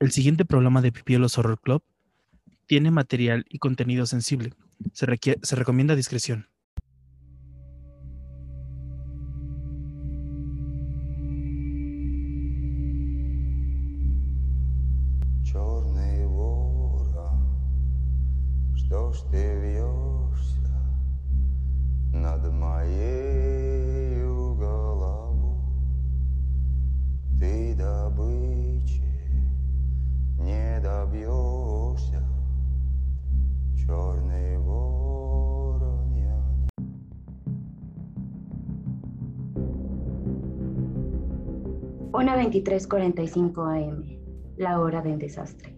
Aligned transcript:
El 0.00 0.12
siguiente 0.12 0.46
programa 0.46 0.80
de 0.80 0.92
Pipielos 0.92 1.36
Horror 1.36 1.60
Club 1.60 1.82
tiene 2.64 2.90
material 2.90 3.44
y 3.50 3.58
contenido 3.58 4.06
sensible. 4.06 4.54
Se, 4.94 5.06
se 5.42 5.56
recomienda 5.56 5.94
discreción. 5.94 6.48
23:45 42.12 43.64
AM, 43.66 44.18
la 44.56 44.80
hora 44.80 45.00
del 45.00 45.18
desastre. 45.18 45.76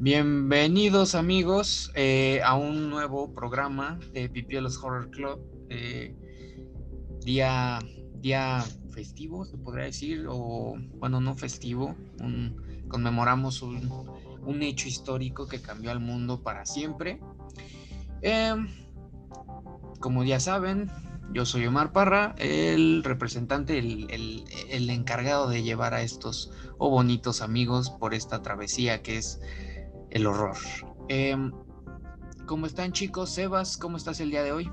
Bienvenidos 0.00 1.14
amigos 1.14 1.92
eh, 1.94 2.40
a 2.44 2.56
un 2.56 2.90
nuevo 2.90 3.32
programa 3.32 3.98
de 4.12 4.28
Pipielos 4.28 4.82
Horror 4.82 5.10
Club. 5.10 5.40
Eh, 5.70 6.14
día, 7.24 7.78
día 8.20 8.64
festivo, 8.90 9.44
se 9.44 9.56
podría 9.56 9.84
decir, 9.84 10.26
o 10.28 10.74
bueno, 10.98 11.20
no 11.20 11.36
festivo, 11.36 11.94
conmemoramos 12.88 13.62
un, 13.62 13.88
un, 14.44 14.62
hecho 14.62 14.88
histórico 14.88 15.46
que 15.46 15.60
cambió 15.60 15.90
al 15.90 16.00
mundo 16.00 16.42
para 16.42 16.66
siempre. 16.66 17.20
Em, 18.22 18.68
como 20.00 20.24
ya 20.24 20.40
saben, 20.40 20.90
yo 21.32 21.44
soy 21.44 21.66
Omar 21.66 21.92
Parra, 21.92 22.34
el 22.38 23.02
representante, 23.02 23.78
el, 23.78 24.90
encargado 24.90 25.48
de 25.48 25.62
llevar 25.62 25.94
a 25.94 26.02
estos 26.02 26.52
o 26.78 26.90
bonitos 26.90 27.40
amigos 27.42 27.90
por 27.90 28.14
esta 28.14 28.42
travesía 28.42 29.02
que 29.02 29.18
es 29.18 29.40
el 30.10 30.26
horror. 30.26 30.56
Em, 31.08 31.52
¿Cómo 32.46 32.66
están 32.66 32.92
chicos? 32.92 33.30
Sebas, 33.30 33.76
¿cómo 33.76 33.96
estás 33.96 34.20
el 34.20 34.30
día 34.30 34.42
de 34.42 34.52
hoy? 34.52 34.70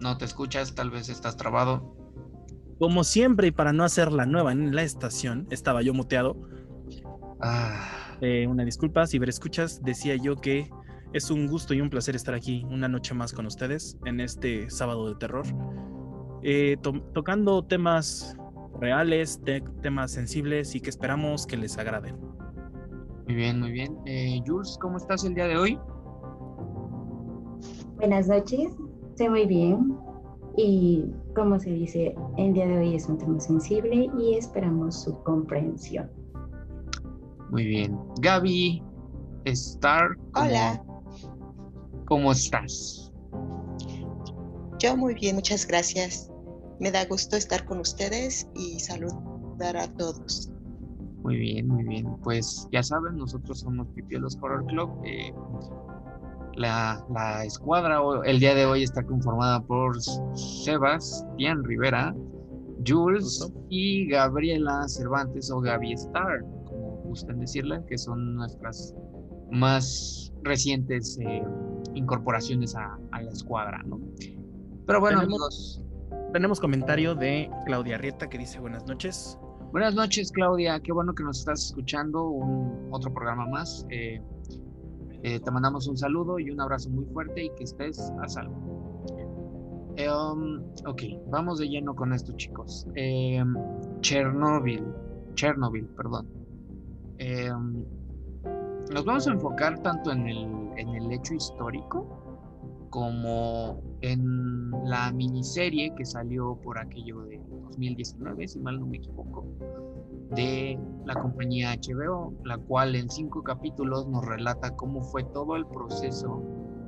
No 0.00 0.16
te 0.16 0.24
escuchas, 0.24 0.74
tal 0.74 0.90
vez 0.90 1.08
estás 1.08 1.36
trabado. 1.36 1.96
Como 2.78 3.02
siempre, 3.02 3.48
y 3.48 3.50
para 3.50 3.72
no 3.72 3.82
hacer 3.84 4.12
la 4.12 4.26
nueva 4.26 4.52
en 4.52 4.74
la 4.74 4.82
estación, 4.82 5.48
estaba 5.50 5.82
yo 5.82 5.92
muteado. 5.92 6.36
Ah. 7.40 8.07
Eh, 8.20 8.46
una 8.46 8.64
disculpa, 8.64 9.06
si 9.06 9.18
ver 9.18 9.28
escuchas, 9.28 9.82
decía 9.82 10.16
yo 10.16 10.36
que 10.36 10.68
es 11.12 11.30
un 11.30 11.46
gusto 11.46 11.72
y 11.74 11.80
un 11.80 11.88
placer 11.88 12.16
estar 12.16 12.34
aquí 12.34 12.66
una 12.70 12.88
noche 12.88 13.14
más 13.14 13.32
con 13.32 13.46
ustedes 13.46 13.96
en 14.04 14.20
este 14.20 14.68
sábado 14.70 15.08
de 15.08 15.14
terror, 15.14 15.46
eh, 16.42 16.76
tocando 17.14 17.64
temas 17.64 18.36
reales, 18.80 19.40
temas 19.82 20.12
sensibles 20.12 20.74
y 20.74 20.80
que 20.80 20.90
esperamos 20.90 21.46
que 21.46 21.56
les 21.56 21.78
agraden. 21.78 22.16
Muy 23.26 23.34
bien, 23.34 23.60
muy 23.60 23.72
bien. 23.72 23.96
Eh, 24.06 24.40
Jules, 24.46 24.76
¿cómo 24.80 24.96
estás 24.96 25.24
el 25.24 25.34
día 25.34 25.46
de 25.46 25.56
hoy? 25.56 25.78
Buenas 27.96 28.28
noches, 28.28 28.76
estoy 29.10 29.28
muy 29.28 29.46
bien 29.46 29.96
y 30.56 31.04
como 31.34 31.58
se 31.58 31.70
dice, 31.70 32.14
el 32.36 32.52
día 32.52 32.66
de 32.66 32.78
hoy 32.78 32.94
es 32.94 33.08
un 33.08 33.18
tema 33.18 33.38
sensible 33.40 34.10
y 34.18 34.34
esperamos 34.34 35.02
su 35.02 35.22
comprensión. 35.22 36.17
Muy 37.50 37.66
bien. 37.66 37.98
Gaby, 38.20 38.82
Star. 39.46 40.10
Hola. 40.34 40.82
¿Cómo 42.06 42.32
estás? 42.32 43.12
Yo 44.78 44.96
muy 44.96 45.14
bien, 45.14 45.36
muchas 45.36 45.66
gracias. 45.66 46.30
Me 46.78 46.90
da 46.90 47.04
gusto 47.06 47.36
estar 47.36 47.64
con 47.64 47.80
ustedes 47.80 48.48
y 48.54 48.78
saludar 48.80 49.76
a 49.76 49.88
todos. 49.94 50.50
Muy 51.22 51.36
bien, 51.36 51.68
muy 51.68 51.84
bien. 51.84 52.16
Pues 52.22 52.68
ya 52.70 52.82
saben, 52.82 53.16
nosotros 53.16 53.60
somos 53.60 53.88
Pipielos 53.88 54.38
Horror 54.40 54.64
Club. 54.66 54.90
Eh, 55.04 55.32
la, 56.54 57.04
la, 57.12 57.44
escuadra 57.44 58.00
el 58.24 58.40
día 58.40 58.54
de 58.54 58.66
hoy 58.66 58.82
está 58.82 59.02
conformada 59.02 59.60
por 59.60 60.00
Sebas, 60.02 61.26
Tian 61.36 61.64
Rivera, 61.64 62.14
Jules 62.86 63.52
y 63.68 64.08
Gabriela 64.08 64.86
Cervantes 64.86 65.50
o 65.50 65.60
Gaby 65.60 65.94
Star 65.94 66.44
gustan 67.08 67.40
decirle, 67.40 67.82
que 67.88 67.98
son 67.98 68.36
nuestras 68.36 68.94
más 69.50 70.32
recientes 70.42 71.18
eh, 71.20 71.42
incorporaciones 71.94 72.76
a, 72.76 72.98
la 73.12 73.30
escuadra, 73.30 73.82
¿no? 73.84 74.00
Pero 74.86 75.00
bueno, 75.00 75.20
amigos. 75.20 75.82
Tenemos 76.32 76.60
comentario 76.60 77.14
de 77.14 77.50
Claudia 77.64 77.96
Rieta 77.96 78.28
que 78.28 78.38
dice 78.38 78.60
buenas 78.60 78.86
noches. 78.86 79.38
Buenas 79.72 79.94
noches, 79.94 80.30
Claudia. 80.30 80.80
Qué 80.80 80.92
bueno 80.92 81.14
que 81.14 81.22
nos 81.24 81.40
estás 81.40 81.66
escuchando. 81.66 82.28
Un 82.28 82.88
otro 82.90 83.12
programa 83.12 83.46
más. 83.46 83.86
Eh, 83.90 84.20
eh, 85.22 85.40
te 85.40 85.50
mandamos 85.50 85.88
un 85.88 85.96
saludo 85.96 86.38
y 86.38 86.50
un 86.50 86.60
abrazo 86.60 86.90
muy 86.90 87.06
fuerte 87.06 87.44
y 87.44 87.50
que 87.56 87.64
estés 87.64 88.12
a 88.22 88.28
salvo. 88.28 89.04
Um, 89.98 90.62
ok, 90.86 91.02
vamos 91.26 91.58
de 91.58 91.68
lleno 91.68 91.94
con 91.94 92.12
esto, 92.12 92.32
chicos. 92.36 92.86
Chernobyl, 94.00 94.84
Chernobyl, 95.34 95.86
perdón. 95.96 96.37
Em, 97.18 97.84
nos 98.92 99.04
vamos 99.04 99.26
a 99.26 99.32
enfocar 99.32 99.82
tanto 99.82 100.12
en 100.12 100.28
el, 100.28 101.12
hecho 101.12 101.34
histórico 101.34 102.06
como 102.90 103.82
en 104.02 104.70
la 104.84 105.10
miniserie 105.12 105.94
que 105.96 106.04
salió 106.04 106.56
por 106.62 106.78
aquello 106.78 107.22
de 107.22 107.40
2019, 107.70 108.46
si 108.46 108.58
mal 108.60 108.78
no 108.78 108.86
me 108.86 108.98
equivoco, 108.98 109.44
de 110.30 110.78
la 111.06 111.14
compañía 111.14 111.74
HBO, 111.74 112.34
la 112.44 112.56
cual 112.58 112.94
en 112.94 113.10
cinco 113.10 113.42
capítulos 113.42 114.06
nos 114.06 114.24
relata 114.24 114.76
cómo 114.76 115.02
fue 115.02 115.24
todo 115.24 115.56
el 115.56 115.66
proceso 115.66 116.42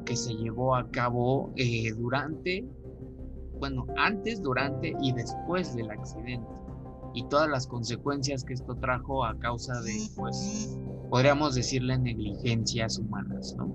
que 0.05 0.17
se 0.17 0.35
llevó 0.35 0.77
a 0.77 0.89
cabo 0.91 1.51
eh, 1.57 1.93
durante, 1.93 2.65
bueno, 3.59 3.87
antes, 3.97 4.43
durante 4.43 4.95
y 5.01 5.13
después 5.13 5.75
del 5.75 5.91
accidente 5.91 6.61
y 7.15 7.27
todas 7.29 7.49
las 7.49 7.67
consecuencias 7.67 8.45
que 8.45 8.55
esto 8.55 8.75
trajo 8.77 9.25
a 9.25 9.37
causa 9.39 9.81
de, 9.83 9.95
pues, 10.17 10.79
podríamos 11.09 11.55
decirle 11.55 11.99
negligencias 11.99 12.99
humanas, 12.99 13.55
¿no? 13.57 13.75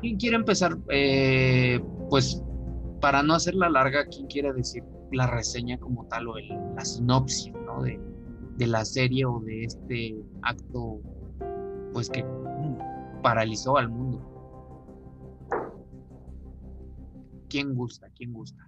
¿Quién 0.00 0.16
quiere 0.18 0.36
empezar? 0.36 0.76
Eh, 0.90 1.80
pues, 2.10 2.42
para 3.00 3.22
no 3.22 3.34
hacerla 3.34 3.70
larga, 3.70 4.06
¿quién 4.06 4.26
quiere 4.26 4.52
decir 4.52 4.84
la 5.12 5.26
reseña 5.26 5.78
como 5.78 6.04
tal 6.06 6.28
o 6.28 6.34
la 6.38 6.84
sinopsis, 6.84 7.52
¿no? 7.64 7.82
De, 7.82 7.98
de 8.56 8.66
la 8.66 8.84
serie 8.84 9.24
o 9.24 9.40
de 9.40 9.64
este 9.64 10.22
acto, 10.42 11.00
pues, 11.92 12.10
que 12.10 12.24
paralizó 13.22 13.78
al 13.78 13.88
mundo. 13.88 14.22
¿Quién 17.48 17.74
gusta? 17.74 18.08
¿Quién 18.14 18.32
gusta? 18.34 18.67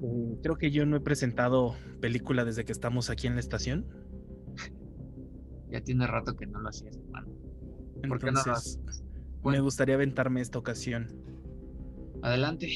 Mm, 0.00 0.40
creo 0.42 0.56
que 0.56 0.70
yo 0.70 0.86
no 0.86 0.96
he 0.96 1.00
presentado 1.00 1.74
película 2.00 2.44
desde 2.44 2.64
que 2.64 2.72
estamos 2.72 3.10
aquí 3.10 3.26
en 3.26 3.34
la 3.34 3.40
estación. 3.40 3.86
Ya 5.70 5.82
tiene 5.82 6.06
rato 6.06 6.34
que 6.36 6.46
no 6.46 6.60
lo 6.60 6.68
hacías, 6.68 6.96
hermano. 6.96 7.28
Entonces, 8.02 8.80
me 9.44 9.60
gustaría 9.60 9.96
aventarme 9.96 10.40
esta 10.40 10.58
ocasión. 10.58 11.08
Adelante. 12.22 12.68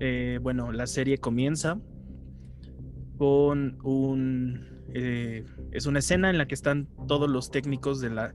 Eh, 0.00 0.38
bueno, 0.42 0.72
la 0.72 0.86
serie 0.86 1.18
comienza 1.18 1.80
con 3.18 3.78
un... 3.84 4.84
Eh, 4.94 5.44
es 5.72 5.86
una 5.86 5.98
escena 5.98 6.30
en 6.30 6.38
la 6.38 6.46
que 6.46 6.54
están 6.54 6.88
todos 7.08 7.28
los 7.28 7.50
técnicos 7.50 8.00
de 8.00 8.10
la, 8.10 8.34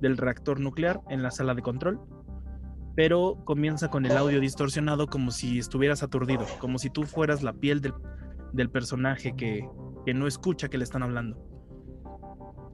del 0.00 0.16
reactor 0.16 0.60
nuclear 0.60 1.00
en 1.08 1.22
la 1.22 1.30
sala 1.30 1.54
de 1.54 1.62
control 1.62 2.00
pero 2.96 3.36
comienza 3.44 3.88
con 3.88 4.06
el 4.06 4.16
audio 4.16 4.40
distorsionado 4.40 5.06
como 5.06 5.30
si 5.30 5.58
estuvieras 5.58 6.02
aturdido, 6.02 6.46
como 6.58 6.78
si 6.78 6.88
tú 6.88 7.02
fueras 7.04 7.42
la 7.42 7.52
piel 7.52 7.82
del, 7.82 8.70
personaje 8.70 9.36
que, 9.36 9.68
no 10.14 10.26
escucha 10.26 10.68
que 10.68 10.78
le 10.78 10.84
están 10.84 11.02
hablando. 11.02 11.36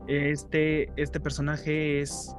Este, 0.07 0.93
este 0.97 1.19
personaje 1.19 2.01
es 2.01 2.35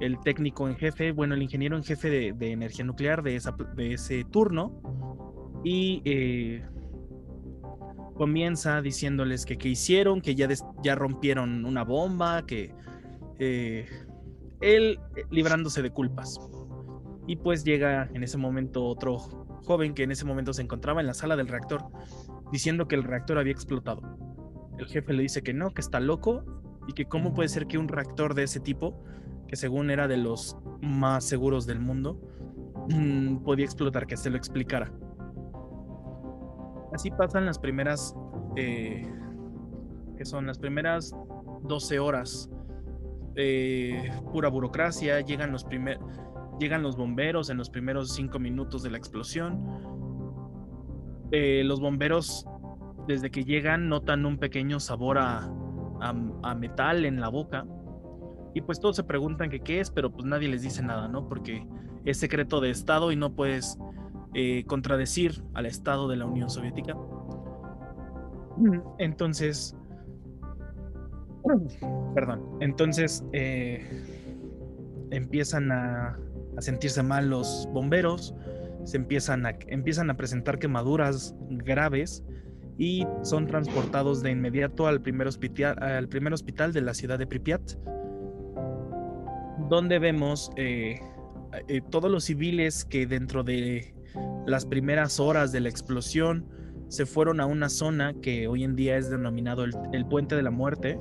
el 0.00 0.18
técnico 0.20 0.68
en 0.68 0.76
jefe, 0.76 1.12
bueno, 1.12 1.34
el 1.34 1.42
ingeniero 1.42 1.76
en 1.76 1.84
jefe 1.84 2.10
de, 2.10 2.52
energía 2.52 2.84
nuclear 2.84 3.22
de, 3.22 3.36
ese 3.36 4.24
turno 4.24 5.62
y 5.62 6.02
eh, 6.04 6.64
comienza 8.14 8.82
diciéndoles 8.82 9.46
que 9.46 9.58
qué 9.58 9.68
hicieron, 9.68 10.20
que 10.20 10.34
ya, 10.34 10.48
ya 10.82 10.96
rompieron 10.96 11.64
una 11.64 11.84
bomba, 11.84 12.44
que 12.46 12.74
eh, 13.38 13.86
él 14.60 14.98
eh, 15.14 15.22
librándose 15.30 15.82
de 15.82 15.90
culpas 15.90 16.40
Y 17.28 17.36
pues 17.36 17.62
llega 17.62 18.08
en 18.14 18.24
ese 18.24 18.38
momento 18.38 18.84
otro 18.86 19.18
joven 19.18 19.94
que 19.94 20.02
en 20.02 20.10
ese 20.10 20.24
momento 20.24 20.52
se 20.54 20.62
encontraba 20.62 21.00
en 21.00 21.06
la 21.06 21.14
sala 21.14 21.36
del 21.36 21.46
reactor 21.46 21.84
diciendo 22.50 22.88
que 22.88 22.94
el 22.94 23.04
reactor 23.04 23.38
había 23.38 23.52
explotado. 23.52 24.00
El 24.78 24.86
jefe 24.86 25.12
le 25.12 25.22
dice 25.22 25.42
que 25.42 25.52
no, 25.52 25.70
que 25.74 25.82
está 25.82 26.00
loco 26.00 26.42
y 26.86 26.94
que 26.94 27.04
cómo 27.04 27.34
puede 27.34 27.50
ser 27.50 27.66
que 27.66 27.76
un 27.76 27.88
reactor 27.88 28.34
de 28.34 28.44
ese 28.44 28.60
tipo, 28.60 29.04
que 29.46 29.56
según 29.56 29.90
era 29.90 30.08
de 30.08 30.16
los 30.16 30.56
más 30.80 31.24
seguros 31.24 31.66
del 31.66 31.80
mundo, 31.80 32.18
mm, 32.88 33.38
podía 33.44 33.66
explotar, 33.66 34.06
que 34.06 34.16
se 34.16 34.30
lo 34.30 34.38
explicara. 34.38 34.90
Así 36.94 37.10
pasan 37.10 37.44
las 37.44 37.58
primeras, 37.58 38.16
eh, 38.56 39.06
que 40.16 40.24
son 40.24 40.46
las 40.46 40.58
primeras 40.58 41.14
12 41.64 41.98
horas. 41.98 42.48
Eh, 43.36 44.10
pura 44.32 44.48
burocracia, 44.48 45.20
llegan 45.20 45.52
los, 45.52 45.64
primer, 45.64 45.98
llegan 46.58 46.82
los 46.82 46.96
bomberos 46.96 47.50
en 47.50 47.56
los 47.56 47.70
primeros 47.70 48.14
5 48.14 48.38
minutos 48.38 48.82
de 48.82 48.90
la 48.90 48.98
explosión. 48.98 49.60
Eh, 51.30 51.62
los 51.64 51.80
bomberos, 51.80 52.46
desde 53.06 53.30
que 53.30 53.44
llegan, 53.44 53.88
notan 53.88 54.24
un 54.26 54.38
pequeño 54.38 54.80
sabor 54.80 55.18
a, 55.18 55.50
a, 56.00 56.54
metal 56.54 57.04
en 57.04 57.20
la 57.20 57.28
boca. 57.28 57.66
Y 58.54 58.60
pues 58.62 58.80
todos 58.80 58.96
se 58.96 59.04
preguntan 59.04 59.50
qué 59.50 59.80
es, 59.80 59.90
pero 59.90 60.10
pues 60.10 60.24
nadie 60.24 60.48
les 60.48 60.62
dice 60.62 60.82
nada, 60.82 61.08
¿no? 61.08 61.28
Porque 61.28 61.66
es 62.04 62.18
secreto 62.18 62.60
de 62.60 62.70
Estado 62.70 63.12
y 63.12 63.16
no 63.16 63.34
puedes 63.34 63.78
eh, 64.34 64.64
contradecir 64.66 65.42
al 65.54 65.66
Estado 65.66 66.08
de 66.08 66.16
la 66.16 66.26
Unión 66.26 66.50
Soviética. 66.50 66.96
Entonces, 68.98 69.76
perdón, 72.14 72.42
entonces 72.60 73.24
eh, 73.32 75.06
empiezan 75.10 75.70
a, 75.70 76.18
a, 76.58 76.62
sentirse 76.62 77.02
mal 77.02 77.30
los 77.30 77.68
bomberos, 77.72 78.34
se 78.84 78.96
empiezan 78.96 79.46
a, 79.46 79.56
empiezan 79.68 80.10
a 80.10 80.16
presentar 80.16 80.58
quemaduras 80.58 81.34
graves 81.50 82.24
y 82.78 83.06
son 83.22 83.46
transportados 83.46 84.22
de 84.22 84.30
inmediato 84.30 84.86
al 84.86 85.00
primer 85.00 85.26
hospital, 85.26 85.82
al 85.82 86.08
primer 86.08 86.32
hospital 86.32 86.72
de 86.72 86.80
la 86.80 86.94
ciudad 86.94 87.18
de 87.18 87.26
Pripyat, 87.26 87.72
donde 89.68 89.98
vemos 89.98 90.50
eh, 90.56 91.00
eh, 91.68 91.80
todos 91.90 92.10
los 92.10 92.24
civiles 92.24 92.84
que 92.84 93.06
dentro 93.06 93.42
de 93.42 93.94
las 94.46 94.66
primeras 94.66 95.20
horas 95.20 95.52
de 95.52 95.60
la 95.60 95.68
explosión 95.68 96.46
se 96.88 97.04
fueron 97.04 97.40
a 97.40 97.46
una 97.46 97.68
zona 97.68 98.14
que 98.14 98.48
hoy 98.48 98.64
en 98.64 98.74
día 98.74 98.96
es 98.96 99.10
denominado 99.10 99.64
el, 99.64 100.06
Puente 100.06 100.36
de 100.36 100.42
la 100.42 100.50
Muerte, 100.50 100.98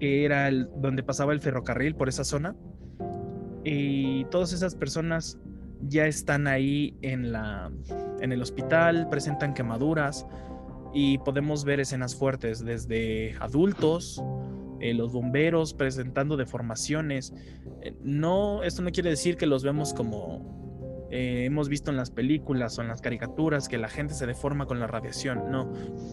que 0.00 0.24
era 0.24 0.50
donde 0.50 1.02
pasaba 1.02 1.32
el 1.32 1.40
ferrocarril 1.40 1.94
por 1.94 2.08
esa 2.08 2.24
zona. 2.24 2.56
Y 3.70 4.24
todas 4.30 4.54
esas 4.54 4.74
personas 4.74 5.38
ya 5.82 6.06
están 6.06 6.46
ahí 6.46 6.96
en, 7.02 7.32
la, 7.32 7.70
en 8.20 8.32
el 8.32 8.40
hospital, 8.40 9.08
presentan 9.10 9.52
quemaduras 9.52 10.26
y 10.94 11.18
podemos 11.18 11.64
ver 11.64 11.78
escenas 11.78 12.16
fuertes 12.16 12.64
desde 12.64 13.36
adultos, 13.40 14.22
eh, 14.80 14.94
los 14.94 15.12
bomberos 15.12 15.74
presentando 15.74 16.38
deformaciones. 16.38 17.34
Eh, 17.82 17.94
no, 18.00 18.62
esto 18.62 18.80
no 18.80 18.90
quiere 18.90 19.10
decir 19.10 19.36
que 19.36 19.46
los 19.46 19.62
vemos 19.62 19.92
como 19.92 21.06
eh, 21.10 21.44
hemos 21.44 21.68
visto 21.68 21.90
en 21.90 21.98
las 21.98 22.10
películas 22.10 22.78
o 22.78 22.82
en 22.82 22.88
las 22.88 23.02
caricaturas, 23.02 23.68
que 23.68 23.76
la 23.76 23.88
gente 23.88 24.14
se 24.14 24.26
deforma 24.26 24.64
con 24.64 24.80
la 24.80 24.86
radiación. 24.86 25.50
No, 25.50 25.70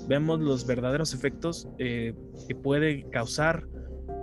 vemos 0.09 0.41
los 0.41 0.67
verdaderos 0.67 1.13
efectos 1.13 1.69
que 1.77 2.13
puede 2.61 3.09
causar 3.11 3.65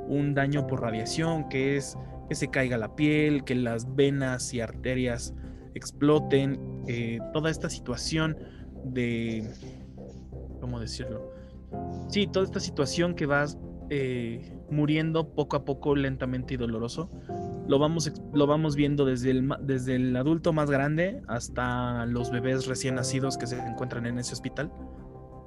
un 0.06 0.34
daño 0.34 0.66
por 0.66 0.82
radiación, 0.82 1.48
que 1.48 1.78
es 1.78 1.96
que 2.28 2.34
se 2.34 2.48
caiga 2.48 2.76
la 2.78 2.94
piel, 2.94 3.44
que 3.44 3.54
las 3.54 3.94
venas 3.94 4.52
y 4.54 4.60
arterias 4.60 5.34
exploten, 5.74 6.58
toda 7.32 7.50
esta 7.50 7.70
situación 7.70 8.36
de, 8.84 9.50
¿cómo 10.60 10.80
decirlo? 10.80 11.32
Sí, 12.08 12.26
toda 12.26 12.44
esta 12.44 12.60
situación 12.60 13.14
que 13.14 13.26
va 13.26 13.46
eh, 13.90 14.58
muriendo 14.70 15.34
poco 15.34 15.56
a 15.56 15.64
poco, 15.64 15.94
lentamente 15.96 16.54
y 16.54 16.56
doloroso, 16.56 17.10
lo 17.68 17.78
vamos, 17.78 18.10
lo 18.32 18.46
vamos 18.46 18.76
viendo 18.76 19.04
desde 19.04 19.30
el, 19.30 19.50
desde 19.60 19.96
el 19.96 20.16
adulto 20.16 20.52
más 20.52 20.70
grande 20.70 21.22
hasta 21.28 22.06
los 22.06 22.30
bebés 22.30 22.66
recién 22.66 22.96
nacidos 22.96 23.38
que 23.38 23.46
se 23.46 23.58
encuentran 23.58 24.06
en 24.06 24.18
ese 24.18 24.32
hospital. 24.32 24.72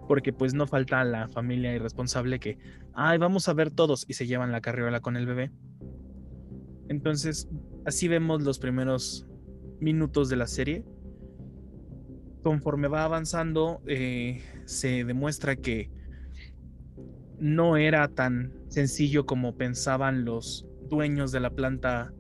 Porque 0.07 0.31
pues 0.31 0.53
no 0.53 0.67
falta 0.67 1.03
la 1.03 1.27
familia 1.27 1.73
irresponsable 1.73 2.39
que, 2.39 2.59
ay, 2.93 3.17
vamos 3.17 3.49
a 3.49 3.53
ver 3.53 3.71
todos 3.71 4.05
y 4.07 4.13
se 4.13 4.27
llevan 4.27 4.51
la 4.51 4.61
carriola 4.61 4.99
con 4.99 5.17
el 5.17 5.25
bebé. 5.25 5.51
Entonces, 6.89 7.49
así 7.85 8.07
vemos 8.07 8.43
los 8.43 8.59
primeros 8.59 9.27
minutos 9.79 10.29
de 10.29 10.35
la 10.35 10.47
serie. 10.47 10.83
Conforme 12.43 12.87
va 12.87 13.03
avanzando, 13.03 13.81
eh, 13.87 14.41
se 14.65 15.03
demuestra 15.03 15.55
que 15.55 15.89
no 17.39 17.77
era 17.77 18.07
tan 18.07 18.53
sencillo 18.69 19.25
como 19.25 19.55
pensaban 19.55 20.25
los 20.25 20.67
dueños 20.89 21.31
de 21.31 21.39
la 21.39 21.49
planta 21.49 22.13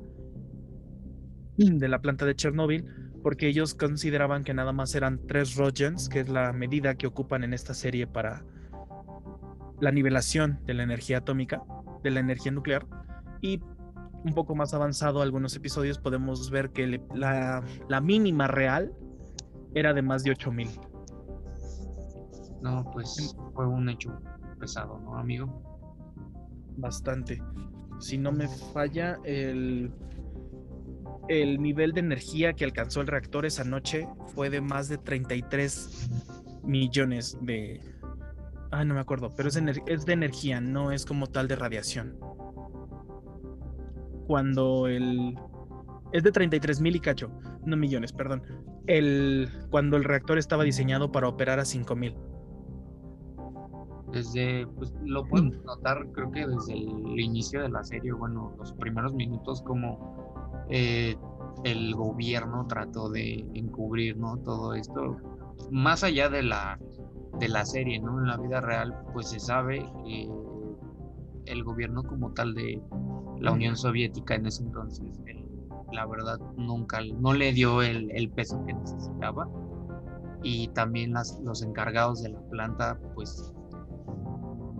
de 1.57 1.87
la 1.87 2.01
planta 2.01 2.25
de 2.25 2.35
Chernóbil, 2.35 2.85
porque 3.23 3.47
ellos 3.47 3.75
consideraban 3.75 4.43
que 4.43 4.53
nada 4.53 4.73
más 4.73 4.93
eran 4.93 5.25
tres 5.25 5.55
Rogens, 5.55 6.09
que 6.09 6.19
es 6.19 6.29
la 6.29 6.51
medida 6.51 6.95
que 6.95 7.07
ocupan 7.07 7.43
en 7.43 7.53
esta 7.53 7.73
serie 7.73 8.07
para 8.07 8.43
la 9.79 9.91
nivelación 9.91 10.59
de 10.65 10.73
la 10.73 10.83
energía 10.83 11.19
atómica, 11.19 11.63
de 12.03 12.11
la 12.11 12.19
energía 12.19 12.51
nuclear, 12.51 12.85
y 13.41 13.61
un 14.25 14.33
poco 14.33 14.55
más 14.55 14.73
avanzado 14.73 15.21
algunos 15.21 15.55
episodios 15.55 15.99
podemos 15.99 16.49
ver 16.49 16.71
que 16.71 16.99
la, 17.13 17.61
mínima 18.01 18.47
real 18.47 18.91
era 19.75 19.93
de 19.93 20.01
más 20.01 20.23
de 20.23 20.31
8000. 20.31 20.67
No, 22.61 22.89
pues 22.91 23.35
fue 23.53 23.67
un 23.67 23.87
hecho 23.87 24.19
pesado, 24.59 24.99
¿no, 24.99 25.15
amigo? 25.15 25.61
Bastante. 26.77 27.39
Si 27.99 28.17
no 28.17 28.31
me 28.31 28.47
falla, 28.47 29.19
el, 29.23 29.93
el 31.29 31.61
nivel 31.61 31.91
de 31.91 31.99
energía 31.99 32.53
que 32.53 32.65
alcanzó 32.65 33.01
el 33.01 33.07
reactor 33.07 33.45
esa 33.45 33.63
noche 33.63 34.07
fue 34.33 34.49
de 34.49 34.59
más 34.59 34.89
de 34.89 34.97
33 34.97 36.09
millones 36.63 37.37
de... 37.41 37.79
Ah, 38.71 38.83
no 38.83 38.95
me 38.95 39.01
acuerdo, 39.01 39.35
pero 39.35 39.49
es, 39.49 39.61
es 39.85 40.05
de 40.05 40.13
energía, 40.13 40.59
no 40.59 40.91
es 40.91 41.05
como 41.05 41.27
tal 41.27 41.47
de 41.47 41.55
radiación 41.55 42.17
cuando 44.27 44.87
el... 44.87 45.37
Es 46.11 46.23
de 46.23 46.31
33 46.31 46.81
mil 46.81 46.95
y 46.95 46.99
cacho, 46.99 47.29
no 47.65 47.75
millones, 47.75 48.13
perdón. 48.13 48.43
El, 48.87 49.49
cuando 49.69 49.97
el 49.97 50.03
reactor 50.03 50.37
estaba 50.37 50.63
diseñado 50.63 51.11
para 51.11 51.27
operar 51.27 51.59
a 51.59 51.65
5 51.65 51.95
mil. 51.95 52.15
Desde, 54.11 54.65
pues 54.67 54.93
lo 55.03 55.27
podemos 55.27 55.61
notar, 55.65 56.07
creo 56.13 56.31
que 56.31 56.47
desde 56.47 56.73
el 56.73 57.19
inicio 57.19 57.61
de 57.61 57.69
la 57.69 57.83
serie, 57.83 58.13
bueno, 58.13 58.53
los 58.57 58.71
primeros 58.73 59.13
minutos, 59.13 59.61
como 59.63 60.65
eh, 60.69 61.17
el 61.65 61.93
gobierno 61.95 62.65
trató 62.67 63.09
de 63.09 63.45
encubrir, 63.53 64.15
¿no? 64.17 64.37
Todo 64.37 64.73
esto, 64.73 65.17
más 65.71 66.03
allá 66.03 66.29
de 66.29 66.43
la, 66.43 66.79
de 67.39 67.49
la 67.49 67.65
serie, 67.65 67.99
¿no? 67.99 68.19
En 68.19 68.27
la 68.27 68.37
vida 68.37 68.61
real, 68.61 68.95
pues 69.11 69.29
se 69.29 69.39
sabe 69.39 69.85
el 71.45 71.63
gobierno 71.63 72.03
como 72.03 72.31
tal 72.33 72.53
de, 72.53 72.81
la 73.45 73.51
Unión 73.51 73.77
Soviética 73.77 74.33
en 74.33 74.47
ese 74.47 74.63
entonces, 74.63 75.05
eh, 75.27 75.45
la 75.93 76.07
verdad, 76.07 76.39
nunca, 76.57 76.99
no 77.19 77.31
le 77.33 77.53
dio 77.53 77.83
el, 77.83 78.09
el 78.11 78.29
peso 78.31 78.61
que 78.65 78.73
necesitaba. 78.73 79.47
Y 80.41 80.67
también 80.69 81.13
las, 81.13 81.39
los 81.43 81.61
encargados 81.61 82.23
de 82.23 82.29
la 82.29 82.41
planta, 82.49 82.99
pues, 83.13 83.53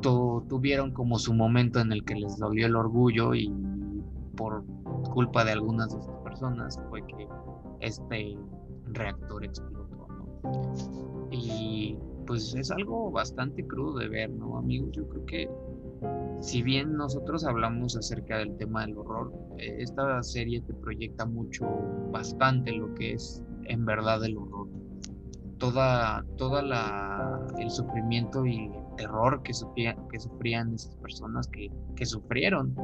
tuvieron 0.02 0.92
como 0.92 1.18
su 1.20 1.34
momento 1.34 1.80
en 1.80 1.92
el 1.92 2.04
que 2.06 2.16
les 2.16 2.38
dolió 2.38 2.66
el 2.66 2.76
orgullo 2.76 3.34
y 3.34 3.52
por 4.36 4.64
culpa 5.14 5.44
de 5.46 5.52
algunas 5.52 5.92
de 5.92 6.00
esas 6.00 6.16
personas 6.24 6.80
fue 6.90 7.06
que 7.06 7.28
este 7.82 8.38
reactor 8.88 9.46
explotó, 9.46 10.08
¿no? 10.10 11.28
Y 11.32 11.98
pues 12.28 12.54
es 12.56 12.70
algo 12.72 13.12
bastante 13.12 13.66
crudo 13.66 14.00
de 14.00 14.10
ver, 14.10 14.30
¿no, 14.32 14.58
amigos? 14.58 14.90
Yo 14.92 15.08
creo 15.08 15.26
que 15.26 15.50
si 16.40 16.62
bien 16.62 16.96
nosotros 16.96 17.46
hablamos 17.46 17.96
acerca 17.96 18.38
del 18.38 18.56
tema 18.58 18.86
del 18.86 18.98
horror, 18.98 19.34
eh, 19.58 19.78
esta 19.80 20.22
serie 20.24 20.62
te 20.62 20.74
proyecta 20.74 21.26
mucho, 21.26 21.66
bastante 22.12 22.72
lo 22.72 22.94
que 22.96 23.14
es 23.14 23.44
en 23.66 23.86
verdad 23.86 24.24
el 24.24 24.38
horror. 24.38 24.68
Toda, 25.58 26.26
toda 26.38 26.62
la, 26.62 27.48
el 27.58 27.70
sufrimiento 27.70 28.46
y 28.46 28.66
el 28.66 28.96
terror 28.98 29.42
que, 29.42 29.54
que 30.12 30.20
sufrían 30.20 30.74
esas 30.74 30.96
personas 30.98 31.48
que, 31.48 31.72
que, 31.96 32.06
sufrieron, 32.06 32.76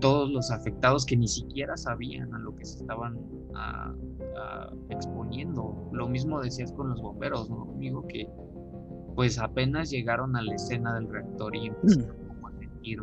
todos 0.00 0.30
los 0.30 0.50
afectados 0.50 1.06
que 1.06 1.16
ni 1.16 1.28
siquiera 1.28 1.76
sabían 1.76 2.34
a 2.34 2.38
lo 2.40 2.54
que 2.56 2.64
se 2.64 2.78
estaban 2.78 3.16
exponiendo. 4.88 5.88
Lo 5.92 6.08
mismo 6.08 6.40
decías 6.40 6.72
con 6.72 6.90
los 6.90 7.00
bomberos, 7.00 7.48
¿no, 7.48 7.70
amigo? 7.74 8.06
Que 8.08 8.28
pues 9.14 9.38
apenas 9.38 9.90
llegaron 9.90 10.34
a 10.36 10.42
la 10.42 10.54
escena 10.54 10.94
del 10.94 11.08
reactor 11.08 11.54
y 11.54 11.66
empezaron 11.66 12.19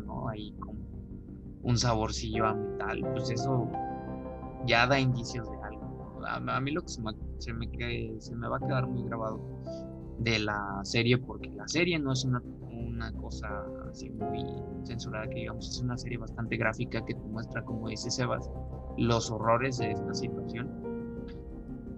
¿no? 0.05 0.29
Ahí 0.29 0.53
como 0.59 0.79
un 1.63 1.77
saborcillo 1.77 2.45
a 2.45 2.53
metal, 2.53 3.01
pues 3.13 3.29
eso 3.29 3.69
ya 4.65 4.87
da 4.87 4.99
indicios 4.99 5.49
de 5.49 5.57
a, 6.27 6.59
mí 6.61 6.71
lo 6.71 6.81
que 6.81 6.89
se 6.89 7.01
me, 7.53 8.47
va 8.47 8.57
a 8.57 8.59
quedar 8.59 8.87
muy 8.87 9.03
grabado 9.03 9.39
de 10.19 10.39
la 10.39 10.81
serie, 10.83 11.17
porque 11.17 11.49
la 11.49 11.67
serie 11.67 11.99
no 11.99 12.13
es 12.13 12.25
una, 12.25 12.41
cosa 13.13 13.47
así 13.89 14.09
muy 14.09 14.43
censurada, 14.83 15.27
que 15.27 15.35
digamos, 15.35 15.69
es 15.69 15.79
una 15.81 15.97
serie 15.97 16.17
bastante 16.17 16.57
gráfica 16.57 17.05
que 17.05 17.13
te 17.13 17.21
muestra, 17.21 17.63
como 17.63 17.89
dice 17.89 18.09
Sebas, 18.09 18.49
los 18.97 19.29
horrores 19.29 19.77
de 19.77 19.91
esta 19.91 20.13
situación. 20.13 20.67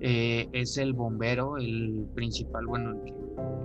Eh, 0.02 0.50
es 0.52 0.78
el 0.78 0.94
bombero, 0.94 1.58
el 1.58 2.08
principal, 2.16 2.66
bueno, 2.68 3.02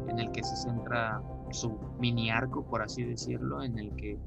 en 0.09 0.19
el 0.19 0.31
que 0.31 0.43
se 0.43 0.57
centra 0.57 1.21
su 1.55 1.79
mini 1.99 2.31
arco, 2.31 2.67
por 2.67 2.83
así 2.83 3.05
decirlo, 3.05 3.63
en 3.63 3.79
el 3.79 3.95
que 3.97 4.19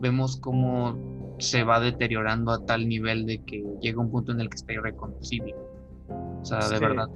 vemos 0.00 0.36
cómo 0.36 1.36
se 1.38 1.64
va 1.64 1.80
deteriorando 1.80 2.52
a 2.52 2.64
tal 2.64 2.88
nivel 2.88 3.26
de 3.26 3.42
que 3.42 3.64
llega 3.80 4.00
un 4.00 4.10
punto 4.10 4.32
en 4.32 4.40
el 4.40 4.48
que 4.48 4.56
está 4.56 4.72
irreconocible. 4.72 5.54
O 6.08 6.44
sea, 6.44 6.68
de 6.68 6.78
verdad. 6.78 7.08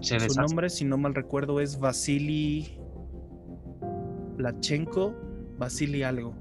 Se 0.00 0.18
Su 0.20 0.40
nombre, 0.40 0.70
si 0.70 0.84
no 0.84 0.96
mal 0.96 1.14
recuerdo, 1.14 1.60
es 1.60 1.78
Vasily 1.78 2.78
Lachenko, 4.38 5.14
Vasily 5.58 6.02
algo. 6.02 6.34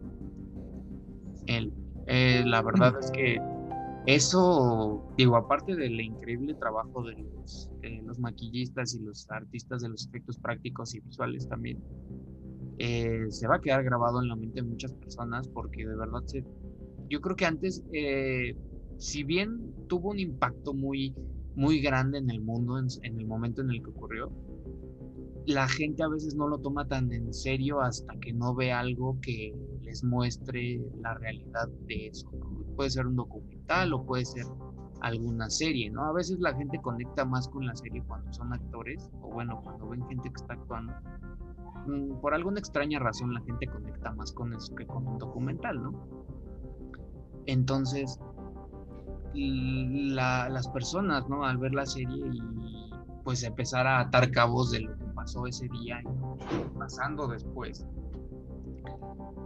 Él. 1.45 1.73
Eh, 2.07 2.43
la 2.45 2.61
verdad 2.61 2.97
es 2.99 3.11
que 3.11 3.37
eso, 4.05 5.03
digo, 5.17 5.35
aparte 5.35 5.75
del 5.75 5.99
increíble 5.99 6.55
trabajo 6.55 7.03
de 7.03 7.13
los, 7.17 7.69
eh, 7.83 8.01
los 8.03 8.17
maquillistas 8.17 8.95
y 8.95 8.99
los 8.99 9.29
artistas 9.29 9.81
de 9.81 9.89
los 9.89 10.07
efectos 10.07 10.37
prácticos 10.39 10.95
y 10.95 11.01
visuales 11.01 11.47
también, 11.47 11.77
eh, 12.79 13.25
se 13.29 13.45
va 13.45 13.57
a 13.57 13.61
quedar 13.61 13.83
grabado 13.83 14.21
en 14.21 14.29
la 14.29 14.37
mente 14.37 14.61
de 14.61 14.67
muchas 14.67 14.93
personas 14.93 15.49
porque 15.49 15.85
de 15.85 15.97
verdad 15.97 16.23
se, 16.25 16.45
yo 17.09 17.19
creo 17.19 17.35
que 17.35 17.45
antes, 17.45 17.83
eh, 17.91 18.55
si 18.97 19.23
bien 19.23 19.73
tuvo 19.87 20.11
un 20.11 20.19
impacto 20.19 20.73
muy, 20.73 21.13
muy 21.55 21.81
grande 21.81 22.19
en 22.19 22.29
el 22.29 22.39
mundo 22.39 22.79
en, 22.79 23.19
el 23.19 23.27
momento 23.27 23.61
en 23.61 23.71
el 23.71 23.83
que 23.83 23.89
ocurrió, 23.89 24.31
la 25.45 25.67
gente 25.67 26.03
a 26.03 26.07
veces 26.07 26.35
no 26.35 26.47
lo 26.47 26.59
toma 26.59 26.87
tan 26.87 27.11
en 27.11 27.33
serio 27.33 27.81
hasta 27.81 28.17
que 28.19 28.31
no 28.31 28.55
ve 28.55 28.71
algo 28.71 29.19
que 29.21 29.53
les 29.81 30.01
muestre 30.03 30.79
la 31.01 31.15
realidad 31.15 31.67
de 31.85 32.07
eso. 32.07 32.31
Puede 32.77 32.91
ser 32.91 33.07
un 33.07 33.17
documental 33.17 33.91
o 33.93 34.05
puede 34.05 34.23
ser 34.23 34.45
alguna 35.01 35.49
serie, 35.49 35.89
¿no? 35.89 36.05
A 36.05 36.13
veces 36.13 36.39
la 36.39 36.55
gente 36.55 36.79
conecta 36.81 37.25
más 37.25 37.49
con 37.49 37.65
la 37.65 37.75
serie 37.75 38.03
cuando 38.07 38.31
son 38.31 38.53
actores 38.53 39.09
o 39.21 39.33
bueno, 39.33 39.59
cuando 39.63 39.89
ven 39.89 40.05
gente 40.07 40.29
que 40.29 40.35
está 40.41 40.53
actuando 40.53 40.93
por 42.21 42.33
alguna 42.33 42.59
extraña 42.59 42.99
razón 42.99 43.33
la 43.33 43.41
gente 43.41 43.67
conecta 43.67 44.11
más 44.11 44.31
con 44.31 44.53
eso 44.53 44.75
que 44.75 44.85
con 44.85 45.07
un 45.07 45.17
documental, 45.17 45.81
¿no? 45.81 45.93
Entonces, 47.45 48.19
las 49.33 50.67
personas, 50.69 51.27
¿no? 51.29 51.43
Al 51.43 51.57
ver 51.57 51.73
la 51.73 51.85
serie 51.85 52.29
y 52.31 52.91
pues 53.23 53.43
empezar 53.43 53.85
a 53.85 53.99
atar 53.99 54.31
cabos 54.31 54.71
de 54.71 54.81
lo 54.81 54.97
que 54.97 55.05
pasó 55.15 55.45
ese 55.45 55.67
día 55.69 56.01
y 56.01 56.77
pasando 56.77 57.27
después, 57.27 57.85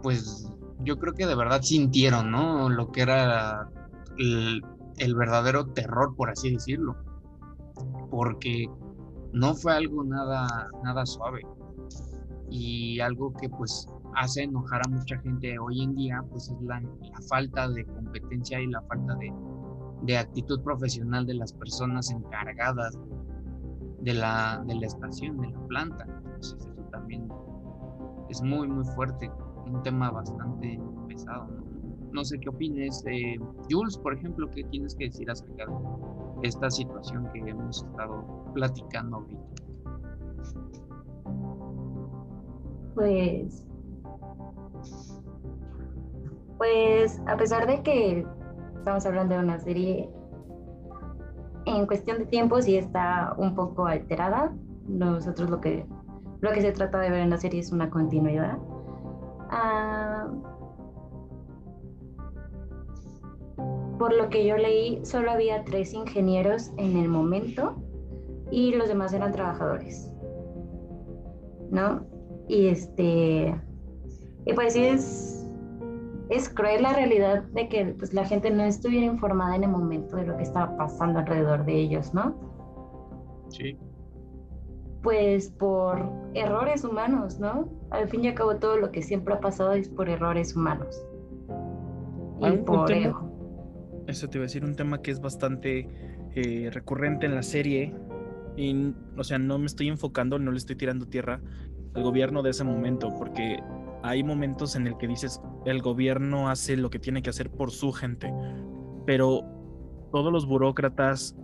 pues 0.02 0.50
yo 0.80 0.98
creo 0.98 1.12
que 1.14 1.26
de 1.26 1.34
verdad 1.34 1.62
sintieron, 1.62 2.30
¿no? 2.30 2.68
Lo 2.68 2.92
que 2.92 3.02
era 3.02 3.70
el, 4.18 4.64
el 4.98 5.14
verdadero 5.14 5.66
terror, 5.66 6.14
por 6.16 6.30
así 6.30 6.52
decirlo. 6.52 6.96
Porque 8.10 8.68
no 9.32 9.54
fue 9.54 9.74
algo 9.74 10.04
nada, 10.04 10.68
nada 10.82 11.04
suave 11.04 11.42
y 12.54 13.00
algo 13.00 13.32
que 13.32 13.48
pues 13.48 13.88
hace 14.14 14.44
enojar 14.44 14.80
a 14.86 14.88
mucha 14.88 15.18
gente 15.18 15.58
hoy 15.58 15.82
en 15.82 15.96
día 15.96 16.22
pues 16.30 16.48
es 16.48 16.62
la, 16.62 16.80
falta 17.28 17.68
de 17.68 17.84
competencia 17.84 18.60
y 18.60 18.68
la 18.68 18.80
falta 18.82 19.16
de, 19.16 19.32
de, 20.02 20.18
actitud 20.18 20.62
profesional 20.62 21.26
de 21.26 21.34
las 21.34 21.52
personas 21.52 22.12
encargadas 22.12 22.96
de 24.02 24.14
la, 24.14 24.62
de 24.68 24.76
la 24.76 24.86
estación, 24.86 25.40
de 25.40 25.48
la 25.48 25.66
planta. 25.66 26.04
Entonces 26.04 26.56
eso 26.60 26.82
también 26.92 27.28
es 28.28 28.40
muy 28.40 28.68
muy 28.68 28.84
fuerte, 28.94 29.28
un 29.66 29.82
tema 29.82 30.12
bastante 30.12 30.80
pesado. 31.08 31.48
No, 32.12 32.24
sé 32.24 32.38
qué 32.38 32.50
opines. 32.50 33.02
de 33.02 33.40
Jules, 33.68 33.98
por 33.98 34.14
ejemplo, 34.14 34.48
¿qué 34.52 34.62
tienes 34.62 34.94
que 34.94 35.06
decir 35.06 35.28
acerca 35.28 35.66
de 35.66 36.46
esta 36.48 36.70
situación 36.70 37.28
que 37.32 37.40
hemos 37.40 37.82
estado 37.82 38.24
platicando 38.54 39.16
ahorita? 39.16 39.64
Pues, 42.94 43.66
pues 46.58 47.20
a 47.26 47.36
pesar 47.36 47.66
de 47.66 47.82
que 47.82 48.26
estamos 48.76 49.04
hablando 49.06 49.34
de 49.34 49.40
una 49.40 49.58
serie 49.58 50.10
en 51.66 51.86
cuestión 51.86 52.18
de 52.18 52.26
tiempo 52.26 52.60
sí 52.60 52.76
está 52.76 53.34
un 53.38 53.54
poco 53.54 53.86
alterada. 53.86 54.52
Nosotros 54.86 55.48
lo 55.50 55.60
que, 55.60 55.86
lo 56.40 56.52
que 56.52 56.60
se 56.60 56.72
trata 56.72 56.98
de 56.98 57.10
ver 57.10 57.20
en 57.20 57.30
la 57.30 57.38
serie 57.38 57.60
es 57.60 57.72
una 57.72 57.90
continuidad. 57.90 58.58
Ah, 59.50 60.28
por 63.98 64.12
lo 64.14 64.28
que 64.28 64.46
yo 64.46 64.56
leí, 64.56 65.04
solo 65.04 65.30
había 65.30 65.64
tres 65.64 65.94
ingenieros 65.94 66.72
en 66.76 66.98
el 66.98 67.08
momento 67.08 67.76
y 68.50 68.74
los 68.74 68.88
demás 68.88 69.12
eran 69.14 69.32
trabajadores. 69.32 70.10
¿No? 71.70 72.13
Y 72.48 72.68
este, 72.68 73.54
y 74.46 74.52
pues 74.52 74.74
sí 74.74 74.84
es, 74.84 75.46
es 76.28 76.48
cruel 76.48 76.82
la 76.82 76.92
realidad 76.92 77.42
de 77.54 77.68
que 77.68 77.86
pues, 77.98 78.12
la 78.12 78.24
gente 78.24 78.50
no 78.50 78.64
estuviera 78.64 79.06
informada 79.06 79.56
en 79.56 79.64
el 79.64 79.70
momento 79.70 80.16
de 80.16 80.26
lo 80.26 80.36
que 80.36 80.42
estaba 80.42 80.76
pasando 80.76 81.20
alrededor 81.20 81.64
de 81.64 81.74
ellos, 81.74 82.12
¿no? 82.12 82.34
Sí. 83.48 83.78
Pues 85.02 85.50
por 85.50 86.10
errores 86.34 86.84
humanos, 86.84 87.38
¿no? 87.38 87.68
Al 87.90 88.08
fin 88.08 88.24
y 88.24 88.28
al 88.28 88.34
cabo 88.34 88.56
todo 88.56 88.76
lo 88.76 88.90
que 88.90 89.02
siempre 89.02 89.34
ha 89.34 89.40
pasado 89.40 89.72
es 89.72 89.88
por 89.88 90.08
errores 90.08 90.56
humanos. 90.56 91.02
Y 92.40 92.56
por 92.58 92.90
Eso 94.06 94.28
te 94.28 94.38
iba 94.38 94.44
a 94.44 94.46
decir, 94.46 94.64
un 94.64 94.74
tema 94.74 95.00
que 95.00 95.10
es 95.10 95.20
bastante 95.20 95.88
eh, 96.34 96.70
recurrente 96.72 97.26
en 97.26 97.34
la 97.34 97.42
serie. 97.42 97.94
Y, 98.56 98.94
o 99.16 99.24
sea, 99.24 99.38
no 99.38 99.58
me 99.58 99.66
estoy 99.66 99.88
enfocando, 99.88 100.38
no 100.38 100.50
le 100.50 100.58
estoy 100.58 100.76
tirando 100.76 101.06
tierra 101.06 101.40
el 101.94 102.02
gobierno 102.02 102.42
de 102.42 102.50
ese 102.50 102.64
momento, 102.64 103.14
porque 103.16 103.60
hay 104.02 104.22
momentos 104.22 104.76
en 104.76 104.86
el 104.86 104.96
que 104.96 105.08
dices, 105.08 105.40
el 105.64 105.80
gobierno 105.80 106.48
hace 106.48 106.76
lo 106.76 106.90
que 106.90 106.98
tiene 106.98 107.22
que 107.22 107.30
hacer 107.30 107.50
por 107.50 107.70
su 107.70 107.92
gente, 107.92 108.32
pero 109.06 109.42
todos 110.12 110.32
los 110.32 110.46
burócratas 110.46 111.36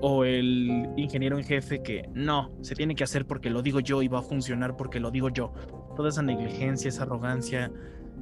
o 0.00 0.24
el 0.24 0.88
ingeniero 0.96 1.38
en 1.38 1.44
jefe 1.44 1.82
que 1.82 2.08
no, 2.14 2.50
se 2.62 2.74
tiene 2.74 2.94
que 2.94 3.04
hacer 3.04 3.26
porque 3.26 3.50
lo 3.50 3.62
digo 3.62 3.80
yo 3.80 4.02
y 4.02 4.08
va 4.08 4.20
a 4.20 4.22
funcionar 4.22 4.76
porque 4.76 5.00
lo 5.00 5.10
digo 5.10 5.28
yo. 5.28 5.52
Toda 5.96 6.08
esa 6.08 6.22
negligencia, 6.22 6.88
esa 6.88 7.02
arrogancia, 7.02 7.70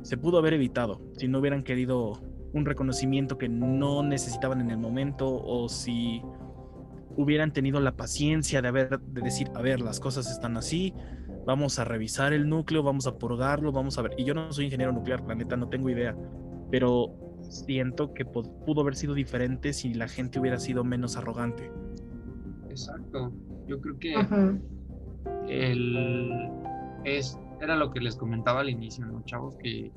se 0.02 0.16
pudo 0.16 0.38
haber 0.38 0.54
evitado 0.54 1.00
si 1.16 1.28
no 1.28 1.38
hubieran 1.38 1.62
querido 1.62 2.20
un 2.52 2.64
reconocimiento 2.64 3.38
que 3.38 3.48
no 3.48 4.02
necesitaban 4.02 4.60
en 4.60 4.70
el 4.70 4.78
momento 4.78 5.42
o 5.42 5.68
si 5.68 6.22
hubieran 7.18 7.52
tenido 7.52 7.80
la 7.80 7.96
paciencia 7.96 8.62
de 8.62 8.68
haber 8.68 9.00
de 9.00 9.20
decir, 9.22 9.50
a 9.56 9.60
ver, 9.60 9.80
las 9.80 9.98
cosas 9.98 10.30
están 10.30 10.56
así, 10.56 10.94
vamos 11.44 11.80
a 11.80 11.84
revisar 11.84 12.32
el 12.32 12.48
núcleo, 12.48 12.84
vamos 12.84 13.08
a 13.08 13.18
purgarlo, 13.18 13.72
vamos 13.72 13.98
a 13.98 14.02
ver. 14.02 14.12
Y 14.16 14.25
yo 14.25 14.34
no 14.34 14.52
soy 14.52 14.66
ingeniero 14.66 14.92
nuclear, 14.92 15.25
la 15.26 15.34
neta, 15.34 15.56
no 15.56 15.68
tengo 15.68 15.90
idea, 15.90 16.16
pero 16.70 17.12
siento 17.40 18.14
que 18.14 18.25
pudo 18.25 18.82
haber 18.82 18.94
sido 18.94 19.14
diferente 19.14 19.72
si 19.72 19.94
la 19.94 20.06
gente 20.06 20.38
hubiera 20.38 20.60
sido 20.60 20.84
menos 20.84 21.16
arrogante. 21.16 21.72
Exacto. 22.70 23.32
Yo 23.66 23.80
creo 23.80 23.98
que 23.98 24.14
el, 25.48 26.50
es, 27.04 27.37
era 27.60 27.75
lo 27.75 27.90
que 27.90 27.98
les 27.98 28.14
comentaba 28.14 28.60
al 28.60 28.70
inicio, 28.70 29.04
¿no, 29.06 29.25
chavos? 29.25 29.56
Que 29.56 29.90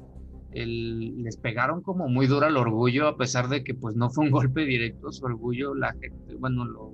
el, 0.54 1.22
les 1.22 1.38
pegaron 1.38 1.82
como 1.82 2.08
muy 2.08 2.26
duro 2.26 2.48
al 2.48 2.58
orgullo, 2.58 3.08
a 3.08 3.16
pesar 3.16 3.48
de 3.48 3.64
que 3.64 3.76
pues 3.76 3.96
no 3.96 4.10
fue 4.10 4.26
un 4.26 4.32
golpe 4.32 4.66
directo, 4.66 5.12
su 5.12 5.26
orgullo, 5.26 5.76
la 5.76 5.94
gente, 5.94 6.36
bueno, 6.36 6.66
lo, 6.66 6.91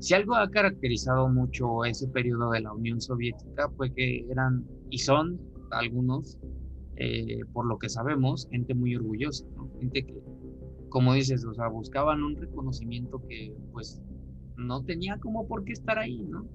si 0.00 0.14
algo 0.14 0.34
ha 0.34 0.50
caracterizado 0.50 1.28
mucho 1.28 1.84
ese 1.84 2.08
periodo 2.08 2.50
de 2.50 2.60
la 2.62 2.72
Unión 2.72 3.00
Soviética 3.00 3.68
fue 3.76 3.92
que 3.92 4.26
eran 4.30 4.64
y 4.88 4.98
son 4.98 5.38
algunos, 5.70 6.38
eh, 6.96 7.40
por 7.52 7.66
lo 7.66 7.78
que 7.78 7.88
sabemos, 7.88 8.48
gente 8.50 8.74
muy 8.74 8.96
orgullosa, 8.96 9.44
gente 9.78 10.04
que, 10.04 10.22
como 10.88 11.14
dices, 11.14 11.44
o 11.44 11.54
sea, 11.54 11.68
buscaban 11.68 12.22
un 12.22 12.34
reconocimiento 12.36 13.22
que 13.28 13.54
pues 13.72 14.02
no 14.56 14.82
tenía 14.84 15.18
como 15.18 15.46
por 15.46 15.64
qué 15.64 15.72
estar 15.72 15.98
ahí, 15.98 16.18
¿no? 16.24 16.46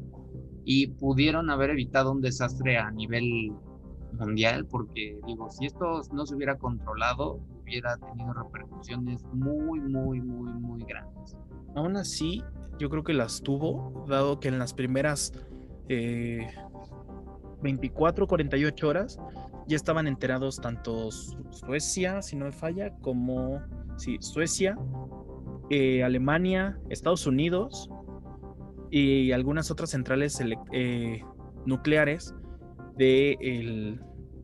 Y 0.63 0.87
pudieron 0.87 1.49
haber 1.51 1.69
evitado 1.69 2.11
un 2.11 2.21
desastre 2.21 2.77
a 2.77 2.89
nivel 2.91 3.53
mundial, 4.19 4.65
porque 4.65 5.19
digo, 5.27 5.51
si 5.51 5.67
esto 5.67 6.01
no 6.11 6.25
se 6.25 6.35
hubiera 6.35 6.57
controlado, 6.57 7.39
hubiera 7.61 7.97
tenido 7.97 8.33
repercusiones 8.33 9.23
muy, 9.33 9.79
muy, 9.81 10.21
muy, 10.21 10.51
muy 10.53 10.83
grandes. 10.83 11.37
Aún 11.75 11.97
así, 11.97 12.43
yo 12.77 12.89
creo 12.89 13.03
que 13.03 13.13
las 13.13 13.41
tuvo, 13.41 14.05
dado 14.07 14.39
que 14.39 14.47
en 14.47 14.59
las 14.59 14.73
primeras 14.73 15.33
eh, 15.87 16.47
24, 17.61 18.27
48 18.27 18.87
horas 18.87 19.19
ya 19.67 19.75
estaban 19.75 20.07
enterados 20.07 20.59
tanto 20.59 21.09
Suecia, 21.11 22.21
si 22.21 22.35
no 22.35 22.45
me 22.45 22.51
falla, 22.51 22.91
como 23.01 23.61
sí, 23.97 24.17
Suecia, 24.19 24.77
eh, 25.69 26.03
Alemania, 26.03 26.79
Estados 26.89 27.25
Unidos 27.25 27.89
y 28.91 29.31
algunas 29.31 29.71
otras 29.71 29.89
centrales 29.89 30.39
eh, 30.71 31.23
nucleares 31.65 32.35
de, 32.97 33.97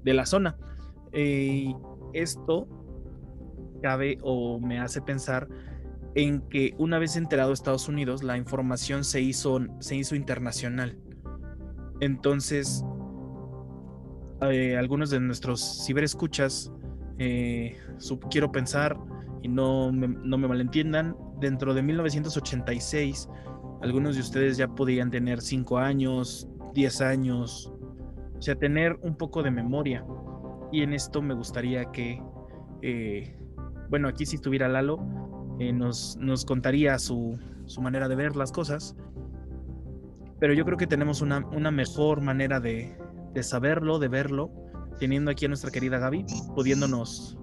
de, 0.03 0.13
la 0.13 0.25
zona. 0.25 0.57
esto 2.13 2.67
cabe 3.81 4.17
o 4.23 4.59
me 4.59 4.79
hace 4.79 5.01
pensar 5.01 5.47
en 6.15 6.41
que 6.50 6.74
una 6.77 7.00
vez 7.00 7.15
enterado 7.15 7.53
Estados 7.53 7.88
Unidos, 7.88 8.24
la 8.24 8.38
información 8.38 9.03
se 9.03 9.22
hizo, 9.22 9.60
se 9.80 9.96
hizo 9.96 10.15
internacional. 10.15 10.98
Entonces, 12.01 12.84
eh, 14.41 14.75
algunos 14.77 15.10
de 15.10 15.20
nuestros 15.20 15.86
ciberescuchas, 15.86 16.72
eh, 17.20 17.77
quiero 18.30 18.51
pensar 18.51 18.98
y 19.41 19.48
no 19.48 19.91
me, 19.91 20.08
no 20.08 20.38
me 20.38 20.48
malentiendan, 20.48 21.15
dentro 21.39 21.74
de 21.74 21.82
1986, 21.82 23.30
algunos 23.82 24.15
de 24.15 24.22
ustedes 24.22 24.58
ya 24.58 24.68
podían 24.68 25.12
tener 25.12 25.41
5 25.41 25.77
años, 25.77 26.48
10 26.74 27.01
años, 27.01 27.72
o 28.38 28.41
sea, 28.41 28.56
tener 28.56 28.98
un 29.01 29.15
poco 29.15 29.44
de 29.44 29.51
memoria. 29.51 30.06
Y 30.72 30.84
en 30.84 30.94
esto 30.94 31.22
me 31.22 31.34
gustaría 31.34 31.86
que, 31.91 32.22
eh, 32.82 33.36
bueno, 33.89 34.08
aquí 34.08 34.25
si 34.25 34.38
estuviera 34.38 34.68
Lalo, 34.68 35.00
eh, 35.60 35.74
nos, 35.74 36.17
nos, 36.17 36.46
contaría 36.46 36.98
su, 37.00 37.38
su, 37.65 37.81
manera 37.81 38.08
de 38.08 38.15
ver 38.15 38.36
las 38.36 38.51
cosas. 38.51 38.96
Pero 40.39 40.53
yo 40.53 40.65
creo 40.65 40.77
que 40.77 40.88
tenemos 40.88 41.22
una, 41.22 41.46
una 41.48 41.72
mejor 41.72 42.22
manera 42.22 42.60
de, 42.60 42.98
de, 43.34 43.43
saberlo, 43.43 44.00
de 44.00 44.08
verlo, 44.08 44.51
teniendo 45.00 45.31
aquí 45.31 45.46
a 45.46 45.48
nuestra 45.50 45.72
querida 45.72 46.00
Gaby, 46.00 46.25
pudiéndonos 46.55 47.38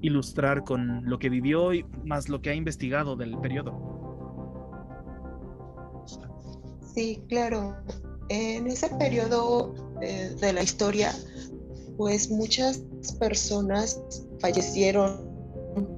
ilustrar 0.00 0.64
con 0.64 1.08
lo 1.08 1.18
que 1.18 1.28
vivió 1.28 1.72
y 1.72 1.84
más 2.04 2.28
lo 2.28 2.42
que 2.42 2.50
ha 2.50 2.54
investigado 2.54 3.16
del 3.16 3.38
periodo. 3.38 3.92
Sí, 6.94 7.22
claro. 7.28 7.76
En 8.28 8.66
ese 8.66 8.88
periodo 8.96 9.74
eh, 10.00 10.34
de 10.40 10.52
la 10.52 10.62
historia, 10.62 11.12
pues 11.96 12.30
muchas 12.30 12.78
personas 13.18 14.02
fallecieron 14.40 15.31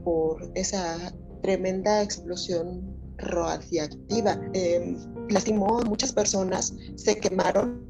por 0.04 0.50
esa 0.54 1.14
tremenda 1.42 2.02
explosión 2.02 2.96
radiactiva. 3.18 4.40
Eh, 4.54 4.96
lastimó 5.28 5.78
a 5.80 5.84
muchas 5.84 6.12
personas, 6.12 6.74
se 6.96 7.18
quemaron, 7.18 7.86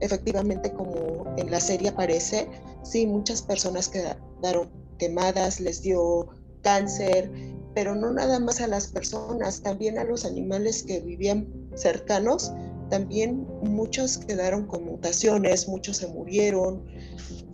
efectivamente 0.00 0.72
como 0.72 1.34
en 1.36 1.50
la 1.50 1.60
serie 1.60 1.90
aparece, 1.90 2.48
sí, 2.82 3.06
muchas 3.06 3.42
personas 3.42 3.88
quedaron 3.88 4.70
quemadas, 4.98 5.60
les 5.60 5.82
dio 5.82 6.28
cáncer, 6.62 7.30
pero 7.74 7.94
no 7.94 8.12
nada 8.12 8.38
más 8.38 8.60
a 8.60 8.66
las 8.66 8.88
personas, 8.88 9.62
también 9.62 9.98
a 9.98 10.04
los 10.04 10.24
animales 10.24 10.82
que 10.82 11.00
vivían 11.00 11.48
cercanos, 11.74 12.52
también 12.90 13.46
muchos 13.62 14.18
quedaron 14.18 14.66
con 14.66 14.84
mutaciones, 14.84 15.66
muchos 15.68 15.96
se 15.96 16.08
murieron, 16.08 16.84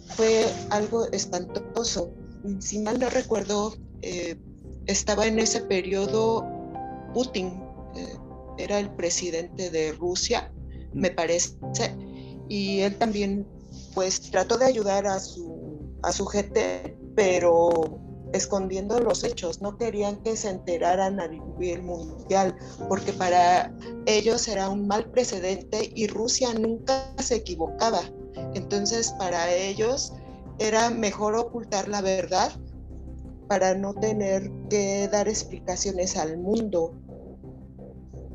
fue 0.09 0.45
algo 0.71 1.07
espantoso 1.13 2.13
si 2.61 2.79
mal 2.81 2.99
no 2.99 3.09
recuerdo, 3.11 3.77
eh, 4.03 4.37
estaba 4.87 5.27
en 5.27 5.39
ese 5.39 5.63
periodo 5.63 6.47
Putin, 7.15 7.63
eh, 7.95 8.17
era 8.59 8.79
el 8.79 8.91
presidente 8.91 9.71
de 9.71 9.93
Rusia, 9.93 10.53
me 10.93 11.11
parece, 11.11 11.57
y 12.49 12.81
él 12.81 12.97
también 12.97 13.47
pues 13.95 14.21
trató 14.31 14.59
de 14.59 14.67
ayudar 14.67 15.07
a 15.07 15.21
su, 15.21 15.99
a 16.03 16.13
su 16.13 16.27
gente, 16.27 16.97
pero 17.15 18.01
escondiendo 18.33 19.01
los 19.01 19.25
hechos, 19.25 19.61
no 19.63 19.77
querían 19.77 20.23
que 20.23 20.37
se 20.37 20.51
enteraran 20.51 21.21
a 21.21 21.29
nivel 21.29 21.83
mundial, 21.83 22.57
porque 22.89 23.13
para 23.13 23.73
ellos 24.07 24.47
era 24.49 24.69
un 24.69 24.87
mal 24.87 25.11
precedente 25.11 25.91
y 25.95 26.07
Rusia 26.07 26.53
nunca 26.55 27.13
se 27.19 27.37
equivocaba. 27.37 28.01
Entonces, 28.55 29.13
para 29.19 29.53
ellos 29.53 30.13
era 30.59 30.91
mejor 30.91 31.35
ocultar 31.37 31.89
la 31.89 32.03
verdad 32.03 32.51
para 33.49 33.75
no 33.75 33.95
tener 33.95 34.51
que 34.69 35.09
dar 35.09 35.29
explicaciones 35.29 36.17
al 36.17 36.39
mundo. 36.39 36.95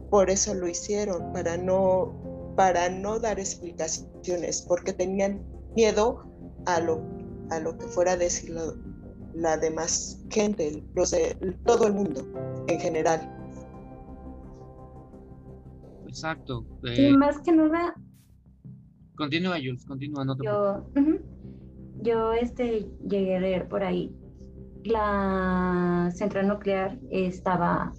Por 0.10 0.30
eso 0.30 0.54
lo 0.54 0.68
hicieron, 0.68 1.34
para 1.34 1.58
no, 1.58 2.54
para 2.56 2.90
no 2.90 3.20
dar 3.20 3.40
explicaciones, 3.40 4.62
porque 4.62 4.94
tenían 4.94 5.44
miedo 5.76 6.24
a 6.66 6.80
lo, 6.80 7.02
a 7.50 7.60
lo 7.60 7.78
que 7.78 7.86
fuera 7.88 8.14
a 8.14 8.18
decir 8.18 8.56
la, 9.34 9.58
demás 9.58 10.24
gente, 10.30 10.84
los 10.96 11.12
de, 11.12 11.36
todo 11.66 11.88
el 11.88 11.94
mundo 11.94 12.22
en 12.68 12.80
general. 12.80 13.30
Exacto. 16.08 16.66
y 16.84 17.06
eh, 17.06 17.18
más 17.18 17.40
que 17.40 17.52
nada. 17.52 17.96
Continúa, 19.16 19.58
Jules, 19.58 19.86
continúa. 19.86 20.26
No 20.26 20.36
yo, 20.44 20.86
yo 22.04 22.34
este, 22.34 22.86
llegué 23.08 23.38
a 23.38 23.39
leer 23.39 23.68
por 23.68 23.84
ahí, 23.84 24.16
la 24.84 26.10
central 26.13 26.50
nuclear 26.50 27.00
estaba 27.10 27.94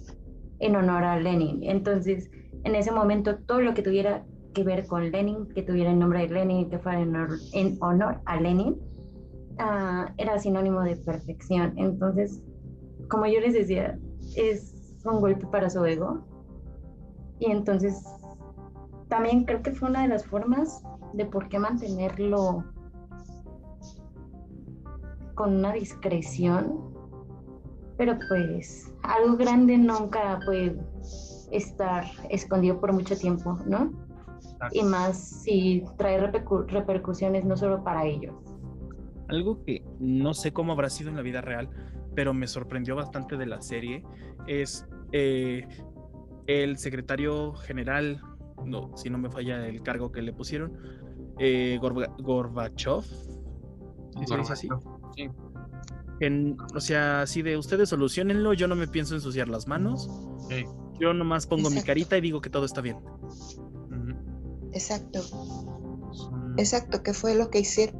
en 0.59 0.75
honor 0.75 1.03
a 1.03 1.19
Lenin. 1.19 1.63
Entonces, 1.63 2.29
en 2.63 2.75
ese 2.75 2.91
momento, 2.91 3.37
todo 3.39 3.61
lo 3.61 3.73
que 3.73 3.81
tuviera 3.81 4.23
que 4.53 4.63
ver 4.63 4.85
con 4.87 5.11
Lenin, 5.11 5.47
que 5.53 5.63
tuviera 5.63 5.91
el 5.91 5.99
nombre 5.99 6.27
de 6.27 6.33
Lenin, 6.33 6.69
que 6.69 6.79
fuera 6.79 7.01
en 7.01 7.77
honor, 7.81 8.21
a 8.25 8.39
Lenin, 8.39 8.77
ah, 9.57 10.13
era 10.17 10.39
sinónimo 10.39 10.81
de 10.81 10.95
perfección. 10.95 11.73
Entonces, 11.77 12.41
como 13.09 13.25
yo 13.25 13.39
les 13.39 13.53
decía, 13.53 13.97
es 14.35 14.73
un 15.03 15.19
golpe 15.19 15.45
para 15.47 15.69
su 15.69 15.83
ego. 15.85 16.23
Y 17.39 17.51
entonces, 17.51 18.03
también 19.09 19.43
creo 19.45 19.61
que 19.61 19.71
fue 19.71 19.89
una 19.89 20.03
de 20.03 20.09
las 20.09 20.25
formas 20.25 20.83
de 21.13 21.25
por 21.25 21.49
qué 21.49 21.59
mantenerlo 21.59 22.63
con 25.35 25.57
una 25.57 25.73
discreción, 25.73 26.93
pero 27.97 28.17
pues 28.27 28.93
algo 29.03 29.37
grande 29.37 29.77
nunca 29.77 30.39
puede 30.45 30.77
estar 31.51 32.05
escondido 32.29 32.79
por 32.79 32.93
mucho 32.93 33.17
tiempo, 33.17 33.57
¿no? 33.65 33.91
Y 34.71 34.83
más 34.83 35.17
si 35.43 35.83
trae 35.97 36.19
repercusiones 36.19 37.45
no 37.45 37.55
solo 37.55 37.83
para 37.83 38.05
ellos. 38.05 38.33
Algo 39.27 39.63
que 39.63 39.83
no 39.99 40.33
sé 40.33 40.53
cómo 40.53 40.71
habrá 40.71 40.89
sido 40.89 41.09
en 41.09 41.15
la 41.15 41.21
vida 41.21 41.41
real, 41.41 41.69
pero 42.15 42.33
me 42.33 42.47
sorprendió 42.47 42.95
bastante 42.95 43.37
de 43.37 43.45
la 43.45 43.61
serie, 43.61 44.03
es 44.47 44.87
eh, 45.11 45.67
el 46.47 46.77
secretario 46.77 47.53
general, 47.53 48.21
no, 48.65 48.95
si 48.95 49.09
no 49.09 49.17
me 49.17 49.29
falla 49.29 49.67
el 49.67 49.81
cargo 49.83 50.11
que 50.11 50.21
le 50.21 50.31
pusieron, 50.31 50.77
eh, 51.39 51.77
Gorbachev, 55.15 55.31
así? 56.19 56.55
o 56.75 56.81
sea, 56.81 57.21
así 57.21 57.41
de 57.41 57.57
ustedes 57.57 57.89
solucionenlo, 57.89 58.53
yo 58.53 58.67
no 58.67 58.75
me 58.75 58.87
pienso 58.87 59.15
ensuciar 59.15 59.47
las 59.47 59.67
manos. 59.67 60.09
Yo 60.99 61.13
nomás 61.13 61.45
pongo 61.45 61.69
mi 61.69 61.81
carita 61.81 62.17
y 62.17 62.21
digo 62.21 62.41
que 62.41 62.49
todo 62.49 62.65
está 62.65 62.81
bien. 62.81 62.97
Exacto. 64.71 65.21
Exacto, 66.57 67.03
que 67.03 67.13
fue 67.13 67.35
lo 67.35 67.49
que 67.49 67.59
hicieron. 67.59 67.95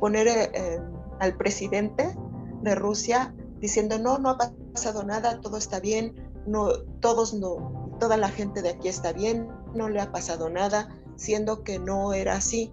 Poner 0.00 0.28
eh, 0.28 0.50
eh, 0.54 0.80
al 1.20 1.36
presidente 1.36 2.14
de 2.62 2.74
Rusia 2.74 3.34
diciendo, 3.60 3.98
no, 3.98 4.18
no 4.18 4.30
ha 4.30 4.38
pasado 4.72 5.04
nada, 5.04 5.40
todo 5.40 5.56
está 5.56 5.80
bien, 5.80 6.14
no, 6.46 6.68
todos 7.00 7.32
no, 7.32 7.96
toda 7.98 8.16
la 8.16 8.28
gente 8.28 8.60
de 8.60 8.70
aquí 8.70 8.88
está 8.88 9.12
bien, 9.12 9.48
no 9.74 9.88
le 9.88 10.00
ha 10.00 10.12
pasado 10.12 10.50
nada, 10.50 10.88
siendo 11.16 11.62
que 11.64 11.78
no 11.78 12.12
era 12.12 12.36
así 12.36 12.70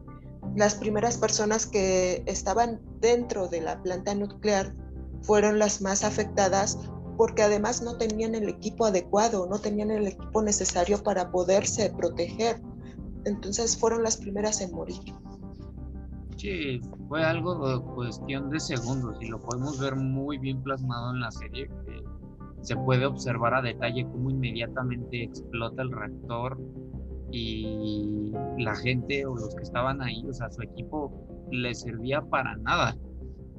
las 0.56 0.75
primeras 0.75 1.17
personas 1.17 1.65
que 1.65 2.23
estaban 2.25 2.82
dentro 2.99 3.47
de 3.47 3.62
la 3.62 3.82
planta 3.82 4.13
nuclear 4.15 4.73
fueron 5.21 5.60
las 5.60 5.82
más 5.82 6.04
afectadas 6.04 6.77
porque 7.17 7.43
además 7.43 7.82
no 7.82 7.97
tenían 7.97 8.36
el 8.36 8.49
equipo 8.49 8.86
adecuado, 8.86 9.47
no 9.47 9.60
tenían 9.60 9.91
el 9.91 10.08
equipo 10.08 10.41
necesario 10.41 11.01
para 11.04 11.32
poderse 11.32 11.93
proteger. 11.95 12.62
Entonces 13.25 13.77
fueron 13.77 14.04
las 14.04 14.17
primeras 14.17 14.62
en 14.62 14.73
morir. 14.73 14.97
Sí, 16.38 16.82
fue 17.08 17.23
algo 17.23 17.67
de 17.69 17.80
cuestión 17.93 18.49
de 18.49 18.60
segundos 18.60 19.15
y 19.21 19.27
lo 19.27 19.39
podemos 19.39 19.80
ver 19.80 19.95
muy 19.95 20.39
bien 20.39 20.63
plasmado 20.63 21.12
en 21.12 21.19
la 21.19 21.32
serie. 21.32 21.69
se 22.62 22.75
puede 22.75 23.06
observar 23.06 23.54
a 23.54 23.62
detalle 23.62 24.04
cómo 24.06 24.32
inmediatamente 24.32 25.23
explota 25.23 25.84
el 25.84 25.91
reactor 25.91 26.60
y 27.31 28.31
la 28.57 28.75
gente 28.75 29.25
o 29.25 29.35
los 29.35 29.55
que 29.55 29.63
estaban 29.63 30.01
ahí, 30.01 30.25
o 30.27 30.33
sea, 30.33 30.49
su 30.51 30.61
equipo 30.61 31.11
le 31.51 31.73
servía 31.73 32.21
para 32.21 32.55
nada. 32.57 32.95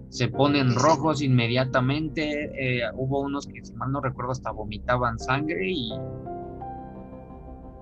Se 0.08 0.28
ponen 0.28 0.74
rojos 0.74 1.22
inmediatamente, 1.22 2.50
eh, 2.54 2.82
hubo 2.94 3.20
unos 3.20 3.46
que, 3.46 3.64
si 3.64 3.72
mal 3.74 3.90
no 3.92 4.00
recuerdo, 4.00 4.32
hasta 4.32 4.50
vomitaban 4.50 5.18
sangre 5.18 5.70
y 5.70 5.90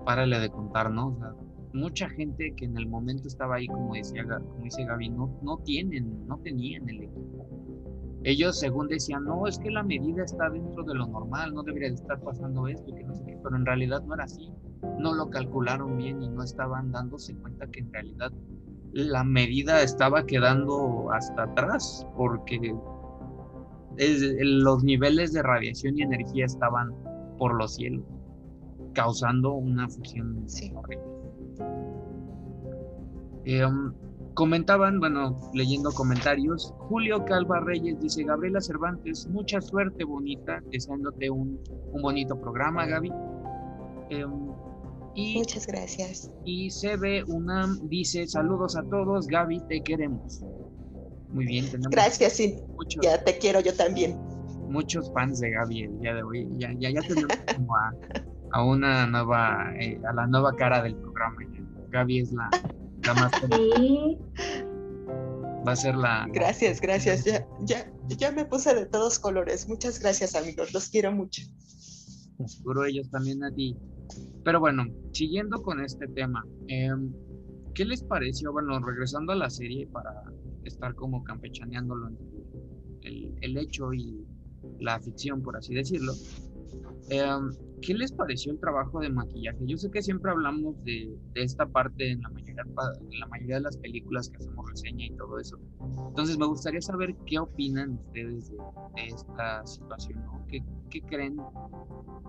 párale 0.05 0.39
de 0.39 0.49
contar, 0.49 0.91
¿no? 0.91 1.09
O 1.09 1.17
sea, 1.17 1.33
mucha 1.73 2.09
gente 2.09 2.53
que 2.55 2.65
en 2.65 2.77
el 2.77 2.87
momento 2.87 3.27
estaba 3.27 3.55
ahí, 3.55 3.67
como, 3.67 3.93
decía, 3.93 4.23
como 4.25 4.63
dice 4.63 4.85
Gaby, 4.85 5.09
no, 5.09 5.39
no 5.41 5.57
tienen, 5.57 6.25
no 6.27 6.37
tenían 6.39 6.87
el 6.89 7.03
equipo. 7.03 7.40
Ellos 8.23 8.59
según 8.59 8.87
decían, 8.87 9.23
no, 9.25 9.47
es 9.47 9.57
que 9.57 9.71
la 9.71 9.83
medida 9.83 10.23
está 10.23 10.49
dentro 10.49 10.83
de 10.83 10.93
lo 10.93 11.07
normal, 11.07 11.53
no 11.53 11.63
debería 11.63 11.89
de 11.89 11.95
estar 11.95 12.19
pasando 12.21 12.67
esto, 12.67 12.93
que 12.93 13.03
no 13.03 13.15
sé 13.15 13.23
qué, 13.25 13.39
pero 13.43 13.55
en 13.55 13.65
realidad 13.65 14.03
no 14.03 14.13
era 14.13 14.25
así. 14.25 14.51
No 14.99 15.13
lo 15.13 15.29
calcularon 15.29 15.97
bien 15.97 16.21
y 16.21 16.29
no 16.29 16.43
estaban 16.43 16.91
dándose 16.91 17.35
cuenta 17.35 17.67
que 17.67 17.79
en 17.79 17.91
realidad 17.91 18.31
la 18.93 19.23
medida 19.23 19.81
estaba 19.81 20.25
quedando 20.25 21.11
hasta 21.11 21.43
atrás, 21.43 22.05
porque 22.15 22.75
los 23.97 24.83
niveles 24.83 25.33
de 25.33 25.41
radiación 25.41 25.97
y 25.97 26.03
energía 26.03 26.45
estaban 26.45 26.93
por 27.37 27.55
los 27.55 27.75
cielos, 27.75 28.05
causando 28.93 29.53
una 29.53 29.87
fusión 29.89 30.45
horrible. 30.75 31.05
Em, 33.45 33.93
comentaban, 34.33 34.99
bueno, 34.99 35.39
leyendo 35.53 35.91
comentarios, 35.91 36.73
Julio 36.77 37.23
Calva 37.25 37.59
Reyes 37.59 37.99
dice, 37.99 38.23
Gabriela 38.23 38.61
Cervantes, 38.61 39.27
mucha 39.27 39.61
suerte 39.61 40.03
bonita, 40.03 40.61
deseándote 40.71 41.29
un, 41.29 41.59
un 41.91 42.01
bonito 42.01 42.39
programa, 42.39 42.85
Gaby. 42.85 43.11
Em, 44.09 44.51
y, 45.15 45.37
Muchas 45.37 45.67
gracias. 45.67 46.31
Y 46.45 46.69
CB 46.69 47.25
UNAM 47.27 47.87
dice, 47.89 48.27
saludos 48.27 48.77
a 48.77 48.83
todos, 48.83 49.27
Gaby, 49.27 49.61
te 49.67 49.81
queremos. 49.81 50.41
Muy 51.29 51.45
bien, 51.45 51.65
tenemos. 51.65 51.91
Gracias, 51.91 52.33
sí. 52.33 52.57
ya 53.01 53.23
te 53.23 53.37
quiero 53.37 53.59
yo 53.59 53.73
también. 53.75 54.17
Muchos 54.69 55.11
fans 55.13 55.39
de 55.39 55.51
Gaby 55.51 55.83
el 55.83 55.99
día 55.99 56.13
de 56.13 56.23
hoy. 56.23 56.47
Ya, 56.57 56.71
ya, 56.77 56.89
ya 56.91 57.01
tenemos 57.01 57.35
como 57.55 57.73
a, 58.51 58.63
una 58.63 59.05
nueva, 59.05 59.73
eh, 59.79 59.99
a 60.07 60.13
la 60.13 60.27
nueva 60.27 60.53
cara 60.55 60.81
del 60.81 60.95
programa. 60.95 61.37
Gaby 61.89 62.19
es 62.19 62.31
la, 62.31 62.49
más. 63.13 63.31
Sí. 63.51 64.17
Va 65.67 65.73
a 65.73 65.75
ser 65.75 65.95
la. 65.95 66.27
Gracias, 66.33 66.81
gracias. 66.81 67.23
Ya, 67.23 67.47
ya, 67.61 67.91
ya 68.07 68.31
me 68.31 68.45
puse 68.45 68.73
de 68.73 68.85
todos 68.87 69.19
colores. 69.19 69.67
Muchas 69.67 69.99
gracias, 69.99 70.35
amigos. 70.35 70.73
Los 70.73 70.89
quiero 70.89 71.11
mucho. 71.11 71.43
Seguro 72.47 72.85
ellos 72.85 73.09
también 73.11 73.43
a 73.43 73.51
ti. 73.53 73.77
Pero 74.43 74.59
bueno, 74.59 74.85
siguiendo 75.11 75.61
con 75.61 75.83
este 75.83 76.07
tema, 76.07 76.43
em, 76.67 77.13
¿qué 77.75 77.85
les 77.85 78.03
pareció? 78.03 78.51
Bueno, 78.51 78.79
regresando 78.79 79.33
a 79.33 79.35
la 79.35 79.49
serie 79.49 79.87
para 79.87 80.23
estar 80.65 80.95
como 80.95 81.23
campechaneándolo 81.23 82.07
entre 82.07 83.37
el, 83.41 83.57
hecho 83.57 83.93
y 83.93 84.25
la 84.79 84.99
ficción, 84.99 85.41
por 85.41 85.57
así 85.57 85.75
decirlo. 85.75 86.13
Em, 87.09 87.51
¿Qué 87.81 87.95
les 87.95 88.11
pareció 88.11 88.51
el 88.51 88.59
trabajo 88.59 88.99
de 88.99 89.09
maquillaje? 89.09 89.57
Yo 89.65 89.77
sé 89.77 89.89
que 89.89 90.01
siempre 90.01 90.31
hablamos 90.31 90.75
de, 90.83 91.17
esta 91.33 91.65
parte 91.65 92.11
en 92.11 92.21
la, 92.21 92.29
mayoría, 92.29 92.63
en 92.63 93.19
la 93.19 93.27
mayoría 93.27 93.55
de 93.55 93.61
las 93.61 93.77
películas 93.77 94.29
que 94.29 94.37
hacemos 94.37 94.69
reseña 94.69 95.05
y 95.05 95.11
todo 95.17 95.39
eso. 95.39 95.57
Entonces 96.09 96.37
me 96.37 96.45
gustaría 96.45 96.81
saber 96.81 97.15
qué 97.25 97.39
opinan 97.39 97.93
ustedes 97.93 98.51
de, 98.51 98.57
esta 99.07 99.65
situación, 99.65 100.23
¿no? 100.25 100.45
¿Qué, 100.47 100.63
qué 100.89 101.01
creen? 101.01 101.37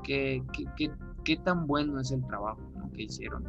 ¿Qué, 0.02 0.42
qué, 0.76 0.90
qué, 1.24 1.36
tan 1.36 1.66
bueno 1.66 2.00
es 2.00 2.10
el 2.12 2.26
trabajo 2.26 2.60
que 2.94 3.02
hicieron? 3.02 3.44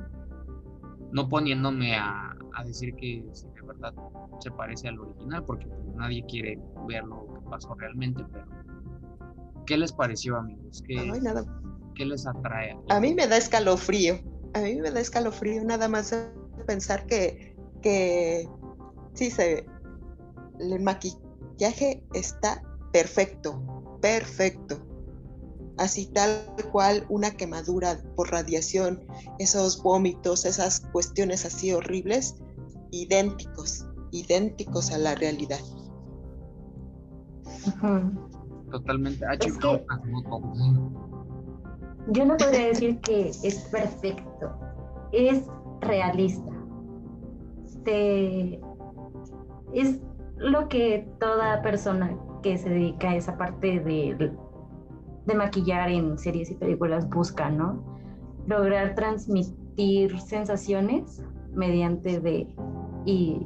No 1.13 1.29
poniéndome 1.29 1.95
a, 1.95 2.35
a 2.53 2.63
decir 2.65 2.95
que 2.95 3.25
si 3.31 3.47
de 3.47 3.61
verdad 3.61 3.93
se 4.39 4.51
parece 4.51 4.89
al 4.89 4.99
original, 4.99 5.43
porque 5.45 5.67
pues, 5.67 5.95
nadie 5.95 6.25
quiere 6.27 6.59
ver 6.87 7.05
lo 7.05 7.27
que 7.33 7.49
pasó 7.49 7.73
realmente, 7.75 8.25
pero 8.31 8.45
¿qué 9.65 9.77
les 9.77 9.93
pareció, 9.93 10.37
amigos? 10.37 10.83
¿Qué, 10.85 10.95
nada. 11.21 11.45
¿Qué 11.93 12.05
les 12.05 12.25
atrae? 12.25 12.77
A 12.89 12.99
mí 12.99 13.13
me 13.13 13.27
da 13.27 13.37
escalofrío, 13.37 14.19
a 14.53 14.61
mí 14.61 14.75
me 14.75 14.91
da 14.91 14.99
escalofrío 14.99 15.63
nada 15.63 15.87
más 15.87 16.15
pensar 16.65 17.05
que, 17.05 17.55
que 17.81 18.47
sí, 19.13 19.31
se, 19.31 19.65
el 20.59 20.79
maquillaje 20.81 22.03
está 22.13 22.61
perfecto, 22.91 23.61
perfecto 24.01 24.79
así 25.77 26.05
tal 26.07 26.45
cual 26.71 27.05
una 27.09 27.31
quemadura 27.31 27.99
por 28.15 28.31
radiación, 28.31 29.05
esos 29.39 29.81
vómitos, 29.81 30.45
esas 30.45 30.81
cuestiones 30.91 31.45
así 31.45 31.73
horribles, 31.73 32.35
idénticos, 32.91 33.85
idénticos 34.11 34.91
a 34.91 34.97
la 34.97 35.15
realidad. 35.15 35.59
Totalmente. 38.71 39.25
Ah, 39.25 39.37
yo 42.07 42.25
no 42.25 42.37
podría 42.37 42.67
decir 42.67 42.99
que 43.01 43.29
es 43.29 43.67
perfecto, 43.71 44.51
es 45.11 45.47
realista. 45.81 46.51
es 49.73 49.99
lo 50.37 50.67
que 50.67 51.07
toda 51.19 51.61
persona 51.61 52.17
que 52.41 52.57
se 52.57 52.69
dedica 52.69 53.11
a 53.11 53.15
esa 53.15 53.37
parte 53.37 53.79
de, 53.79 54.31
de 55.25 55.35
maquillar 55.35 55.89
en 55.89 56.17
series 56.17 56.51
y 56.51 56.55
películas 56.55 57.09
busca, 57.09 57.49
¿no? 57.49 57.83
Lograr 58.47 58.95
transmitir 58.95 60.19
sensaciones 60.19 61.23
mediante 61.53 62.19
de 62.19 62.47
y 63.05 63.45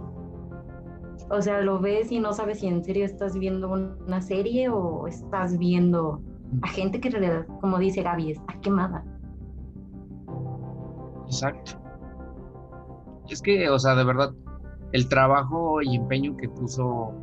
o 1.30 1.42
sea, 1.42 1.62
lo 1.62 1.80
ves 1.80 2.12
y 2.12 2.20
no 2.20 2.34
sabes 2.34 2.60
si 2.60 2.68
en 2.68 2.84
serio 2.84 3.04
estás 3.06 3.38
viendo 3.38 3.70
una 3.70 4.22
serie 4.22 4.70
o 4.70 5.08
estás 5.08 5.58
viendo 5.58 6.22
a 6.62 6.68
gente 6.68 7.00
que 7.00 7.10
en 7.10 7.14
realidad, 7.14 7.48
como 7.62 7.78
dice 7.78 8.02
Gaby, 8.02 8.32
está 8.32 8.60
quemada. 8.62 9.04
Exacto. 11.26 11.74
Es 13.30 13.42
que, 13.42 13.70
o 13.70 13.78
sea, 13.78 13.96
de 13.96 14.04
verdad, 14.06 14.34
el 14.94 15.08
trabajo 15.10 15.82
y 15.82 15.96
empeño 15.96 16.38
que 16.38 16.48
puso 16.48 17.14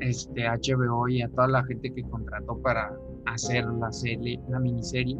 este 0.00 0.46
HBO 0.46 1.08
y 1.08 1.22
a 1.22 1.28
toda 1.28 1.48
la 1.48 1.64
gente 1.64 1.92
que 1.92 2.02
contrató 2.04 2.60
para 2.62 2.96
hacer 3.26 3.64
la 3.66 3.90
serie, 3.90 4.40
la 4.48 4.60
miniserie, 4.60 5.18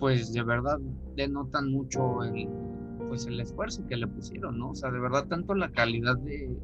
pues 0.00 0.32
de 0.32 0.42
verdad 0.42 0.78
denotan 1.16 1.70
mucho 1.70 2.22
el, 2.24 2.48
pues 3.08 3.26
el 3.26 3.40
esfuerzo 3.40 3.86
que 3.86 3.96
le 3.96 4.06
pusieron, 4.06 4.58
¿no? 4.58 4.70
O 4.70 4.74
sea, 4.74 4.90
de 4.90 5.00
verdad 5.00 5.26
tanto 5.28 5.54
la 5.54 5.70
calidad 5.70 6.16
de, 6.18 6.56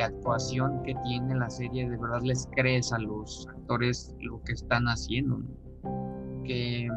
actuación 0.00 0.82
que 0.82 0.94
tiene 1.04 1.34
la 1.34 1.50
serie, 1.50 1.88
de 1.88 1.96
verdad 1.96 2.22
les 2.22 2.48
crees 2.54 2.92
a 2.92 2.98
los 2.98 3.46
actores 3.48 4.14
lo 4.20 4.42
que 4.42 4.52
están 4.52 4.86
haciendo, 4.86 5.38
¿no? 5.38 6.42
Que 6.44 6.88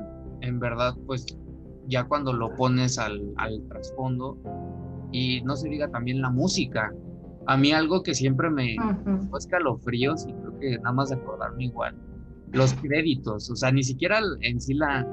en 0.41 0.59
verdad, 0.59 0.95
pues 1.05 1.25
ya 1.87 2.03
cuando 2.05 2.33
lo 2.33 2.53
pones 2.55 2.97
al, 2.97 3.33
al 3.37 3.61
trasfondo, 3.67 4.37
y 5.11 5.41
no 5.43 5.55
se 5.55 5.69
diga 5.69 5.87
también 5.89 6.21
la 6.21 6.29
música, 6.29 6.93
a 7.47 7.57
mí 7.57 7.71
algo 7.71 8.03
que 8.03 8.13
siempre 8.13 8.49
me 8.49 8.75
uh 8.75 9.37
escalofríos 9.37 10.25
y 10.27 10.33
creo 10.33 10.59
que 10.59 10.77
nada 10.77 10.93
más 10.93 11.09
de 11.09 11.15
acordarme 11.15 11.65
igual, 11.65 11.95
los 12.53 12.73
créditos, 12.75 13.49
o 13.49 13.55
sea, 13.55 13.71
ni 13.71 13.83
siquiera 13.83 14.19
en 14.41 14.61
sí 14.61 14.73
la, 14.73 15.05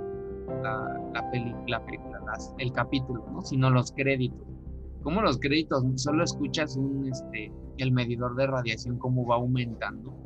la, 0.63 1.01
la, 1.13 1.31
película, 1.31 1.83
el 2.59 2.73
capítulo, 2.73 3.27
¿no? 3.33 3.43
Sino 3.43 3.71
los 3.71 3.91
créditos. 3.93 4.47
Como 5.03 5.23
los 5.23 5.39
créditos, 5.39 5.85
solo 5.97 6.25
escuchas 6.25 6.77
un, 6.77 7.09
este, 7.09 7.53
el 7.79 7.93
medidor 7.93 8.37
de 8.37 8.47
radiación 8.47 8.99
cómo 8.99 9.27
va 9.27 9.37
aumentando. 9.37 10.17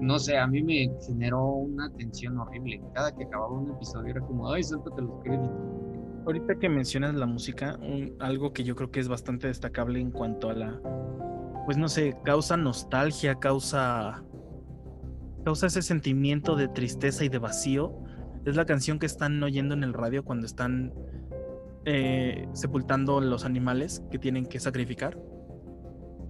No 0.00 0.18
sé, 0.18 0.36
a 0.36 0.46
mí 0.46 0.62
me 0.62 0.90
generó 1.06 1.46
una 1.46 1.90
tensión 1.94 2.38
horrible. 2.38 2.82
Cada 2.94 3.14
que 3.14 3.24
acababa 3.24 3.52
un 3.52 3.70
episodio 3.70 4.10
era 4.10 4.20
como, 4.20 4.52
ay, 4.52 4.62
suéltate 4.62 5.02
los 5.02 5.20
créditos. 5.22 5.50
Ahorita 6.26 6.58
que 6.58 6.68
mencionas 6.68 7.14
la 7.14 7.26
música, 7.26 7.78
algo 8.18 8.52
que 8.52 8.64
yo 8.64 8.74
creo 8.74 8.90
que 8.90 9.00
es 9.00 9.08
bastante 9.08 9.46
destacable 9.46 10.00
en 10.00 10.10
cuanto 10.10 10.50
a 10.50 10.54
la, 10.54 10.80
pues 11.64 11.78
no 11.78 11.88
sé, 11.88 12.16
causa 12.24 12.56
nostalgia, 12.56 13.36
causa, 13.36 14.24
causa 15.44 15.68
ese 15.68 15.82
sentimiento 15.82 16.56
de 16.56 16.66
tristeza 16.68 17.24
y 17.24 17.28
de 17.28 17.38
vacío 17.38 17.94
es 18.46 18.54
la 18.54 18.64
canción 18.64 18.98
que 18.98 19.06
están 19.06 19.42
oyendo 19.42 19.74
en 19.74 19.82
el 19.82 19.92
radio 19.92 20.24
cuando 20.24 20.46
están 20.46 20.92
eh, 21.86 22.48
sepultando 22.52 23.20
los 23.20 23.44
animales 23.44 24.02
que 24.10 24.18
tienen 24.18 24.44
que 24.44 24.58
sacrificar. 24.58 25.16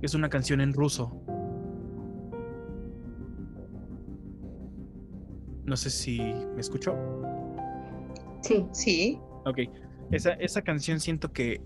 Es 0.02 0.14
una 0.14 0.28
canción 0.28 0.60
en 0.60 0.74
ruso. 0.74 1.18
No 5.64 5.76
sé 5.76 5.88
si 5.88 6.20
me 6.20 6.60
escuchó. 6.60 6.94
Sí. 8.42 8.66
Sí. 8.72 9.18
Ok. 9.46 9.60
Esa, 10.12 10.34
esa 10.34 10.60
canción 10.60 11.00
siento 11.00 11.32
que, 11.32 11.62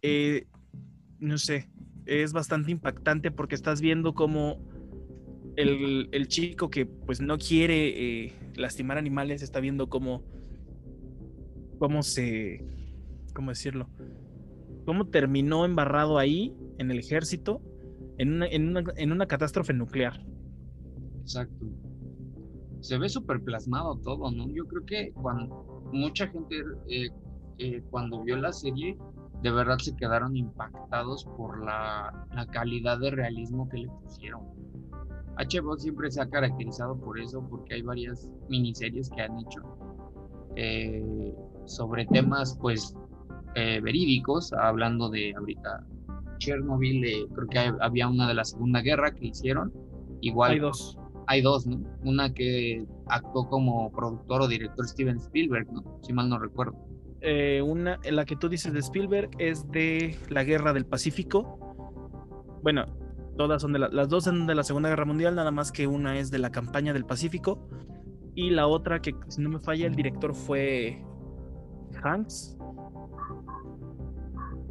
eh, 0.00 0.46
no 1.20 1.36
sé, 1.36 1.68
es 2.06 2.32
bastante 2.32 2.70
impactante 2.70 3.30
porque 3.30 3.54
estás 3.54 3.82
viendo 3.82 4.14
cómo 4.14 4.58
el, 5.56 6.08
el 6.12 6.28
chico 6.28 6.70
que 6.70 6.86
pues 6.86 7.20
no 7.20 7.36
quiere 7.36 8.24
eh, 8.24 8.32
lastimar 8.56 8.96
animales 8.96 9.42
está 9.42 9.60
viendo 9.60 9.88
cómo, 9.88 10.24
cómo 11.78 12.02
se, 12.02 12.64
¿cómo 13.32 13.50
decirlo? 13.50 13.88
Cómo 14.84 15.06
terminó 15.06 15.64
embarrado 15.64 16.18
ahí 16.18 16.54
en 16.78 16.90
el 16.90 16.98
ejército 16.98 17.60
en 18.18 18.34
una, 18.34 18.46
en 18.46 18.68
una, 18.68 18.84
en 18.96 19.12
una 19.12 19.26
catástrofe 19.26 19.72
nuclear. 19.72 20.24
Exacto. 21.20 21.66
Se 22.80 22.98
ve 22.98 23.08
súper 23.08 23.40
plasmado 23.42 23.96
todo, 23.98 24.30
¿no? 24.30 24.48
Yo 24.48 24.66
creo 24.66 24.84
que 24.84 25.12
cuando 25.12 25.88
mucha 25.92 26.26
gente 26.28 26.56
eh, 26.88 27.08
eh, 27.58 27.82
cuando 27.90 28.22
vio 28.24 28.36
la 28.36 28.52
serie 28.52 28.98
de 29.42 29.50
verdad 29.50 29.78
se 29.78 29.94
quedaron 29.96 30.36
impactados 30.36 31.24
por 31.36 31.64
la, 31.64 32.26
la 32.34 32.46
calidad 32.46 32.98
de 32.98 33.10
realismo 33.10 33.68
que 33.68 33.78
le 33.78 33.88
pusieron. 33.88 34.42
HBO 35.36 35.76
siempre 35.76 36.10
se 36.10 36.20
ha 36.20 36.28
caracterizado 36.28 36.96
por 36.96 37.18
eso, 37.18 37.44
porque 37.48 37.74
hay 37.74 37.82
varias 37.82 38.28
miniseries 38.48 39.10
que 39.10 39.22
han 39.22 39.38
hecho 39.40 39.62
eh, 40.56 41.34
sobre 41.64 42.06
temas, 42.06 42.56
pues, 42.60 42.94
eh, 43.54 43.80
verídicos, 43.80 44.52
hablando 44.52 45.08
de 45.08 45.34
ahorita 45.36 45.84
Chernobyl, 46.38 47.04
eh, 47.04 47.26
creo 47.34 47.48
que 47.48 47.58
había 47.80 48.08
una 48.08 48.28
de 48.28 48.34
la 48.34 48.44
Segunda 48.44 48.80
Guerra 48.80 49.14
que 49.14 49.26
hicieron, 49.26 49.72
igual. 50.20 50.52
Hay 50.52 50.58
dos. 50.58 50.98
Hay 51.28 51.40
dos, 51.40 51.66
¿no? 51.66 51.80
Una 52.04 52.34
que 52.34 52.84
actuó 53.06 53.48
como 53.48 53.92
productor 53.92 54.42
o 54.42 54.48
director 54.48 54.86
Steven 54.86 55.18
Spielberg, 55.18 55.72
¿no? 55.72 56.00
Si 56.02 56.12
mal 56.12 56.28
no 56.28 56.38
recuerdo. 56.38 56.76
una, 57.64 58.00
la 58.10 58.24
que 58.24 58.34
tú 58.36 58.48
dices 58.48 58.72
de 58.72 58.80
Spielberg 58.80 59.30
es 59.38 59.70
de 59.70 60.16
la 60.28 60.42
Guerra 60.42 60.72
del 60.72 60.84
Pacífico. 60.84 61.58
Bueno, 62.62 62.86
Todas 63.36 63.62
son 63.62 63.72
de 63.72 63.78
las 63.78 64.08
dos 64.08 64.24
son 64.24 64.46
de 64.46 64.54
la 64.54 64.62
Segunda 64.62 64.90
Guerra 64.90 65.06
Mundial, 65.06 65.34
nada 65.34 65.50
más 65.50 65.72
que 65.72 65.86
una 65.86 66.18
es 66.18 66.30
de 66.30 66.38
la 66.38 66.50
campaña 66.50 66.92
del 66.92 67.06
Pacífico 67.06 67.66
y 68.34 68.50
la 68.50 68.66
otra 68.66 69.00
que 69.00 69.14
si 69.28 69.40
no 69.40 69.48
me 69.48 69.58
falla 69.58 69.86
el 69.86 69.94
director 69.94 70.34
fue 70.34 71.02
Hanks, 72.02 72.58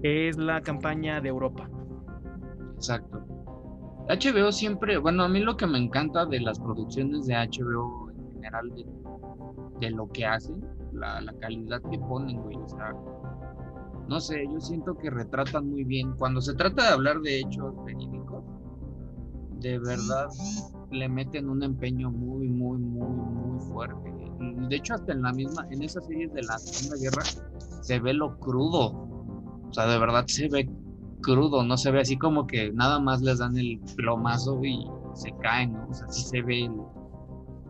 es 0.03 0.37
la 0.37 0.61
campaña 0.61 1.21
de 1.21 1.29
Europa. 1.29 1.69
Exacto. 2.75 3.25
HBO 4.09 4.51
siempre, 4.51 4.97
bueno, 4.97 5.23
a 5.23 5.29
mí 5.29 5.39
lo 5.39 5.55
que 5.55 5.67
me 5.67 5.77
encanta 5.77 6.25
de 6.25 6.39
las 6.39 6.59
producciones 6.59 7.27
de 7.27 7.35
HBO 7.35 8.09
en 8.11 8.33
general, 8.33 8.73
de, 9.79 9.91
lo 9.91 10.07
que 10.11 10.25
hacen, 10.25 10.63
la, 10.91 11.21
la, 11.21 11.33
calidad 11.33 11.81
que 11.89 11.97
ponen, 11.97 12.41
güey, 12.41 12.57
o 12.57 12.67
sea, 12.67 12.93
no 14.07 14.19
sé, 14.19 14.43
yo 14.51 14.59
siento 14.59 14.97
que 14.97 15.09
retratan 15.09 15.69
muy 15.69 15.83
bien. 15.83 16.13
Cuando 16.17 16.41
se 16.41 16.53
trata 16.53 16.83
de 16.83 16.89
hablar 16.89 17.21
de 17.21 17.39
hechos 17.39 17.73
verídicos, 17.85 18.43
de 19.61 19.79
verdad 19.79 20.27
le 20.89 21.07
meten 21.07 21.49
un 21.49 21.63
empeño 21.63 22.11
muy, 22.11 22.49
muy, 22.49 22.77
muy, 22.77 23.07
muy 23.07 23.59
fuerte. 23.71 24.11
De 24.67 24.75
hecho, 24.75 24.95
hasta 24.95 25.13
en 25.13 25.21
la 25.21 25.31
misma, 25.31 25.65
en 25.69 25.83
esas 25.83 26.05
series 26.05 26.33
de 26.33 26.41
la 26.43 26.57
Segunda 26.57 27.01
Guerra, 27.01 27.23
se 27.81 27.99
ve 27.99 28.13
lo 28.13 28.37
crudo. 28.39 29.07
O 29.71 29.73
sea, 29.73 29.88
de 29.88 29.97
verdad 29.97 30.25
se 30.27 30.49
ve 30.49 30.69
crudo, 31.21 31.63
no 31.63 31.77
se 31.77 31.91
ve 31.91 32.01
así 32.01 32.17
como 32.17 32.45
que 32.45 32.73
nada 32.73 32.99
más 32.99 33.21
les 33.21 33.39
dan 33.39 33.57
el 33.57 33.79
plomazo 33.95 34.62
y 34.63 34.86
se 35.13 35.31
caen, 35.41 35.71
¿no? 35.73 35.88
O 35.89 35.93
sea, 35.93 36.10
sí 36.10 36.23
se 36.23 36.41
ve 36.41 36.69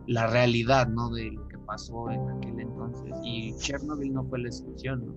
la 0.08 0.26
realidad, 0.26 0.88
¿no? 0.88 1.10
De 1.10 1.30
lo 1.30 1.46
que 1.46 1.58
pasó 1.58 2.10
en 2.10 2.28
aquel 2.28 2.58
entonces. 2.58 3.14
Y 3.22 3.54
Chernobyl 3.58 4.12
no 4.12 4.24
fue 4.24 4.40
la 4.40 4.48
excepción, 4.48 5.06
¿no? 5.06 5.14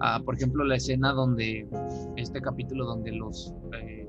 Ah, 0.00 0.20
por 0.24 0.34
ejemplo, 0.34 0.64
la 0.64 0.76
escena 0.76 1.12
donde, 1.12 1.68
este 2.16 2.40
capítulo 2.40 2.86
donde 2.86 3.12
los, 3.12 3.54
eh, 3.80 4.08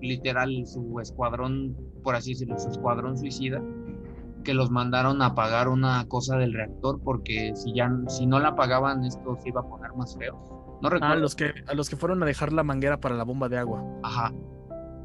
literal, 0.00 0.64
su 0.66 0.98
escuadrón, 1.00 1.76
por 2.02 2.14
así 2.14 2.30
decirlo, 2.30 2.58
su 2.58 2.70
escuadrón 2.70 3.18
suicida, 3.18 3.60
que 4.44 4.54
los 4.54 4.70
mandaron 4.70 5.20
a 5.20 5.34
pagar 5.34 5.68
una 5.68 6.06
cosa 6.08 6.38
del 6.38 6.54
reactor 6.54 7.02
porque 7.02 7.52
si 7.54 7.74
ya 7.74 7.92
si 8.06 8.24
no 8.26 8.38
la 8.38 8.56
pagaban 8.56 9.04
esto 9.04 9.36
se 9.42 9.50
iba 9.50 9.60
a 9.60 9.68
poner 9.68 9.92
más 9.94 10.16
feo. 10.16 10.57
No 10.80 10.90
recuerdo. 10.90 11.14
a 11.14 11.16
los 11.16 11.34
que 11.34 11.52
a 11.66 11.74
los 11.74 11.90
que 11.90 11.96
fueron 11.96 12.22
a 12.22 12.26
dejar 12.26 12.52
la 12.52 12.62
manguera 12.62 13.00
para 13.00 13.16
la 13.16 13.24
bomba 13.24 13.48
de 13.48 13.58
agua. 13.58 13.84
Ajá. 14.02 14.32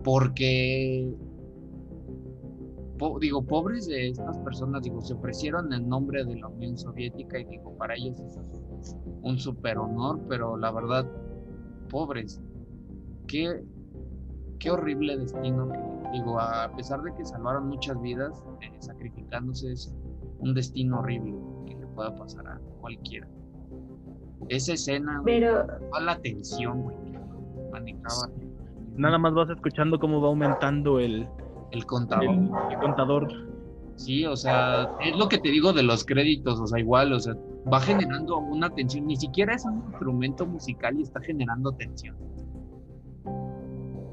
Porque 0.04 1.16
digo, 3.20 3.44
pobres 3.46 3.88
de 3.88 4.10
estas 4.10 4.38
personas, 4.40 4.84
digo, 4.84 5.02
se 5.02 5.14
ofrecieron 5.14 5.74
en 5.74 5.90
nombre 5.90 6.24
de 6.24 6.36
la 6.36 6.48
Unión 6.48 6.78
Soviética 6.78 7.40
y 7.40 7.46
digo, 7.46 7.76
para 7.78 7.96
ellos 7.96 8.20
es 8.20 8.96
un 9.24 9.38
super 9.38 9.78
honor, 9.78 10.22
pero 10.30 10.56
la 10.56 10.72
verdad, 10.72 11.06
pobres, 11.90 12.42
qué, 13.28 13.62
qué 14.60 14.72
horrible 14.72 15.18
destino 15.18 15.70
digo, 16.14 16.40
a 16.40 16.72
pesar 16.76 17.02
de 17.02 17.14
que 17.16 17.26
salvaron 17.26 17.68
muchas 17.68 18.00
vidas, 18.00 18.44
eh, 18.62 18.72
sacrificándose 18.80 19.72
es 19.72 19.94
un 20.40 20.54
destino 20.54 21.00
horrible 21.00 21.36
que 21.66 21.76
le 21.76 21.88
pueda 21.88 22.16
pasar 22.16 22.48
a 22.48 22.60
cualquiera. 22.80 23.28
Esa 24.50 24.74
escena, 24.74 25.22
pero... 25.24 25.66
la 26.02 26.18
tensión, 26.20 26.84
güey, 26.84 26.98
manejaba. 27.72 28.30
Nada 28.96 29.18
más 29.18 29.34
vas 29.34 29.50
escuchando 29.50 30.00
cómo 30.00 30.22
va 30.22 30.28
aumentando 30.28 31.00
el, 31.00 31.28
el 31.72 31.86
contador. 31.86 32.36
el 32.72 32.78
contador. 32.80 33.28
Sí, 33.96 34.26
o 34.26 34.36
sea, 34.36 34.90
es 35.02 35.16
lo 35.16 35.28
que 35.30 35.38
te 35.38 35.50
digo 35.50 35.72
de 35.72 35.84
los 35.84 36.04
créditos, 36.04 36.60
o 36.60 36.68
sea, 36.68 36.80
igual, 36.80 37.14
o 37.14 37.20
sea, 37.20 37.36
va 37.72 37.80
generando 37.80 38.38
una 38.38 38.70
tensión, 38.70 39.08
ni 39.08 39.16
siquiera 39.16 39.54
es 39.54 39.66
un 39.66 39.84
instrumento 39.90 40.46
musical 40.46 40.98
y 41.00 41.04
está 41.04 41.22
generando 41.22 41.72
tensión. 41.74 42.16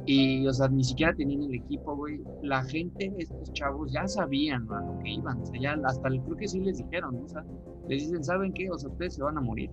Y, 0.07 0.47
o 0.47 0.53
sea, 0.53 0.69
ni 0.69 0.83
siquiera 0.83 1.15
tenían 1.15 1.43
el 1.45 1.55
equipo, 1.55 1.95
güey. 1.95 2.21
La 2.43 2.63
gente, 2.65 3.13
estos 3.19 3.53
chavos, 3.53 3.93
ya 3.93 4.07
sabían 4.09 4.67
a 4.73 4.81
lo 4.81 4.99
que 5.03 5.11
iban, 5.11 5.41
o 5.41 5.47
sea, 5.47 5.61
ya 5.61 5.79
hasta 5.85 6.09
creo 6.09 6.37
que 6.37 6.49
sí 6.49 6.61
les 6.61 6.79
dijeron, 6.79 7.23
o 7.25 7.29
sea, 7.29 7.45
les 7.89 8.03
dicen, 8.03 8.25
¿saben 8.25 8.53
qué? 8.53 8.71
O 8.71 8.79
sea, 8.79 8.91
ustedes 8.91 9.15
se 9.15 9.23
van 9.23 9.39
a 9.39 9.41
morir. 9.41 9.71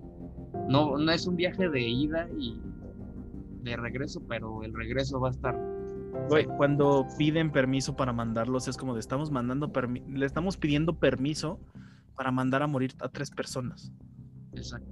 No, 0.68 0.98
no 0.98 1.12
es 1.12 1.28
un 1.28 1.36
viaje 1.36 1.70
de 1.70 1.82
ida 1.82 2.28
y 2.38 2.60
de 3.64 3.78
regreso, 3.78 4.22
pero 4.28 4.64
el 4.64 4.74
regreso 4.74 5.20
va 5.20 5.30
a 5.30 5.32
estar 5.32 5.56
Güey, 6.30 6.46
cuando 6.46 7.08
piden 7.18 7.52
permiso 7.52 7.96
para 7.96 8.12
mandarlos 8.12 8.68
es 8.68 8.76
como 8.76 8.94
de 8.94 9.00
estamos 9.00 9.32
mandando 9.32 9.72
le 10.10 10.26
estamos 10.26 10.58
pidiendo 10.58 10.98
permiso 10.98 11.60
para 12.16 12.32
mandar 12.32 12.64
a 12.64 12.68
morir 12.68 12.94
a 13.00 13.08
tres 13.10 13.32
personas. 13.32 13.92
Exacto. 14.54 14.92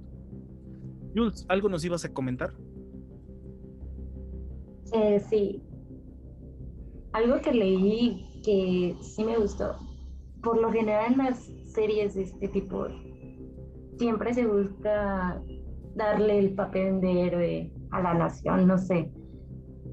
Jules, 1.14 1.44
¿algo 1.48 1.68
nos 1.68 1.84
ibas 1.84 2.04
a 2.04 2.12
comentar? 2.12 2.54
Eh, 4.92 5.20
sí. 5.28 5.62
Algo 7.12 7.40
que 7.40 7.52
leí 7.52 8.40
que 8.42 8.96
sí 9.02 9.24
me 9.24 9.36
gustó. 9.36 9.76
Por 10.42 10.60
lo 10.60 10.72
general 10.72 11.12
en 11.12 11.18
las 11.18 11.50
series 11.66 12.14
de 12.14 12.22
este 12.22 12.48
tipo 12.48 12.86
siempre 13.98 14.32
se 14.32 14.46
busca 14.46 15.42
darle 15.96 16.38
el 16.38 16.54
papel 16.54 17.00
de 17.00 17.26
héroe 17.26 17.72
a 17.90 18.02
la 18.02 18.14
nación, 18.14 18.66
no 18.66 18.78
sé 18.78 19.10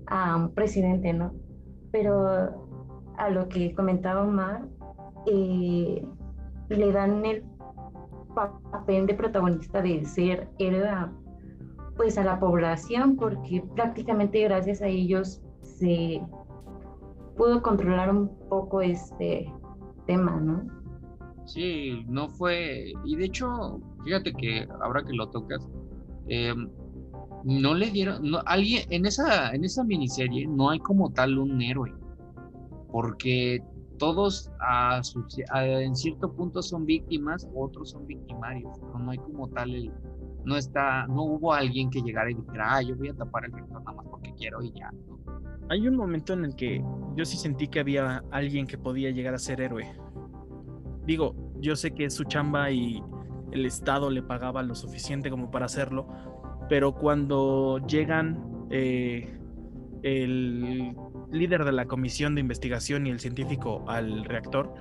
a 0.07 0.35
un 0.35 0.53
presidente, 0.53 1.13
¿no? 1.13 1.33
Pero 1.91 2.61
a 3.17 3.29
lo 3.29 3.47
que 3.47 3.73
comentaba 3.73 4.23
Omar, 4.23 4.65
eh, 5.27 6.05
le 6.69 6.91
dan 6.91 7.25
el 7.25 7.43
papel 8.35 9.05
de 9.05 9.13
protagonista 9.13 9.81
de 9.81 10.03
ser 10.05 10.49
héroe 10.57 10.89
pues 11.95 12.17
a 12.17 12.23
la 12.23 12.39
población 12.39 13.15
porque 13.15 13.63
prácticamente 13.75 14.41
gracias 14.41 14.81
a 14.81 14.87
ellos 14.87 15.41
se 15.61 16.19
pudo 17.37 17.61
controlar 17.61 18.09
un 18.09 18.29
poco 18.49 18.81
este 18.81 19.51
tema, 20.07 20.39
¿no? 20.39 20.65
Sí, 21.45 22.03
no 22.07 22.29
fue, 22.29 22.93
y 23.03 23.15
de 23.17 23.25
hecho, 23.25 23.79
fíjate 24.05 24.33
que 24.33 24.67
ahora 24.81 25.03
que 25.03 25.13
lo 25.13 25.29
tocas, 25.29 25.69
eh, 26.27 26.53
no 27.43 27.73
le 27.73 27.91
dieron, 27.91 28.29
no, 28.29 28.39
alguien, 28.45 28.85
en 28.89 29.05
esa, 29.05 29.51
en 29.51 29.63
esa 29.65 29.83
miniserie 29.83 30.47
no 30.47 30.69
hay 30.69 30.79
como 30.79 31.11
tal 31.11 31.37
un 31.37 31.61
héroe, 31.61 31.93
porque 32.91 33.61
todos 33.97 34.51
a 34.59 35.01
en 35.61 35.95
cierto 35.95 36.33
punto 36.33 36.61
son 36.61 36.85
víctimas, 36.85 37.47
otros 37.55 37.91
son 37.91 38.07
victimarios, 38.07 38.71
pero 38.79 38.99
no 38.99 39.11
hay 39.11 39.17
como 39.17 39.47
tal 39.49 39.73
el, 39.75 39.91
no 40.45 40.57
está, 40.57 41.07
no 41.07 41.23
hubo 41.23 41.53
alguien 41.53 41.89
que 41.89 42.01
llegara 42.01 42.31
y 42.31 42.33
dijera, 42.33 42.75
ah, 42.75 42.81
yo 42.81 42.95
voy 42.95 43.09
a 43.09 43.13
tapar 43.13 43.45
el 43.45 43.51
rector 43.53 43.81
nada 43.81 43.93
más 43.93 44.05
porque 44.09 44.33
quiero 44.33 44.61
y 44.61 44.71
ya. 44.71 44.91
Hay 45.69 45.87
un 45.87 45.95
momento 45.95 46.33
en 46.33 46.45
el 46.45 46.55
que 46.55 46.83
yo 47.15 47.25
sí 47.25 47.37
sentí 47.37 47.67
que 47.67 47.79
había 47.79 48.23
alguien 48.31 48.67
que 48.67 48.77
podía 48.77 49.11
llegar 49.11 49.33
a 49.33 49.37
ser 49.37 49.61
héroe. 49.61 49.85
Digo, 51.05 51.35
yo 51.59 51.75
sé 51.75 51.91
que 51.91 52.09
su 52.09 52.25
chamba 52.25 52.71
y 52.71 53.01
el 53.53 53.65
Estado 53.65 54.09
le 54.09 54.23
pagaba 54.23 54.63
lo 54.63 54.75
suficiente 54.75 55.29
como 55.29 55.51
para 55.51 55.65
hacerlo, 55.65 56.07
pero 56.69 56.93
cuando 56.95 57.79
llegan 57.87 58.67
eh, 58.71 59.37
el 60.01 60.95
líder 61.31 61.63
de 61.63 61.71
la 61.71 61.85
comisión 61.85 62.35
de 62.35 62.41
investigación 62.41 63.05
y 63.05 63.11
el 63.11 63.19
científico 63.19 63.85
al 63.87 64.25
reactor, 64.25 64.73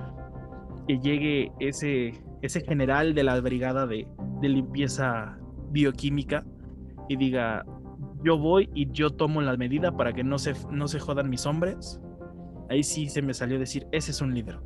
que 0.88 0.98
llegue 0.98 1.52
ese, 1.60 2.14
ese 2.40 2.60
general 2.62 3.14
de 3.14 3.22
la 3.24 3.40
brigada 3.40 3.86
de, 3.86 4.06
limpieza 4.40 5.38
bioquímica 5.70 6.44
y 7.08 7.14
diga, 7.14 7.64
yo 8.24 8.36
voy 8.36 8.68
y 8.74 8.90
yo 8.90 9.10
tomo 9.10 9.40
la 9.40 9.56
medida 9.56 9.96
para 9.96 10.12
que 10.12 10.24
no 10.24 10.36
se, 10.36 10.54
no 10.68 10.88
se 10.88 10.98
jodan 10.98 11.30
mis 11.30 11.46
hombres, 11.46 12.00
ahí 12.68 12.82
sí 12.82 13.08
se 13.08 13.22
me 13.22 13.34
salió 13.34 13.58
decir, 13.58 13.86
ese 13.92 14.10
es 14.10 14.20
un 14.20 14.34
líder. 14.34 14.58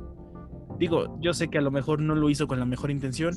Digo, 0.79 1.19
yo 1.19 1.33
sé 1.33 1.49
que 1.49 1.59
a 1.59 1.61
lo 1.61 1.69
mejor 1.69 2.01
no 2.01 2.15
lo 2.15 2.29
hizo 2.29 2.47
con 2.47 2.59
la 2.59 2.65
mejor 2.65 2.89
intención 2.89 3.35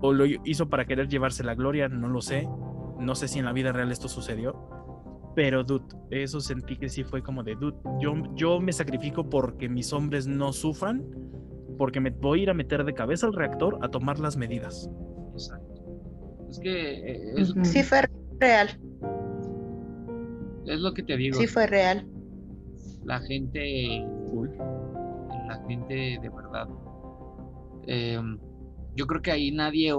o 0.00 0.12
lo 0.12 0.24
hizo 0.26 0.68
para 0.68 0.84
querer 0.84 1.08
llevarse 1.08 1.44
la 1.44 1.54
gloria, 1.54 1.88
no 1.88 2.08
lo 2.08 2.20
sé, 2.20 2.48
no 2.98 3.14
sé 3.14 3.28
si 3.28 3.38
en 3.38 3.44
la 3.44 3.52
vida 3.52 3.72
real 3.72 3.90
esto 3.90 4.08
sucedió, 4.08 4.68
pero 5.34 5.64
dude, 5.64 5.84
eso 6.10 6.40
sentí 6.40 6.76
que 6.76 6.88
sí 6.88 7.04
fue 7.04 7.22
como 7.22 7.42
de 7.42 7.54
dude, 7.56 7.76
yo, 8.00 8.14
yo 8.34 8.60
me 8.60 8.72
sacrifico 8.72 9.28
porque 9.28 9.68
mis 9.68 9.92
hombres 9.92 10.26
no 10.26 10.52
sufran, 10.52 11.04
porque 11.76 12.00
me 12.00 12.10
voy 12.10 12.40
a 12.40 12.42
ir 12.44 12.50
a 12.50 12.54
meter 12.54 12.84
de 12.84 12.94
cabeza 12.94 13.26
al 13.26 13.34
reactor 13.34 13.78
a 13.82 13.88
tomar 13.88 14.18
las 14.18 14.36
medidas. 14.36 14.90
Exacto. 15.32 15.76
Es 16.48 16.58
que... 16.60 17.36
Eh, 17.38 17.44
sí 17.64 17.82
fue 17.82 18.02
real. 18.38 18.68
es 20.66 20.80
lo 20.80 20.94
que 20.94 21.02
te 21.02 21.16
digo. 21.16 21.38
Sí, 21.38 21.46
fue 21.46 21.66
real. 21.66 22.06
La 23.04 23.20
gente, 23.20 24.04
la 25.46 25.62
gente 25.68 26.18
de 26.20 26.28
verdad. 26.28 26.68
Em, 27.86 28.38
yo 28.96 29.06
creo 29.06 29.22
que 29.22 29.30
ahí 29.30 29.52
nadie 29.52 29.94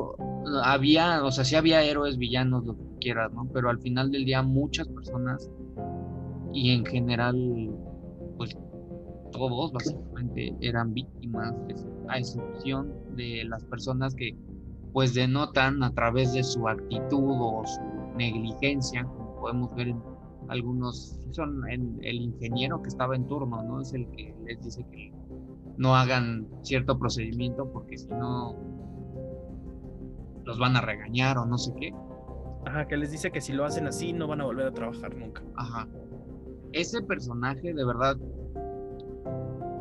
había, 0.64 1.24
o 1.24 1.32
sea, 1.32 1.46
sí 1.46 1.56
había 1.56 1.84
héroes, 1.84 2.18
villanos, 2.18 2.66
lo 2.66 2.76
que 2.76 2.84
quieras, 3.00 3.32
¿no? 3.32 3.48
Pero 3.54 3.70
al 3.70 3.80
final 3.80 4.12
del 4.12 4.26
día 4.26 4.42
muchas 4.42 4.88
personas 4.88 5.50
y 6.52 6.72
en 6.72 6.86
general, 6.86 7.72
pues 8.38 8.58
todos 9.32 9.72
básicamente 9.72 10.56
eran 10.62 10.94
víctimas, 10.94 11.54
a 12.10 12.18
excepción 12.18 12.92
de 13.16 13.44
las 13.46 13.64
personas 13.66 14.16
que 14.16 14.36
pues 14.94 15.14
denotan 15.14 15.84
a 15.84 15.94
través 15.94 16.34
de 16.34 16.44
su 16.44 16.68
actitud 16.68 17.36
o 17.40 17.64
su 17.66 18.18
negligencia, 18.18 19.04
como 19.04 19.40
podemos 19.42 19.76
ver 19.76 19.90
en 19.90 20.02
algunos, 20.48 21.20
son 21.32 21.62
el 21.70 22.16
ingeniero 22.16 22.82
que 22.82 22.88
estaba 22.88 23.16
en 23.16 23.28
turno, 23.28 23.62
¿no? 23.62 23.82
Es 23.82 23.94
el 23.94 24.10
que 24.12 24.34
les 24.46 24.64
dice 24.64 24.84
que 24.92 25.14
no 25.78 25.96
hagan 25.96 26.48
cierto 26.64 26.98
procedimiento 26.98 27.72
porque 27.72 27.98
si 27.98 28.08
no 28.08 28.56
los 30.48 30.58
van 30.58 30.78
a 30.78 30.82
regañar 30.82 31.38
o 31.38 31.46
no 31.46 31.58
sé 31.58 31.74
qué. 31.78 31.94
Ajá, 32.66 32.88
que 32.88 32.96
les 32.96 33.12
dice 33.12 33.32
que 33.32 33.42
si 33.42 33.52
lo 33.52 33.66
hacen 33.66 33.86
así 33.86 34.14
no 34.14 34.28
van 34.28 34.40
a 34.40 34.46
volver 34.46 34.68
a 34.68 34.72
trabajar 34.72 35.14
nunca. 35.14 35.44
Ajá. 35.56 35.88
Ese 36.72 37.02
personaje, 37.02 37.74
de 37.74 37.86
verdad, 37.86 38.16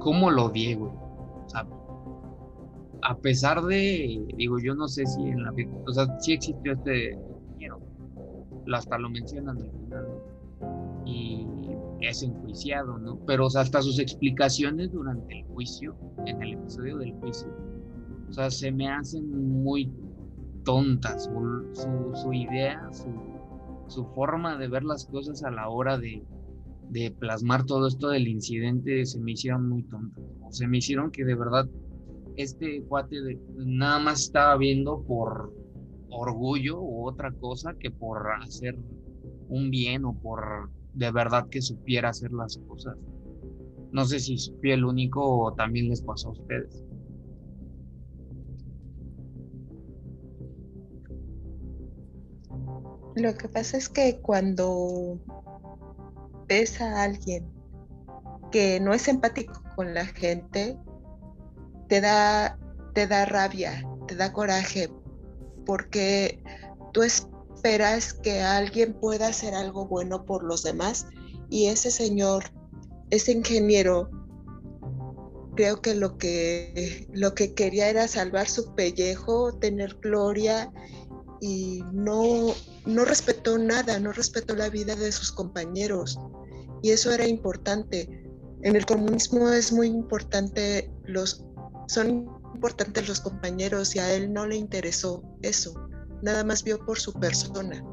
¿cómo 0.01 0.29
lo 0.31 0.47
odié, 0.47 0.75
güey? 0.75 0.91
O 0.91 1.49
sea, 1.49 1.67
a 3.03 3.17
pesar 3.19 3.63
de, 3.63 4.27
digo, 4.37 4.59
yo 4.59 4.75
no 4.75 4.89
sé 4.89 5.07
si 5.07 5.23
en 5.23 5.45
la 5.45 5.55
o 5.87 5.93
sea, 5.93 6.19
sí 6.19 6.33
existió 6.33 6.73
este 6.73 7.17
dinero, 7.53 7.81
hasta 8.75 8.99
lo 8.99 9.09
mencionan 9.09 9.59
al 9.59 9.71
final, 9.71 10.09
Y 11.05 11.47
es 12.01 12.25
enjuiciado, 12.25 12.99
¿no? 12.99 13.21
Pero 13.25 13.47
o 13.47 13.51
sea, 13.51 13.61
hasta 13.61 13.83
sus 13.83 14.01
explicaciones 14.01 14.91
durante 14.91 15.39
el 15.39 15.45
juicio, 15.45 15.97
en 16.27 16.43
el 16.43 16.55
episodio 16.55 16.99
del 16.99 17.13
juicio, 17.21 17.49
o 18.29 18.33
sea, 18.33 18.51
se 18.51 18.73
me 18.73 18.89
hacen 18.89 19.63
muy 19.63 19.93
tontas, 20.67 21.25
su, 21.25 22.11
su, 22.13 22.33
idea, 22.33 22.87
su, 23.89 24.05
forma 24.15 24.59
de 24.59 24.69
ver 24.69 24.83
las 24.83 25.07
cosas 25.07 25.43
a 25.45 25.51
la 25.51 25.69
hora 25.69 25.97
de, 25.97 26.23
de 26.91 27.13
plasmar 27.13 27.65
todo 27.65 27.87
esto 27.87 28.09
del 28.09 28.29
incidente 28.29 29.07
se 29.07 29.21
me 29.21 29.33
hicieron 29.33 29.69
muy 29.69 29.85
tontas. 29.85 30.25
O 30.43 30.53
se 30.53 30.67
me 30.67 30.79
hicieron 30.79 31.11
que 31.11 31.25
de 31.25 31.35
verdad 31.37 31.67
este 32.37 32.83
cuate 32.83 33.17
nada 33.57 34.01
más 34.01 34.25
estaba 34.25 34.57
viendo 34.59 35.03
por 35.05 35.55
orgullo 36.11 36.81
u 36.81 37.09
otra 37.09 37.33
cosa 37.33 37.75
que 37.79 37.91
por 37.91 38.31
hacer 38.43 38.77
un 39.49 39.71
bien 39.71 40.05
o 40.05 40.15
por 40.21 40.71
de 40.93 41.11
verdad 41.13 41.49
que 41.49 41.63
supiera 41.63 42.11
hacer 42.11 42.33
las 42.33 42.59
cosas. 42.67 42.97
No 43.93 44.05
sé 44.05 44.19
si 44.19 44.37
fui 44.61 44.73
el 44.73 44.85
único 44.85 45.23
o 45.23 45.55
también 45.55 45.89
les 45.89 46.03
pasó 46.03 46.29
a 46.29 46.33
ustedes. 46.33 46.86
Lo 53.17 53.35
que 53.35 53.49
pasa 53.49 53.79
es 53.79 53.89
que 53.89 54.19
cuando 54.21 55.19
ves 56.47 56.83
a 56.83 57.03
alguien 57.03 57.51
que 58.53 58.79
no 58.79 58.93
es 58.93 59.09
empático 59.09 59.63
con 59.75 59.95
la 59.95 60.05
gente, 60.05 60.77
te 61.89 62.03
da, 62.03 62.59
te 62.93 63.07
da 63.07 63.25
rabia, 63.25 63.89
te 64.07 64.17
da 64.17 64.35
coraje, 64.35 64.91
porque 65.65 66.43
tú 66.93 67.05
esperas 67.05 68.13
que 68.13 68.43
alguien 68.43 68.93
pueda 68.93 69.29
hacer 69.29 69.55
algo 69.55 69.87
bueno 69.87 70.27
por 70.27 70.45
los 70.45 70.63
demás 70.63 71.07
y 71.49 71.69
ese 71.69 71.91
señor, 71.91 72.45
ese 73.09 73.33
ingeniero, 73.33 74.11
creo 75.55 75.81
que 75.81 75.95
lo 75.95 76.19
que, 76.19 77.09
lo 77.15 77.35
que 77.35 77.55
quería 77.55 77.89
era 77.89 78.09
salvar 78.09 78.47
su 78.47 78.75
pellejo, 78.75 79.55
tener 79.55 79.95
gloria 80.03 80.71
y 81.41 81.83
no, 81.93 82.53
no 82.87 83.05
respetó 83.05 83.59
nada, 83.59 83.99
no 83.99 84.13
respetó 84.13 84.55
la 84.55 84.69
vida 84.71 84.95
de 84.95 85.11
sus 85.13 85.33
compañeros. 85.33 86.19
Y 86.83 86.91
eso 86.91 87.13
era 87.13 87.27
importante. 87.27 88.09
En 88.63 88.77
el 88.77 88.87
comunismo 88.87 89.49
es 89.49 89.73
muy 89.73 89.89
importante, 89.89 90.91
los, 91.05 91.45
son 91.89 92.29
importantes 92.55 93.09
los 93.09 93.21
compañeros 93.21 93.95
y 93.97 93.99
a 93.99 94.13
él 94.15 94.33
no 94.33 94.47
le 94.47 94.57
interesó 94.57 95.23
eso. 95.43 95.75
Nada 96.23 96.45
más 96.45 96.63
vio 96.65 96.79
por 96.85 96.99
su 96.99 97.13
persona. 97.13 97.85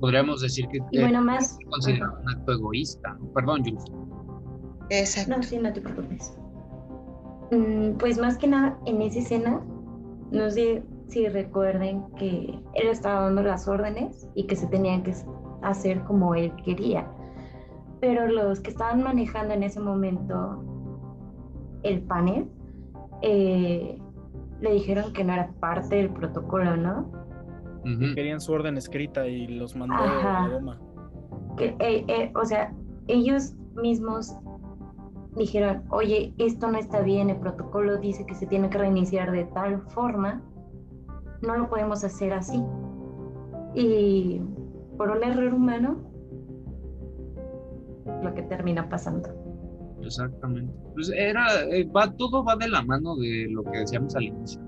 Podríamos 0.00 0.42
decir 0.42 0.66
que 0.68 0.78
y 0.90 1.00
bueno, 1.00 1.22
más, 1.22 1.56
considerado 1.70 2.18
un 2.20 2.28
acto 2.28 2.52
egoísta. 2.52 3.16
Perdón, 3.34 3.64
Jules. 3.64 3.84
Exacto. 4.90 5.36
No, 5.36 5.42
sí, 5.42 5.58
no 5.58 5.72
te 5.72 5.80
preocupes. 5.80 6.34
Mm, 7.50 7.96
pues 7.98 8.18
más 8.18 8.36
que 8.36 8.48
nada, 8.48 8.78
en 8.84 9.00
esa 9.00 9.20
escena, 9.20 9.62
no 10.30 10.50
sé 10.50 10.82
si 11.08 11.28
recuerden 11.28 12.04
que 12.16 12.58
él 12.74 12.88
estaba 12.88 13.22
dando 13.22 13.42
las 13.42 13.68
órdenes 13.68 14.28
y 14.34 14.46
que 14.46 14.56
se 14.56 14.66
tenían 14.66 15.02
que 15.02 15.14
hacer 15.62 16.02
como 16.04 16.34
él 16.34 16.52
quería. 16.64 17.06
Pero 18.00 18.26
los 18.28 18.60
que 18.60 18.70
estaban 18.70 19.02
manejando 19.02 19.54
en 19.54 19.62
ese 19.62 19.80
momento 19.80 20.62
el 21.82 22.02
panel 22.02 22.48
eh, 23.22 23.98
le 24.60 24.72
dijeron 24.72 25.12
que 25.12 25.24
no 25.24 25.32
era 25.32 25.52
parte 25.60 25.96
del 25.96 26.10
protocolo, 26.10 26.76
¿no? 26.76 27.10
Querían 28.14 28.40
su 28.40 28.52
orden 28.52 28.78
escrita 28.78 29.26
y 29.26 29.46
los 29.46 29.76
mandó 29.76 29.94
a 29.94 30.48
Roma. 30.48 30.80
Que, 31.58 31.76
eh, 31.78 32.04
eh, 32.08 32.32
o 32.34 32.44
sea, 32.44 32.72
ellos 33.08 33.54
mismos 33.74 34.34
dijeron, 35.36 35.84
oye, 35.90 36.32
esto 36.38 36.70
no 36.70 36.78
está 36.78 37.00
bien, 37.00 37.28
el 37.28 37.36
protocolo 37.36 37.98
dice 37.98 38.24
que 38.24 38.34
se 38.34 38.46
tiene 38.46 38.70
que 38.70 38.78
reiniciar 38.78 39.30
de 39.32 39.44
tal 39.44 39.82
forma 39.88 40.42
no 41.46 41.56
lo 41.56 41.68
podemos 41.68 42.04
hacer 42.04 42.32
así. 42.32 42.62
Y 43.74 44.40
por 44.96 45.10
un 45.10 45.22
error 45.22 45.52
humano, 45.52 45.96
lo 48.22 48.34
que 48.34 48.42
termina 48.42 48.88
pasando. 48.88 49.28
Exactamente. 50.02 50.72
Pues 50.94 51.10
era, 51.10 51.46
eh, 51.70 51.84
va, 51.84 52.12
todo 52.16 52.44
va 52.44 52.56
de 52.56 52.68
la 52.68 52.82
mano 52.82 53.16
de 53.16 53.48
lo 53.50 53.64
que 53.64 53.78
decíamos 53.78 54.14
al 54.16 54.24
inicio, 54.24 54.60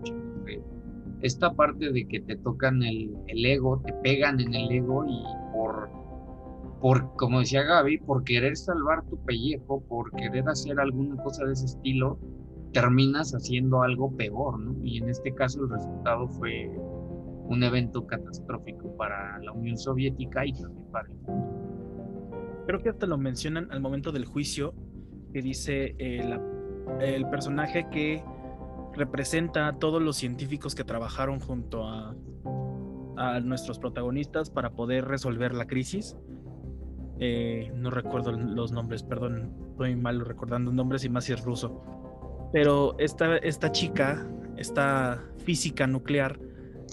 esta 1.23 1.53
parte 1.53 1.93
de 1.93 2.07
que 2.07 2.21
te 2.21 2.37
tocan 2.37 2.83
el, 2.83 3.17
el, 3.27 3.45
ego, 3.45 3.81
te 3.85 3.93
pegan 3.95 4.39
en 4.41 4.55
el 4.55 4.71
ego 4.71 5.05
y 5.07 5.23
por, 5.53 5.89
por, 6.81 7.13
como 7.17 7.41
decía 7.41 7.63
Gaby, 7.63 7.99
por 7.99 8.23
querer 8.25 8.57
salvar 8.57 9.03
tu 9.09 9.17
pellejo, 9.25 9.81
por 9.89 10.11
querer 10.13 10.49
hacer 10.49 10.79
alguna 10.79 11.23
cosa 11.23 11.45
de 11.47 11.53
ese 11.53 11.67
estilo, 11.67 12.19
terminas 12.77 13.33
haciendo 13.35 13.83
algo 13.83 14.15
peor, 14.15 14.61
¿no? 14.61 14.77
Y 14.85 14.99
en 14.99 15.09
este 15.09 15.35
caso 15.35 15.65
el 15.65 15.71
resultado 15.71 16.29
fue 16.29 16.71
un 17.49 17.63
evento 17.63 18.07
catastrófico 18.07 18.95
para 18.99 19.39
la 19.39 19.53
Unión 19.53 19.79
Soviética 19.79 20.45
y 20.45 20.53
también 20.53 20.85
para 20.93 21.09
el 21.09 21.15
mundo. 21.15 22.65
Creo 22.67 22.83
que 22.83 22.91
hasta 22.91 23.07
lo 23.07 23.17
mencionan 23.17 23.73
al 23.73 23.81
momento 23.81 24.13
del 24.13 24.27
juicio, 24.27 24.75
que 25.33 25.41
dice 25.41 25.95
eh, 25.99 26.39
el 27.01 27.27
personaje 27.31 27.89
que 27.91 28.23
representa 28.93 29.69
a 29.69 29.79
todos 29.79 30.03
los 30.03 30.17
científicos 30.17 30.75
que 30.75 30.85
trabajaron 30.85 31.41
junto 31.41 31.89
a, 31.89 32.15
nuestros 33.43 33.79
protagonistas 33.79 34.51
para 34.51 34.73
poder 34.75 35.07
resolver 35.07 35.55
la 35.55 35.67
crisis. 35.67 36.19
Eh, 37.19 37.73
no 37.75 37.89
recuerdo 37.89 38.33
los 38.33 38.73
nombres, 38.73 39.03
perdón, 39.03 39.55
estoy 39.71 39.97
mal 39.97 40.21
recordando 40.21 40.71
nombres 40.71 41.03
y 41.07 41.09
más 41.09 41.25
si 41.25 41.33
es 41.33 41.43
ruso 41.43 41.83
pero 42.53 42.99
esta, 42.99 43.37
esta 43.39 43.73
chica, 43.73 44.27
esta 44.57 45.23
física 45.45 45.87
nuclear, 45.87 46.39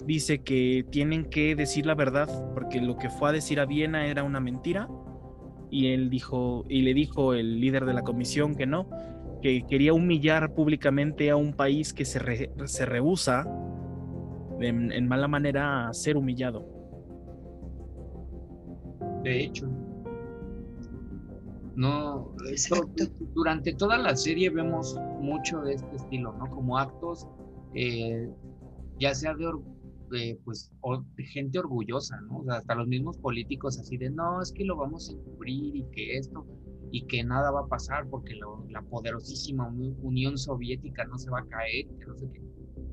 dice 0.06 0.40
que 0.40 0.84
tienen 0.90 1.24
que 1.24 1.54
decir 1.54 1.86
la 1.86 1.94
verdad 1.94 2.28
porque 2.54 2.80
lo 2.80 2.96
que 2.96 3.08
fue 3.08 3.30
a 3.30 3.32
decir 3.32 3.60
a 3.60 3.64
Viena 3.64 4.06
era 4.06 4.22
una 4.22 4.40
mentira 4.40 4.88
y 5.70 5.88
él 5.88 6.10
dijo 6.10 6.64
y 6.68 6.82
le 6.82 6.94
dijo 6.94 7.34
el 7.34 7.60
líder 7.60 7.84
de 7.84 7.94
la 7.94 8.02
comisión 8.02 8.54
que 8.54 8.66
no, 8.66 8.88
que 9.40 9.64
quería 9.66 9.92
humillar 9.92 10.54
públicamente 10.54 11.30
a 11.30 11.36
un 11.36 11.52
país 11.52 11.92
que 11.92 12.04
se, 12.04 12.50
se 12.64 12.86
rehúsa 12.86 13.46
en 14.60 15.08
mala 15.08 15.26
manera 15.26 15.88
a 15.88 15.94
ser 15.94 16.16
humillado. 16.16 16.74
De 19.22 19.42
hecho, 19.42 19.68
no, 21.76 22.34
durante 23.34 23.74
toda 23.74 23.98
la 23.98 24.14
serie 24.16 24.50
vemos 24.50 24.96
mucho 25.20 25.60
de 25.62 25.74
este 25.74 25.96
estilo, 25.96 26.32
¿no? 26.32 26.46
Como 26.50 26.78
actos, 26.78 27.26
eh, 27.74 28.30
ya 29.00 29.14
sea 29.14 29.34
de, 29.34 30.38
pues, 30.44 30.70
de 31.16 31.24
gente 31.24 31.58
orgullosa, 31.58 32.20
¿no? 32.22 32.38
O 32.38 32.44
sea, 32.44 32.56
hasta 32.56 32.74
los 32.76 32.86
mismos 32.86 33.18
políticos 33.18 33.78
así 33.78 33.96
de, 33.96 34.10
no, 34.10 34.40
es 34.40 34.52
que 34.52 34.64
lo 34.64 34.76
vamos 34.76 35.10
a 35.10 35.14
encubrir 35.14 35.76
y 35.76 35.84
que 35.90 36.16
esto, 36.16 36.46
y 36.92 37.06
que 37.06 37.24
nada 37.24 37.50
va 37.50 37.60
a 37.60 37.66
pasar 37.66 38.08
porque 38.08 38.38
la 38.70 38.82
poderosísima 38.82 39.68
Unión 39.68 40.38
Soviética 40.38 41.04
no 41.06 41.18
se 41.18 41.30
va 41.30 41.40
a 41.40 41.46
caer, 41.46 41.86
que 41.98 42.06
no 42.06 42.16
sé 42.16 42.28
qué. 42.32 42.40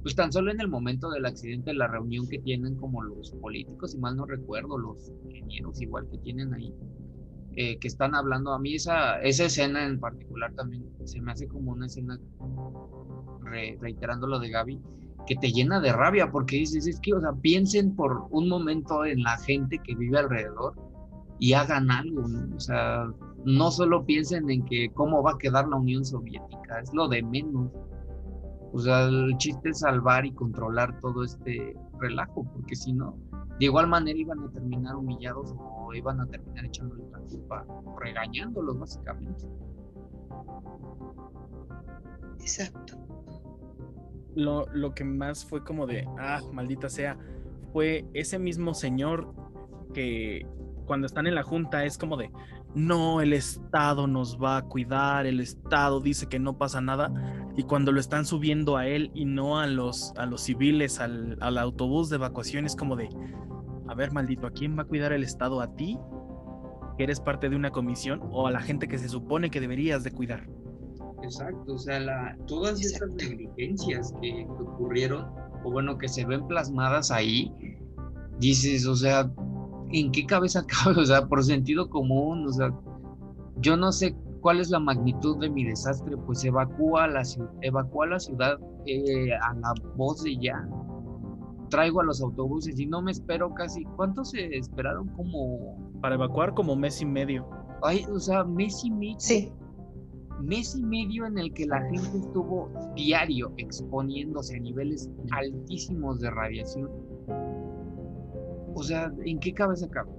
pues 0.02 0.16
tan 0.16 0.32
solo 0.32 0.52
en 0.52 0.60
el 0.60 0.70
momento 0.70 1.12
del 1.12 1.28
accidente, 1.28 1.72
la 1.76 1.88
reunión 1.88 2.28
que 2.28 2.40
tienen 2.40 2.76
como 2.78 3.04
los 3.04 3.32
políticos, 3.34 3.92
si 3.92 4.00
mal 4.00 4.16
no 4.16 4.26
recuerdo, 4.26 4.76
los 4.80 5.12
ingenieros 5.26 5.80
igual 5.82 6.08
que 6.10 6.18
tienen 6.18 6.52
ahí, 6.56 6.74
eh, 7.56 7.78
que 7.80 7.88
están 7.88 8.16
hablando, 8.16 8.54
a 8.54 8.60
mí 8.60 8.76
esa, 8.76 9.22
esa 9.22 9.46
escena 9.46 9.86
en 9.86 10.00
particular 10.00 10.54
también 10.54 10.86
se 11.04 11.22
me 11.22 11.32
hace 11.32 11.48
como 11.48 11.72
una 11.72 11.86
escena, 11.86 12.20
reiterando 13.80 14.28
lo 14.28 14.40
de 14.40 14.50
Gaby, 14.50 14.80
que 15.28 15.36
te 15.36 15.52
llena 15.52 15.80
de 15.80 15.92
rabia 15.92 16.32
porque 16.32 16.58
dices, 16.58 16.88
es 16.88 17.00
que, 17.00 17.14
o 17.14 17.22
sea, 17.22 17.34
piensen 17.34 17.96
por 17.96 18.28
un 18.32 18.48
momento 18.48 19.06
en 19.06 19.24
la 19.24 19.38
gente 19.38 19.80
que 19.80 19.96
vive 19.96 20.20
alrededor 20.20 20.76
y 21.40 21.54
hagan 21.54 21.92
algo, 21.92 22.28
¿no? 22.28 22.56
O 22.56 22.60
sea, 22.60 23.12
no 23.46 23.72
solo 23.72 24.06
piensen 24.06 24.50
en 24.50 24.64
que 24.66 24.90
cómo 24.94 25.22
va 25.22 25.32
a 25.32 25.38
quedar 25.38 25.68
la 25.68 25.76
Unión 25.76 26.06
Soviética, 26.06 26.80
es 26.80 26.94
lo 26.94 27.08
de 27.08 27.24
menos 27.24 27.72
o 28.74 28.80
sea, 28.80 29.04
el 29.06 29.38
chiste 29.38 29.70
es 29.70 29.80
salvar 29.80 30.26
y 30.26 30.32
controlar 30.32 30.98
todo 31.00 31.24
este 31.24 31.76
relajo, 32.00 32.46
porque 32.54 32.76
si 32.76 32.94
no, 32.94 33.18
de 33.62 33.66
igual 33.66 33.86
manera 33.86 34.18
iban 34.18 34.40
a 34.40 34.50
terminar 34.50 34.96
humillados 34.96 35.54
o 35.56 35.94
iban 35.94 36.20
a 36.20 36.26
terminar 36.26 36.66
echándole 36.66 37.04
la 37.12 37.20
culpa, 37.20 37.64
regañándolos 38.00 38.80
básicamente. 38.80 39.46
Exacto. 42.40 42.98
Lo, 44.34 44.66
lo 44.74 44.96
que 44.96 45.04
más 45.04 45.46
fue 45.46 45.64
como 45.64 45.86
de, 45.86 46.08
ah, 46.18 46.42
maldita 46.52 46.90
sea, 46.90 47.20
fue 47.72 48.04
ese 48.16 48.40
mismo 48.40 48.74
señor 48.74 49.32
que 49.94 50.44
cuando 50.88 51.06
están 51.06 51.28
en 51.28 51.36
la 51.36 51.44
junta 51.44 51.86
es 51.86 52.00
como 52.00 52.18
de, 52.18 52.32
no, 52.74 53.22
el 53.22 53.34
Estado 53.34 54.08
nos 54.08 54.42
va 54.42 54.58
a 54.58 54.62
cuidar, 54.64 55.26
el 55.26 55.40
Estado 55.40 56.00
dice 56.00 56.28
que 56.28 56.40
no 56.40 56.58
pasa 56.58 56.82
nada, 56.82 57.12
y 57.58 57.64
cuando 57.64 57.92
lo 57.92 58.00
están 58.00 58.26
subiendo 58.26 58.78
a 58.78 58.88
él 58.88 59.12
y 59.14 59.26
no 59.26 59.60
a 59.60 59.68
los, 59.68 60.14
a 60.18 60.26
los 60.26 60.42
civiles, 60.42 61.00
al, 61.00 61.38
autobús 61.58 62.10
de 62.10 62.16
evacuación, 62.16 62.66
es 62.66 62.76
como 62.76 62.96
de, 62.96 63.10
a 63.88 63.94
ver, 63.94 64.12
maldito, 64.12 64.48
¿a 64.48 64.52
quién 64.52 64.78
va 64.78 64.84
a 64.84 64.86
cuidar 64.86 65.12
el 65.14 65.24
Estado? 65.24 65.62
¿A 65.62 65.76
ti? 65.76 65.98
que 66.98 67.04
eres 67.04 67.20
parte 67.20 67.50
de 67.50 67.56
una 67.56 67.72
comisión 67.72 68.20
o 68.32 68.48
a 68.48 68.52
la 68.52 68.62
gente 68.62 68.88
que 68.88 68.98
se 68.98 69.10
supone 69.10 69.50
que 69.50 69.60
deberías 69.62 70.04
de 70.04 70.12
cuidar. 70.12 70.48
Exacto, 71.24 71.74
o 71.74 71.78
sea, 71.78 72.00
la, 72.00 72.38
todas 72.48 72.84
estas 72.84 73.10
negligencias 73.12 74.14
que, 74.22 74.46
ocurrieron, 74.48 75.28
o 75.64 75.72
bueno, 75.72 75.98
que 75.98 76.08
se 76.08 76.26
ven 76.26 76.46
plasmadas 76.48 77.12
ahí, 77.12 77.54
dices, 78.40 78.86
o 78.88 78.96
sea, 78.96 79.32
¿en 79.94 80.12
qué 80.12 80.26
cabeza 80.26 80.66
cabe? 80.84 81.02
O 81.02 81.06
sea, 81.06 81.28
por 81.28 81.44
sentido 81.44 81.90
común, 81.90 82.48
o 82.48 82.52
sea, 82.52 82.72
yo 83.58 83.78
no 83.78 83.92
sé 83.92 84.16
cuál 84.42 84.60
es 84.60 84.70
la 84.70 84.80
magnitud 84.80 85.38
de 85.38 85.50
mi 85.50 85.64
desastre, 85.64 86.18
pues 86.18 86.44
evacúa 86.44 87.08
la, 87.08 87.22
evacúa 87.62 88.08
la 88.08 88.20
ciudad 88.20 88.60
eh, 88.86 89.34
a 89.34 89.54
la 89.54 89.74
voz 89.96 90.24
de 90.24 90.38
ya. 90.38 90.68
Traigo 91.70 92.02
a 92.02 92.04
los 92.04 92.22
autobuses 92.22 92.78
y 92.80 92.86
no 92.86 93.02
me 93.02 93.12
espero 93.12 93.54
casi. 93.54 93.86
¿Cuántos 93.96 94.32
se 94.32 94.58
esperaron 94.58 95.08
como? 95.10 95.78
Para 96.02 96.16
evacuar 96.16 96.54
como 96.54 96.76
mes 96.76 97.02
y 97.02 97.06
medio. 97.06 97.48
Ay, 97.84 98.06
o 98.12 98.20
sea, 98.20 98.44
mes 98.44 98.84
y 98.84 98.92
medio. 98.92 99.20
Sí. 99.20 99.52
Mes 100.42 100.76
y 100.76 100.82
medio 100.82 101.28
en 101.28 101.38
el 101.38 101.54
que 101.54 101.68
la 101.68 101.80
gente 101.82 102.18
estuvo 102.18 102.70
diario 102.96 103.54
exponiéndose 103.58 104.58
a 104.58 104.60
niveles 104.60 105.10
altísimos 105.32 106.20
de 106.20 106.32
radiación 106.32 106.90
o 108.74 108.84
sea, 108.84 109.12
¿en 109.26 109.40
qué 109.40 109.54
cabeza 109.54 109.90
cabe? 109.90 110.12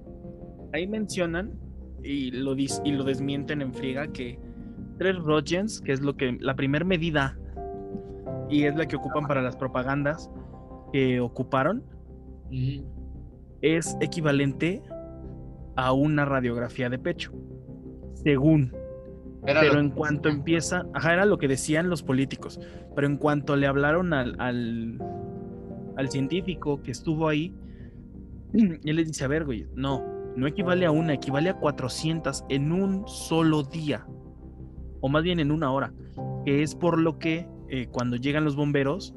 Ahí 0.73 0.87
mencionan 0.87 1.53
y 2.03 2.31
lo, 2.31 2.55
y 2.55 2.91
lo 2.91 3.03
desmienten 3.03 3.61
en 3.61 3.73
friega 3.73 4.07
que 4.07 4.39
tres 4.97 5.17
Rogens, 5.17 5.81
que 5.81 5.91
es 5.91 6.01
lo 6.01 6.15
que 6.15 6.37
la 6.39 6.55
primera 6.55 6.85
medida 6.85 7.37
y 8.49 8.63
es 8.63 8.75
la 8.75 8.87
que 8.87 8.95
ocupan 8.95 9.27
para 9.27 9.41
las 9.41 9.55
propagandas 9.55 10.29
que 10.91 11.19
ocuparon, 11.19 11.83
es 13.61 13.97
equivalente 13.99 14.83
a 15.75 15.91
una 15.91 16.25
radiografía 16.25 16.89
de 16.89 16.99
pecho, 16.99 17.31
según. 18.13 18.71
pero 19.43 19.79
en 19.79 19.89
cuanto 19.89 20.29
empieza, 20.29 20.85
ajá, 20.93 21.13
era 21.13 21.25
lo 21.25 21.37
que 21.37 21.47
decían 21.47 21.89
los 21.89 22.03
políticos, 22.03 22.59
pero 22.95 23.07
en 23.07 23.17
cuanto 23.17 23.55
le 23.55 23.65
hablaron 23.65 24.13
al, 24.13 24.35
al, 24.39 24.99
al 25.97 26.09
científico 26.09 26.81
que 26.83 26.91
estuvo 26.91 27.27
ahí, 27.27 27.55
él 28.83 28.95
le 28.95 29.03
dice, 29.03 29.23
a 29.23 29.27
ver, 29.27 29.45
güey, 29.45 29.67
no, 29.75 30.03
no 30.35 30.47
equivale 30.47 30.85
a 30.85 30.91
una, 30.91 31.13
equivale 31.13 31.49
a 31.49 31.55
400 31.55 32.45
en 32.49 32.71
un 32.71 33.07
solo 33.07 33.63
día, 33.63 34.05
o 35.01 35.09
más 35.09 35.23
bien 35.23 35.39
en 35.39 35.51
una 35.51 35.71
hora, 35.71 35.93
que 36.45 36.63
es 36.63 36.75
por 36.75 36.99
lo 36.99 37.19
que 37.19 37.47
eh, 37.69 37.87
cuando 37.87 38.15
llegan 38.15 38.43
los 38.45 38.55
bomberos, 38.55 39.15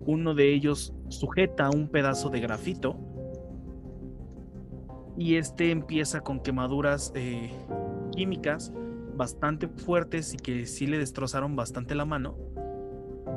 uno 0.00 0.34
de 0.34 0.54
ellos 0.54 0.94
sujeta 1.08 1.70
un 1.70 1.88
pedazo 1.88 2.30
de 2.30 2.40
grafito 2.40 2.96
y 5.18 5.34
este 5.34 5.70
empieza 5.70 6.20
con 6.20 6.40
quemaduras 6.40 7.12
eh, 7.14 7.50
químicas 8.12 8.72
bastante 9.14 9.68
fuertes 9.68 10.32
y 10.32 10.36
que 10.36 10.64
sí 10.64 10.86
le 10.86 10.96
destrozaron 10.98 11.56
bastante 11.56 11.94
la 11.94 12.04
mano 12.04 12.36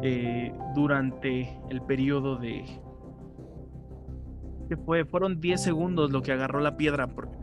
eh, 0.03 0.53
durante 0.75 1.59
el 1.69 1.81
periodo 1.81 2.37
de 2.37 2.63
fue, 4.77 5.05
fueron 5.05 5.39
10 5.39 5.61
segundos 5.61 6.11
lo 6.11 6.21
que 6.21 6.31
agarró 6.31 6.59
la 6.59 6.77
piedra 6.77 7.07
porque 7.07 7.35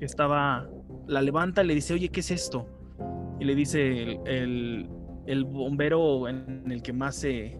estaba, 0.00 0.68
la 1.06 1.22
levanta 1.22 1.62
y 1.62 1.66
le 1.66 1.74
dice, 1.74 1.94
oye, 1.94 2.08
¿qué 2.08 2.20
es 2.20 2.30
esto? 2.30 2.68
Y 3.40 3.44
le 3.44 3.54
dice 3.54 4.18
el, 4.26 4.88
el, 5.26 5.44
bombero 5.44 6.28
en 6.28 6.70
el 6.70 6.82
que 6.82 6.92
más 6.92 7.16
se, 7.16 7.58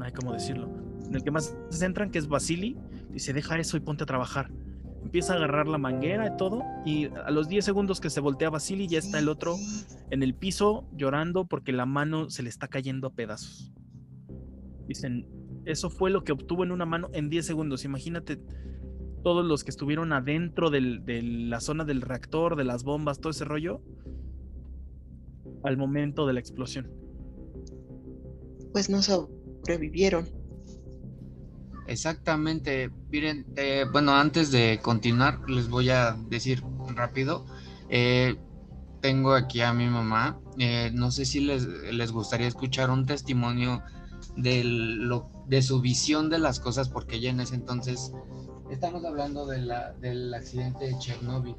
ay, 0.00 0.12
¿cómo 0.12 0.32
decirlo? 0.32 0.70
En 1.06 1.14
el 1.14 1.22
que 1.22 1.30
más 1.30 1.56
se 1.70 1.78
centran, 1.78 2.10
que 2.10 2.18
es 2.18 2.28
Basili, 2.28 2.76
dice, 3.10 3.32
deja 3.32 3.58
eso 3.58 3.76
y 3.76 3.80
ponte 3.80 4.04
a 4.04 4.06
trabajar. 4.06 4.50
Empieza 5.02 5.32
a 5.32 5.36
agarrar 5.36 5.68
la 5.68 5.78
manguera 5.78 6.26
y 6.26 6.36
todo, 6.36 6.62
y 6.84 7.06
a 7.06 7.30
los 7.30 7.48
10 7.48 7.64
segundos 7.64 8.00
que 8.00 8.10
se 8.10 8.20
voltea 8.20 8.50
Basili, 8.50 8.88
ya 8.88 8.98
está 8.98 9.18
el 9.18 9.28
otro 9.28 9.56
en 10.10 10.22
el 10.22 10.34
piso 10.34 10.86
llorando 10.94 11.46
porque 11.46 11.72
la 11.72 11.86
mano 11.86 12.28
se 12.30 12.42
le 12.42 12.50
está 12.50 12.68
cayendo 12.68 13.06
a 13.06 13.14
pedazos. 13.14 13.72
Dicen, 14.86 15.26
eso 15.68 15.90
fue 15.90 16.10
lo 16.10 16.24
que 16.24 16.32
obtuvo 16.32 16.64
en 16.64 16.72
una 16.72 16.86
mano 16.86 17.10
en 17.12 17.28
10 17.28 17.44
segundos. 17.44 17.84
Imagínate 17.84 18.40
todos 19.22 19.44
los 19.44 19.64
que 19.64 19.70
estuvieron 19.70 20.12
adentro 20.12 20.70
de 20.70 20.80
la 20.80 21.60
zona 21.60 21.84
del 21.84 22.00
reactor, 22.00 22.56
de 22.56 22.64
las 22.64 22.84
bombas, 22.84 23.20
todo 23.20 23.30
ese 23.30 23.44
rollo, 23.44 23.82
al 25.62 25.76
momento 25.76 26.26
de 26.26 26.32
la 26.32 26.40
explosión. 26.40 26.90
Pues 28.72 28.88
no 28.88 29.02
sobrevivieron. 29.02 30.26
Exactamente. 31.86 32.90
Miren, 33.10 33.46
eh, 33.56 33.84
bueno, 33.92 34.12
antes 34.12 34.50
de 34.50 34.80
continuar, 34.82 35.48
les 35.50 35.68
voy 35.68 35.90
a 35.90 36.16
decir 36.28 36.62
rápido. 36.94 37.44
Eh, 37.90 38.36
tengo 39.00 39.34
aquí 39.34 39.60
a 39.60 39.72
mi 39.72 39.86
mamá. 39.86 40.40
Eh, 40.58 40.90
no 40.94 41.10
sé 41.10 41.24
si 41.24 41.40
les, 41.40 41.66
les 41.66 42.12
gustaría 42.12 42.46
escuchar 42.46 42.90
un 42.90 43.06
testimonio 43.06 43.82
de, 44.36 44.64
lo, 44.64 45.30
de 45.48 45.62
su 45.62 45.80
visión 45.80 46.28
de 46.30 46.38
las 46.38 46.60
cosas, 46.60 46.88
porque 46.88 47.16
ella 47.16 47.30
en 47.30 47.40
ese 47.40 47.54
entonces, 47.54 48.12
estamos 48.70 49.04
hablando 49.04 49.46
de 49.46 49.58
la, 49.62 49.92
del 49.94 50.32
accidente 50.34 50.86
de 50.86 50.98
Chernóbil. 50.98 51.56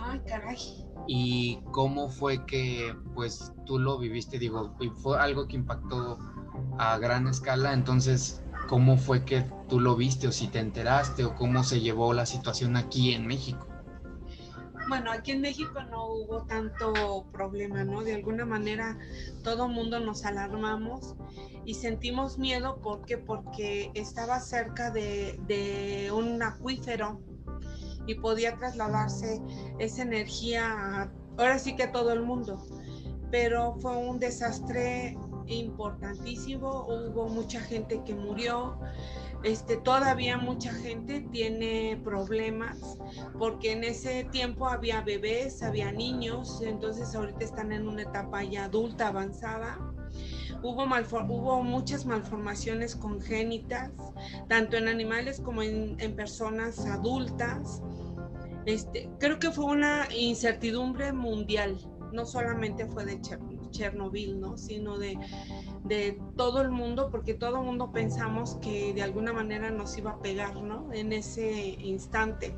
Ay, 0.00 0.20
caray. 0.26 0.58
Y 1.06 1.60
cómo 1.72 2.10
fue 2.10 2.44
que, 2.44 2.94
pues, 3.14 3.52
tú 3.64 3.78
lo 3.78 3.98
viviste, 3.98 4.38
digo, 4.38 4.76
fue 5.02 5.18
algo 5.18 5.48
que 5.48 5.56
impactó 5.56 6.18
a 6.78 6.98
gran 6.98 7.26
escala, 7.26 7.72
entonces, 7.72 8.42
¿cómo 8.68 8.98
fue 8.98 9.24
que 9.24 9.44
tú 9.68 9.80
lo 9.80 9.96
viste 9.96 10.28
o 10.28 10.32
si 10.32 10.48
te 10.48 10.58
enteraste 10.58 11.24
o 11.24 11.34
cómo 11.34 11.64
se 11.64 11.80
llevó 11.80 12.12
la 12.12 12.26
situación 12.26 12.76
aquí 12.76 13.12
en 13.12 13.26
México? 13.26 13.67
Bueno, 14.88 15.12
aquí 15.12 15.32
en 15.32 15.42
México 15.42 15.82
no 15.90 16.06
hubo 16.06 16.44
tanto 16.46 17.26
problema, 17.32 17.84
¿no? 17.84 18.02
De 18.02 18.14
alguna 18.14 18.44
manera 18.44 18.98
todo 19.44 19.68
mundo 19.68 20.00
nos 20.00 20.24
alarmamos 20.24 21.14
y 21.64 21.74
sentimos 21.74 22.38
miedo 22.38 22.80
¿por 22.80 23.04
qué? 23.04 23.18
porque 23.18 23.90
estaba 23.94 24.40
cerca 24.40 24.90
de, 24.90 26.10
un 26.14 26.42
acuífero 26.42 27.20
y 28.06 28.14
podía 28.14 28.56
trasladarse 28.56 29.42
esa 29.78 30.02
energía 30.02 31.12
ahora 31.36 31.58
sí 31.58 31.76
que 31.76 31.86
todo 31.86 32.12
el 32.12 32.22
mundo. 32.22 32.58
Pero 33.30 33.76
fue 33.80 33.94
un 33.94 34.18
desastre 34.18 35.18
importantísimo, 35.46 36.86
hubo 36.88 37.28
mucha 37.28 37.60
gente 37.60 38.02
que 38.04 38.14
murió, 38.14 38.78
este, 39.44 39.76
todavía 39.76 40.36
mucha 40.36 40.72
gente 40.72 41.20
tiene 41.32 42.00
problemas 42.02 42.98
porque 43.38 43.72
en 43.72 43.84
ese 43.84 44.24
tiempo 44.24 44.68
había 44.68 45.00
bebés, 45.02 45.62
había 45.62 45.92
niños, 45.92 46.60
entonces 46.62 47.14
ahorita 47.14 47.44
están 47.44 47.72
en 47.72 47.86
una 47.86 48.02
etapa 48.02 48.42
ya 48.42 48.64
adulta 48.64 49.08
avanzada. 49.08 49.78
Hubo, 50.62 50.84
hubo 50.84 51.62
muchas 51.62 52.04
malformaciones 52.04 52.96
congénitas, 52.96 53.92
tanto 54.48 54.76
en 54.76 54.88
animales 54.88 55.40
como 55.40 55.62
en, 55.62 55.96
personas 56.16 56.84
adultas. 56.86 57.80
Este, 58.66 59.08
creo 59.20 59.38
que 59.38 59.52
fue 59.52 59.66
una 59.66 60.08
incertidumbre 60.12 61.12
mundial, 61.12 61.78
no 62.12 62.26
solamente 62.26 62.86
fue 62.86 63.04
de 63.04 63.20
Chernobyl. 63.20 63.57
Chernobyl, 63.70 64.40
¿no? 64.40 64.56
Sino 64.56 64.98
de, 64.98 65.18
de 65.84 66.18
todo 66.36 66.60
el 66.60 66.70
mundo, 66.70 67.10
porque 67.10 67.34
todo 67.34 67.58
el 67.58 67.64
mundo 67.64 67.92
pensamos 67.92 68.56
que 68.62 68.92
de 68.92 69.02
alguna 69.02 69.32
manera 69.32 69.70
nos 69.70 69.96
iba 69.96 70.12
a 70.12 70.20
pegar, 70.20 70.56
¿no? 70.56 70.92
En 70.92 71.12
ese 71.12 71.76
instante. 71.80 72.54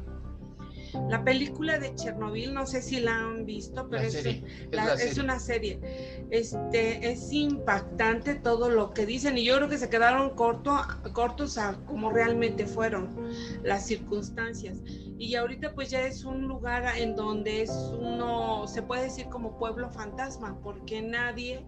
La 1.08 1.22
película 1.22 1.78
de 1.78 1.94
Chernobyl, 1.94 2.52
no 2.52 2.66
sé 2.66 2.82
si 2.82 3.00
la 3.00 3.14
han 3.14 3.46
visto, 3.46 3.88
pero 3.88 4.02
es, 4.02 4.14
es, 4.24 5.18
una 5.18 5.38
serie. 5.38 5.78
Este, 6.30 7.10
es 7.12 7.32
impactante 7.32 8.34
todo 8.34 8.70
lo 8.70 8.92
que 8.92 9.06
dicen 9.06 9.38
y 9.38 9.44
yo 9.44 9.56
creo 9.56 9.68
que 9.68 9.78
se 9.78 9.88
quedaron 9.88 10.30
corto, 10.30 10.76
cortos 11.12 11.58
a 11.58 11.78
como 11.86 12.10
realmente 12.10 12.66
fueron 12.66 13.08
las 13.62 13.86
circunstancias. 13.86 14.78
Y 15.20 15.34
ahorita 15.34 15.74
pues 15.74 15.90
ya 15.90 16.06
es 16.06 16.24
un 16.24 16.48
lugar 16.48 16.96
en 16.96 17.14
donde 17.14 17.60
es 17.60 17.70
uno, 17.70 18.66
se 18.66 18.80
puede 18.80 19.02
decir 19.02 19.26
como 19.26 19.58
pueblo 19.58 19.90
fantasma, 19.90 20.58
porque 20.62 21.02
nadie 21.02 21.62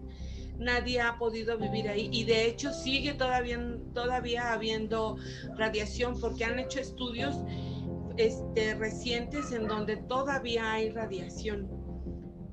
nadie 0.57 0.99
ha 0.99 1.19
podido 1.19 1.57
vivir 1.59 1.87
ahí 1.87 2.09
y 2.11 2.23
de 2.23 2.47
hecho 2.47 2.73
sigue 2.73 3.13
todavía, 3.13 3.59
todavía 3.93 4.53
habiendo 4.53 5.17
radiación 5.55 6.19
porque 6.19 6.45
han 6.45 6.57
hecho 6.57 6.79
estudios 6.79 7.35
este, 8.17 8.73
recientes 8.73 9.51
en 9.51 9.67
donde 9.67 9.97
todavía 9.97 10.73
hay 10.73 10.89
radiación. 10.89 11.69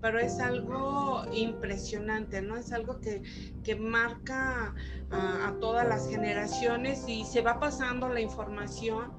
Pero 0.03 0.19
es 0.19 0.39
algo 0.39 1.25
impresionante, 1.33 2.43
¿no? 2.43 2.57
Es 2.57 2.73
algo 2.73 3.01
que, 3.01 3.23
que 3.63 3.75
marca 3.77 4.75
a, 5.11 5.49
a 5.49 5.59
todas 5.61 5.89
las 5.89 6.09
generaciones 6.09 7.07
y 7.09 7.25
se 7.25 7.41
va 7.41 7.59
pasando 7.59 8.09
la 8.09 8.21
información 8.21 9.13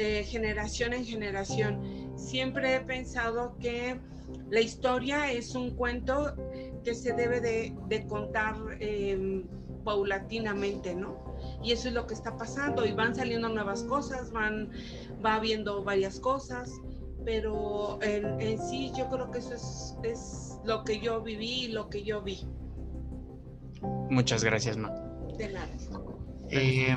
de 0.00 0.24
generación 0.24 0.94
en 0.94 1.04
generación. 1.04 2.10
Siempre 2.16 2.76
he 2.76 2.80
pensado 2.80 3.56
que 3.58 4.00
la 4.48 4.60
historia 4.60 5.30
es 5.30 5.54
un 5.54 5.72
cuento 5.76 6.34
que 6.82 6.94
se 6.94 7.12
debe 7.12 7.40
de, 7.40 7.76
de 7.88 8.06
contar 8.06 8.56
eh, 8.80 9.44
paulatinamente, 9.84 10.94
¿no? 10.94 11.36
Y 11.62 11.72
eso 11.72 11.88
es 11.88 11.94
lo 11.94 12.06
que 12.06 12.14
está 12.14 12.36
pasando 12.36 12.86
y 12.86 12.92
van 12.92 13.14
saliendo 13.14 13.50
nuevas 13.50 13.82
cosas, 13.82 14.30
van, 14.32 14.70
va 15.24 15.34
habiendo 15.34 15.84
varias 15.84 16.18
cosas, 16.18 16.72
pero 17.26 17.98
en, 18.00 18.58
sí 18.58 18.92
yo 18.96 19.06
creo 19.10 19.30
que 19.30 19.40
eso 19.40 19.54
es, 19.54 19.96
es, 20.02 20.46
lo 20.64 20.84
que 20.84 21.00
yo 21.00 21.22
viví 21.22 21.64
y 21.64 21.68
lo 21.68 21.90
que 21.90 22.02
yo 22.02 22.22
vi. 22.22 22.46
Muchas 24.10 24.44
gracias, 24.44 24.76
Ma. 24.78 24.90
De 25.36 25.52
nada. 25.52 25.68
Eh, 26.50 26.96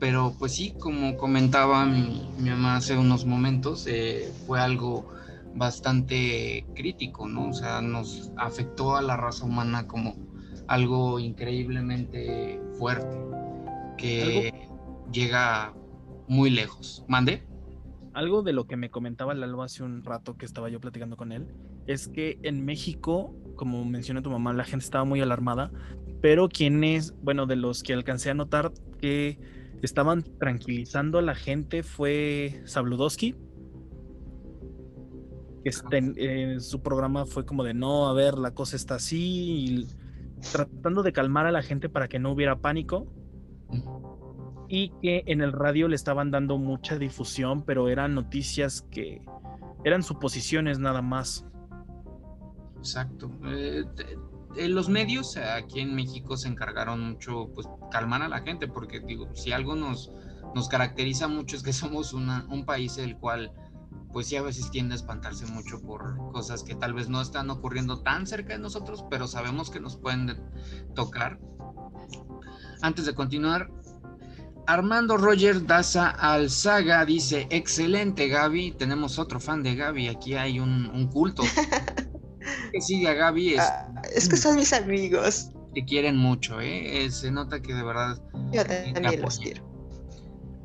pero 0.00 0.34
pues 0.38 0.54
sí, 0.54 0.74
como 0.80 1.16
comentaba 1.18 1.84
mi, 1.84 2.26
mamá 2.38 2.76
hace 2.76 2.96
unos 2.96 3.26
momentos, 3.26 3.86
eh, 3.86 4.32
fue 4.46 4.58
algo 4.58 5.06
bastante 5.54 6.64
crítico, 6.74 7.28
¿no? 7.28 7.50
O 7.50 7.52
sea, 7.52 7.82
nos 7.82 8.32
afectó 8.36 8.96
a 8.96 9.02
la 9.02 9.16
raza 9.16 9.44
humana 9.44 9.86
como 9.86 10.16
algo 10.68 11.20
increíblemente 11.20 12.60
fuerte 12.78 13.18
que 13.98 14.68
llega 15.12 15.74
muy 16.26 16.48
lejos. 16.48 17.04
¿Mande? 17.06 17.42
Algo 18.14 18.42
de 18.42 18.54
lo 18.54 18.66
que 18.66 18.76
me 18.76 18.90
comentaba 18.90 19.34
Lalo 19.34 19.62
hace 19.62 19.82
un 19.82 20.02
rato 20.02 20.36
que 20.36 20.46
estaba 20.46 20.70
yo 20.70 20.80
platicando 20.80 21.16
con 21.16 21.30
él 21.30 21.46
es 21.86 22.08
que 22.08 22.38
en 22.42 22.64
México, 22.64 23.34
como 23.56 23.84
mencionó 23.84 24.22
tu 24.22 24.30
mamá, 24.30 24.52
la 24.52 24.64
gente 24.64 24.84
estaba 24.84 25.04
muy 25.04 25.20
alarmada, 25.20 25.70
pero 26.22 26.48
quienes, 26.48 27.14
bueno, 27.22 27.46
de 27.46 27.56
los 27.56 27.82
que 27.82 27.92
alcancé 27.92 28.30
a 28.30 28.34
notar 28.34 28.72
que 28.98 29.59
estaban 29.82 30.22
tranquilizando 30.38 31.18
a 31.18 31.22
la 31.22 31.34
gente 31.34 31.82
fue 31.82 32.62
Sabludowski, 32.64 33.36
este, 35.64 35.98
en, 35.98 36.60
su 36.60 36.82
programa 36.82 37.26
fue 37.26 37.44
como 37.44 37.64
de 37.64 37.74
no, 37.74 38.08
a 38.08 38.14
ver, 38.14 38.38
la 38.38 38.52
cosa 38.52 38.76
está 38.76 38.96
así, 38.96 39.66
y 39.66 39.86
tratando 40.52 41.02
de 41.02 41.12
calmar 41.12 41.46
a 41.46 41.52
la 41.52 41.62
gente 41.62 41.88
para 41.88 42.08
que 42.08 42.18
no 42.18 42.32
hubiera 42.32 42.56
pánico. 42.60 43.06
Y 44.68 44.90
que 45.02 45.24
en 45.26 45.40
el 45.40 45.52
radio 45.52 45.88
le 45.88 45.96
estaban 45.96 46.30
dando 46.30 46.56
mucha 46.56 46.96
difusión, 46.96 47.64
pero 47.64 47.88
eran 47.88 48.14
noticias 48.14 48.82
que 48.90 49.20
eran 49.84 50.02
suposiciones 50.02 50.78
nada 50.78 51.02
más. 51.02 51.44
Exacto. 52.78 53.30
Eh, 53.46 53.84
los 54.56 54.88
medios 54.88 55.36
aquí 55.36 55.80
en 55.80 55.94
México 55.94 56.36
se 56.36 56.48
encargaron 56.48 57.12
mucho, 57.12 57.50
pues, 57.54 57.68
calmar 57.90 58.22
a 58.22 58.28
la 58.28 58.40
gente, 58.40 58.68
porque 58.68 59.00
digo, 59.00 59.28
si 59.34 59.52
algo 59.52 59.76
nos, 59.76 60.12
nos 60.54 60.68
caracteriza 60.68 61.28
mucho 61.28 61.56
es 61.56 61.62
que 61.62 61.72
somos 61.72 62.12
una, 62.12 62.46
un 62.50 62.64
país 62.64 62.98
el 62.98 63.16
cual 63.16 63.52
pues 64.12 64.26
sí 64.26 64.36
a 64.36 64.42
veces 64.42 64.70
tiende 64.70 64.94
a 64.94 64.96
espantarse 64.96 65.46
mucho 65.46 65.80
por 65.80 66.16
cosas 66.32 66.64
que 66.64 66.74
tal 66.74 66.94
vez 66.94 67.08
no 67.08 67.20
están 67.20 67.48
ocurriendo 67.50 68.02
tan 68.02 68.26
cerca 68.26 68.54
de 68.54 68.58
nosotros, 68.58 69.04
pero 69.08 69.28
sabemos 69.28 69.70
que 69.70 69.80
nos 69.80 69.96
pueden 69.96 70.36
tocar. 70.94 71.38
Antes 72.82 73.06
de 73.06 73.14
continuar, 73.14 73.70
Armando 74.66 75.16
Roger 75.16 75.64
Daza 75.64 76.10
Alzaga 76.10 77.04
dice, 77.04 77.46
excelente 77.50 78.28
Gaby, 78.28 78.72
tenemos 78.72 79.18
otro 79.18 79.38
fan 79.40 79.62
de 79.62 79.74
Gaby, 79.74 80.08
aquí 80.08 80.34
hay 80.34 80.60
un, 80.60 81.08
culto. 81.12 81.42
que 82.72 82.80
sigue 82.80 83.08
a 83.08 83.14
Gaby 83.14 83.54
es, 83.54 83.60
ah, 83.60 83.92
es 84.14 84.28
que 84.28 84.36
son 84.36 84.56
mis 84.56 84.72
amigos. 84.72 85.50
Te 85.74 85.84
quieren 85.84 86.16
mucho, 86.16 86.60
¿eh? 86.60 87.08
se 87.10 87.30
nota 87.30 87.60
que 87.60 87.74
de 87.74 87.82
verdad... 87.82 88.20
Yo 88.52 88.64
también 88.64 89.22
los 89.22 89.38
quiero. 89.38 89.70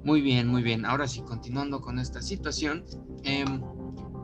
Muy 0.06 0.22
bien, 0.22 0.48
muy 0.48 0.62
bien. 0.62 0.86
Ahora 0.86 1.08
sí, 1.08 1.22
continuando 1.22 1.82
con 1.82 1.98
esta 1.98 2.22
situación, 2.22 2.86
em, 3.24 3.62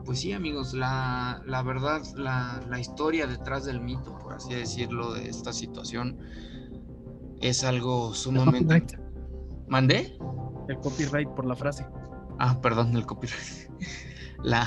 pues 0.04 0.20
sí, 0.20 0.32
amigos, 0.32 0.74
la, 0.74 1.42
verdad, 1.64 2.02
la, 2.16 2.78
historia 2.78 3.26
detrás 3.26 3.64
del 3.64 3.80
mito, 3.80 4.16
por 4.18 4.34
así 4.34 4.54
decirlo, 4.54 5.12
de 5.12 5.28
esta 5.28 5.52
situación, 5.52 6.18
es 7.40 7.64
algo 7.64 8.14
sumamente. 8.14 8.96
¿Mandé? 9.66 10.16
El 10.68 10.76
copyright 10.78 11.28
por 11.30 11.46
la 11.46 11.56
frase. 11.56 11.84
Ah, 12.38 12.60
perdón, 12.60 12.96
el 12.96 13.04
copyright. 13.04 13.70
La, 14.44 14.66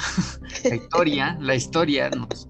historia, 0.74 1.38
la 1.42 1.54
historia 1.54 2.10
nos. 2.10 2.48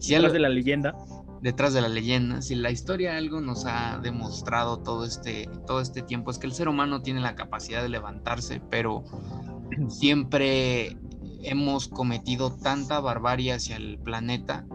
Si 0.00 0.14
de 0.14 0.38
la 0.38 0.48
leyenda 0.48 0.94
detrás 1.40 1.72
de 1.72 1.80
la 1.80 1.88
leyenda, 1.88 2.42
si 2.42 2.54
la 2.54 2.70
historia 2.70 3.16
algo 3.16 3.40
nos 3.40 3.64
ha 3.64 3.98
demostrado 4.02 4.78
todo 4.78 5.04
este, 5.04 5.48
todo 5.66 5.80
este 5.80 6.02
tiempo, 6.02 6.30
es 6.30 6.38
que 6.38 6.46
el 6.46 6.52
ser 6.52 6.68
humano 6.68 7.02
tiene 7.02 7.20
la 7.20 7.34
capacidad 7.34 7.82
de 7.82 7.88
levantarse, 7.88 8.60
pero 8.70 9.04
siempre 9.88 10.96
hemos 11.42 11.88
cometido 11.88 12.52
tanta 12.52 13.00
barbarie 13.00 13.52
hacia 13.52 13.76
el 13.76 13.98
planeta 13.98 14.66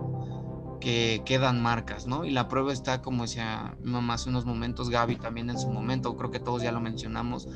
que 0.81 1.21
quedan 1.25 1.61
marcas, 1.61 2.07
¿no? 2.07 2.25
Y 2.25 2.31
la 2.31 2.47
prueba 2.47 2.73
está, 2.73 3.01
como 3.01 3.23
decía 3.23 3.75
mi 3.81 3.91
mamá 3.91 4.15
hace 4.15 4.29
unos 4.29 4.45
momentos, 4.45 4.89
Gaby 4.89 5.17
también 5.17 5.49
en 5.49 5.59
su 5.59 5.69
momento, 5.69 6.15
creo 6.17 6.31
que 6.31 6.39
todos 6.39 6.63
ya 6.63 6.71
lo 6.71 6.79
mencionamos, 6.79 7.47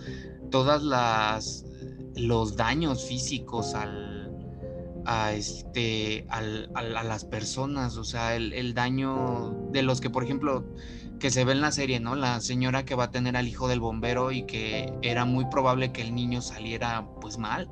todas 0.51 0.83
las 0.83 1.65
los 2.15 2.57
daños 2.57 3.05
físicos 3.05 3.75
al 3.75 4.18
a, 5.11 5.33
este, 5.33 6.27
a 6.29 6.41
las 6.83 7.25
personas, 7.25 7.97
o 7.97 8.03
sea, 8.03 8.35
el, 8.35 8.73
daño 8.75 9.57
de 9.71 9.81
los 9.81 10.01
que, 10.01 10.11
por 10.11 10.23
ejemplo, 10.23 10.63
que 11.19 11.31
se 11.31 11.43
ve 11.45 11.53
en 11.53 11.61
la 11.61 11.71
serie, 11.71 11.99
¿no? 11.99 12.13
La 12.13 12.39
señora 12.41 12.85
que 12.85 12.93
va 12.93 13.05
a 13.05 13.11
tener 13.11 13.35
al 13.35 13.47
hijo 13.47 13.67
del 13.67 13.79
bombero 13.79 14.31
y 14.31 14.43
que 14.43 14.93
era 15.01 15.25
muy 15.25 15.45
probable 15.45 15.91
que 15.91 16.03
el 16.03 16.13
niño 16.13 16.43
saliera 16.43 17.09
pues 17.21 17.39
mal. 17.39 17.71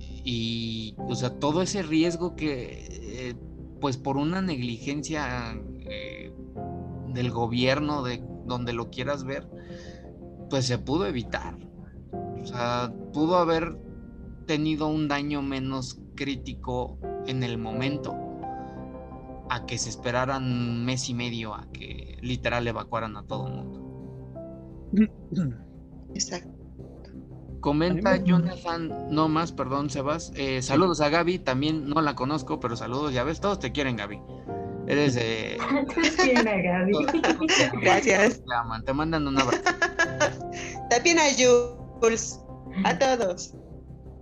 Y, 0.00 0.94
o 0.96 1.14
sea, 1.14 1.38
todo 1.38 1.60
ese 1.60 1.82
riesgo 1.82 2.36
que, 2.36 2.88
eh, 2.90 3.34
pues 3.78 3.98
por 3.98 4.16
una 4.16 4.40
negligencia 4.40 5.60
eh, 5.80 6.32
del 7.08 7.30
gobierno, 7.30 8.02
de 8.02 8.24
donde 8.46 8.72
lo 8.72 8.88
quieras 8.88 9.24
ver, 9.24 9.46
pues 10.48 10.64
se 10.64 10.78
pudo 10.78 11.06
evitar. 11.06 11.58
O 12.40 12.46
sea, 12.46 12.90
pudo 13.12 13.36
haber 13.36 13.76
tenido 14.46 14.88
un 14.88 15.08
daño 15.08 15.42
menos 15.42 16.00
crítico 16.14 16.98
en 17.26 17.42
el 17.42 17.58
momento 17.58 18.14
a 19.48 19.66
que 19.66 19.78
se 19.78 19.90
esperaran 19.90 20.44
un 20.44 20.84
mes 20.84 21.08
y 21.08 21.14
medio 21.14 21.54
a 21.54 21.66
que 21.72 22.18
literal 22.20 22.66
evacuaran 22.66 23.16
a 23.16 23.22
todo 23.24 23.46
el 23.46 23.54
mundo. 23.54 23.86
Exacto. 26.14 26.56
Comenta 27.60 28.16
Jonathan, 28.22 29.08
no 29.10 29.28
más, 29.28 29.50
perdón, 29.52 29.90
Sebas. 29.90 30.32
Eh, 30.36 30.62
saludos 30.62 31.00
a 31.00 31.08
Gaby, 31.08 31.40
también 31.40 31.88
no 31.88 32.00
la 32.00 32.14
conozco, 32.14 32.60
pero 32.60 32.76
saludos, 32.76 33.12
ya 33.12 33.24
ves, 33.24 33.40
todos 33.40 33.58
te 33.58 33.72
quieren, 33.72 33.96
Gaby. 33.96 34.20
Eres 34.86 35.14
de. 35.14 35.58
Gaby. 36.64 36.92
Gracias. 37.82 38.40
Te, 38.84 38.92
mandan 38.92 39.26
un 39.26 39.40
abrazo. 39.40 39.62
También 40.90 41.18
a 41.18 41.24
Jules, 41.36 42.40
a 42.84 42.96
todos. 42.96 43.52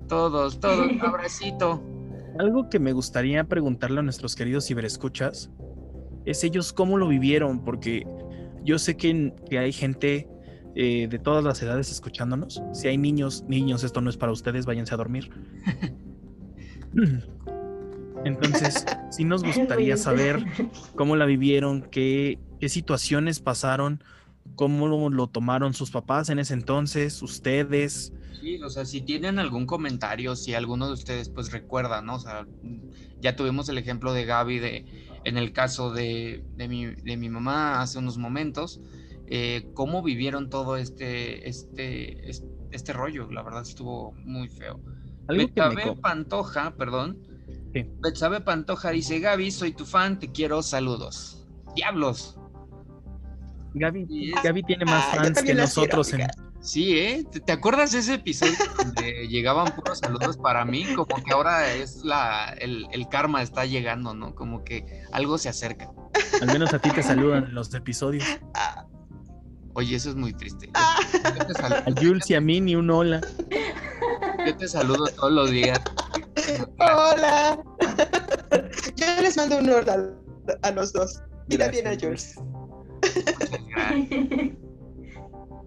Todos, 0.08 0.60
todos, 0.60 0.90
un 0.90 1.00
abracito. 1.00 1.82
Algo 2.38 2.68
que 2.68 2.78
me 2.78 2.92
gustaría 2.92 3.44
preguntarle 3.44 4.00
a 4.00 4.02
nuestros 4.02 4.34
queridos 4.34 4.66
ciberescuchas 4.66 5.50
es 6.24 6.42
ellos 6.42 6.72
cómo 6.72 6.96
lo 6.96 7.08
vivieron, 7.08 7.64
porque 7.64 8.06
yo 8.64 8.78
sé 8.78 8.96
que, 8.96 9.34
que 9.48 9.58
hay 9.58 9.72
gente 9.72 10.28
eh, 10.74 11.06
de 11.08 11.18
todas 11.18 11.44
las 11.44 11.62
edades 11.62 11.90
escuchándonos. 11.90 12.62
Si 12.72 12.88
hay 12.88 12.98
niños, 12.98 13.44
niños, 13.46 13.84
esto 13.84 14.00
no 14.00 14.10
es 14.10 14.16
para 14.16 14.32
ustedes, 14.32 14.66
váyanse 14.66 14.94
a 14.94 14.96
dormir. 14.96 15.30
Entonces, 18.24 18.84
sí 19.10 19.24
nos 19.24 19.42
gustaría 19.44 19.96
saber 19.96 20.44
cómo 20.96 21.14
la 21.14 21.26
vivieron, 21.26 21.82
qué, 21.82 22.38
qué 22.58 22.68
situaciones 22.68 23.38
pasaron, 23.40 24.02
cómo 24.56 24.88
lo, 24.88 25.10
lo 25.10 25.26
tomaron 25.28 25.74
sus 25.74 25.90
papás 25.90 26.30
en 26.30 26.38
ese 26.38 26.54
entonces, 26.54 27.22
ustedes. 27.22 28.12
Sí, 28.40 28.60
o 28.62 28.68
sea, 28.70 28.84
si 28.84 29.00
tienen 29.00 29.38
algún 29.38 29.66
comentario, 29.66 30.36
si 30.36 30.54
alguno 30.54 30.86
de 30.86 30.94
ustedes 30.94 31.28
pues 31.28 31.52
recuerda, 31.52 32.02
¿no? 32.02 32.16
O 32.16 32.20
sea, 32.20 32.46
ya 33.20 33.36
tuvimos 33.36 33.68
el 33.68 33.78
ejemplo 33.78 34.12
de 34.12 34.24
Gaby 34.24 34.58
de, 34.58 34.84
en 35.24 35.38
el 35.38 35.52
caso 35.52 35.92
de, 35.92 36.44
de, 36.56 36.68
mi, 36.68 36.86
de 36.86 37.16
mi 37.16 37.28
mamá 37.28 37.80
hace 37.80 37.98
unos 37.98 38.18
momentos, 38.18 38.80
eh, 39.26 39.70
cómo 39.74 40.02
vivieron 40.02 40.50
todo 40.50 40.76
este, 40.76 41.48
este, 41.48 42.28
este, 42.28 42.46
este 42.72 42.92
rollo, 42.92 43.30
la 43.30 43.42
verdad 43.42 43.62
estuvo 43.62 44.12
muy 44.24 44.48
feo. 44.48 44.80
Algo 45.28 45.48
que 45.48 45.60
me 45.62 45.68
Betsabe 45.68 45.96
Pantoja, 46.00 46.74
perdón. 46.76 47.18
Sí. 47.72 47.86
Betsabe 48.00 48.40
Pantoja 48.40 48.90
dice, 48.90 49.20
Gaby, 49.20 49.50
soy 49.50 49.72
tu 49.72 49.86
fan, 49.86 50.18
te 50.18 50.30
quiero, 50.30 50.62
saludos. 50.62 51.46
Diablos. 51.74 52.38
Gaby, 53.74 54.32
Gaby 54.42 54.62
tiene 54.62 54.84
más 54.84 55.04
Ah, 55.08 55.16
fans 55.16 55.38
que 55.38 55.46
quiero, 55.46 55.62
nosotros 55.62 56.12
en. 56.12 56.28
Sí, 56.64 56.98
¿eh? 56.98 57.24
¿Te, 57.30 57.40
te 57.40 57.52
acuerdas 57.52 57.92
de 57.92 57.98
ese 57.98 58.14
episodio 58.14 58.54
donde 58.78 59.28
llegaban 59.28 59.74
puros 59.74 59.98
saludos 59.98 60.38
para 60.38 60.64
mí? 60.64 60.84
Como 60.94 61.22
que 61.22 61.32
ahora 61.32 61.72
es 61.74 62.02
la, 62.04 62.54
el, 62.58 62.86
el 62.90 63.06
karma 63.08 63.42
está 63.42 63.66
llegando, 63.66 64.14
¿no? 64.14 64.34
Como 64.34 64.64
que 64.64 65.02
algo 65.12 65.36
se 65.36 65.50
acerca. 65.50 65.90
al 66.40 66.46
menos 66.48 66.72
a 66.72 66.78
ti 66.78 66.90
te 66.90 67.02
saludan 67.02 67.44
en 67.44 67.54
los 67.54 67.72
episodios. 67.74 68.24
Ah, 68.54 68.86
Oye, 69.74 69.96
eso 69.96 70.08
es 70.08 70.16
muy 70.16 70.32
triste. 70.32 70.70
ah. 70.74 70.96
Yo 71.38 71.46
te, 71.46 71.52
sal- 71.54 71.84
A 71.86 72.00
Jules 72.00 72.30
y 72.30 72.34
a 72.34 72.40
mí 72.40 72.60
ni 72.60 72.76
un 72.76 72.88
hola. 72.90 73.20
yo 74.46 74.56
te 74.56 74.66
saludo 74.68 75.04
todos 75.16 75.32
los 75.32 75.50
días. 75.50 75.80
Hola. 76.78 77.58
Yo 78.96 79.06
les 79.20 79.36
mando 79.36 79.58
un 79.58 79.68
honor 79.68 79.84
a, 80.62 80.70
los 80.70 80.92
dos. 80.94 81.20
Y 81.48 81.58
también 81.58 81.88
a 81.88 81.94
Jules. 82.00 82.36
Muchas 82.40 83.50
gracias. 83.68 84.52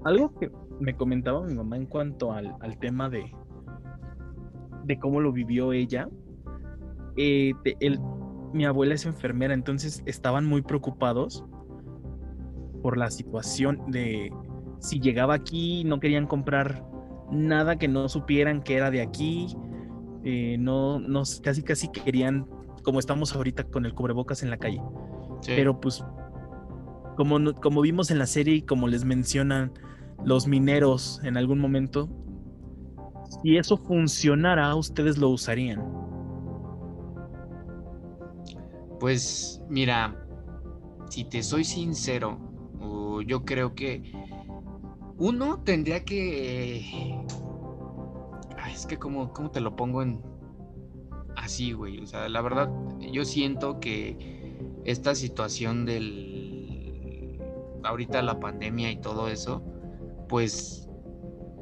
Algo 0.06 0.34
que 0.40 0.50
me 0.80 0.96
comentaba 0.96 1.42
mi 1.46 1.54
mamá 1.56 1.78
en 1.78 1.86
cuanto 1.86 2.32
al, 2.34 2.56
al 2.62 2.78
tema 2.78 3.10
de, 3.10 3.32
de 4.86 5.00
cómo 5.00 5.20
lo 5.22 5.32
vivió 5.32 5.74
ella. 5.74 6.08
eh, 7.18 7.54
de- 7.64 7.76
el- 7.80 8.00
mi 8.54 8.64
abuela 8.66 8.94
es 8.94 9.06
enfermera, 9.06 9.54
entonces 9.54 10.02
estaban 10.06 10.46
muy 10.46 10.62
preocupados 10.62 11.44
por 12.82 12.98
la 12.98 13.10
situación 13.12 13.82
de 13.92 14.32
si 14.80 15.00
llegaba 15.00 15.34
aquí, 15.34 15.84
no 15.84 16.00
querían 16.00 16.28
comprar 16.28 16.86
nada 17.32 17.78
que 17.78 17.88
no 17.88 18.08
supieran 18.08 18.62
que 18.62 18.76
era 18.76 18.90
de 18.92 19.02
aquí, 19.02 19.48
eh, 20.24 20.58
no, 20.60 21.00
no, 21.00 21.24
casi 21.44 21.64
casi 21.64 21.90
querían, 21.90 22.46
como 22.84 23.00
estamos 23.00 23.36
ahorita 23.36 23.64
con 23.66 23.86
el 23.86 23.94
cubrebocas 23.94 24.44
en 24.44 24.50
la 24.52 24.58
calle. 24.58 24.82
Sí. 25.42 25.52
Pero 25.56 25.80
pues, 25.82 26.06
como, 27.18 27.54
como 27.56 27.82
vimos 27.82 28.12
en 28.12 28.20
la 28.20 28.28
serie 28.28 28.54
y 28.56 28.62
como 28.62 28.88
les 28.88 29.04
mencionan 29.04 29.72
los 30.24 30.48
mineros 30.48 31.22
en 31.24 31.38
algún 31.38 31.60
momento, 31.60 32.10
si 33.42 33.58
eso 33.58 33.78
funcionara, 33.78 34.76
ustedes 34.76 35.18
lo 35.18 35.30
usarían. 35.30 35.84
Pues 39.00 39.62
mira, 39.70 40.16
si 41.10 41.24
te 41.24 41.44
soy 41.44 41.64
sincero, 41.64 42.40
yo 43.26 43.46
creo 43.46 43.76
que 43.76 44.12
uno 45.18 45.60
tendría 45.64 46.04
que... 46.04 46.84
Ay, 48.58 48.74
es 48.74 48.86
que 48.86 48.98
como, 48.98 49.34
¿cómo 49.34 49.52
te 49.52 49.62
lo 49.62 49.76
pongo 49.76 50.02
en... 50.02 50.22
Así, 51.36 51.74
güey. 51.74 52.00
O 52.00 52.08
sea, 52.08 52.28
la 52.30 52.42
verdad, 52.42 52.72
yo 53.00 53.26
siento 53.26 53.80
que 53.80 54.80
esta 54.86 55.16
situación 55.16 55.86
del... 55.86 57.40
Ahorita 57.84 58.22
la 58.22 58.40
pandemia 58.40 58.92
y 58.92 58.98
todo 59.00 59.28
eso, 59.28 59.64
pues... 60.28 60.84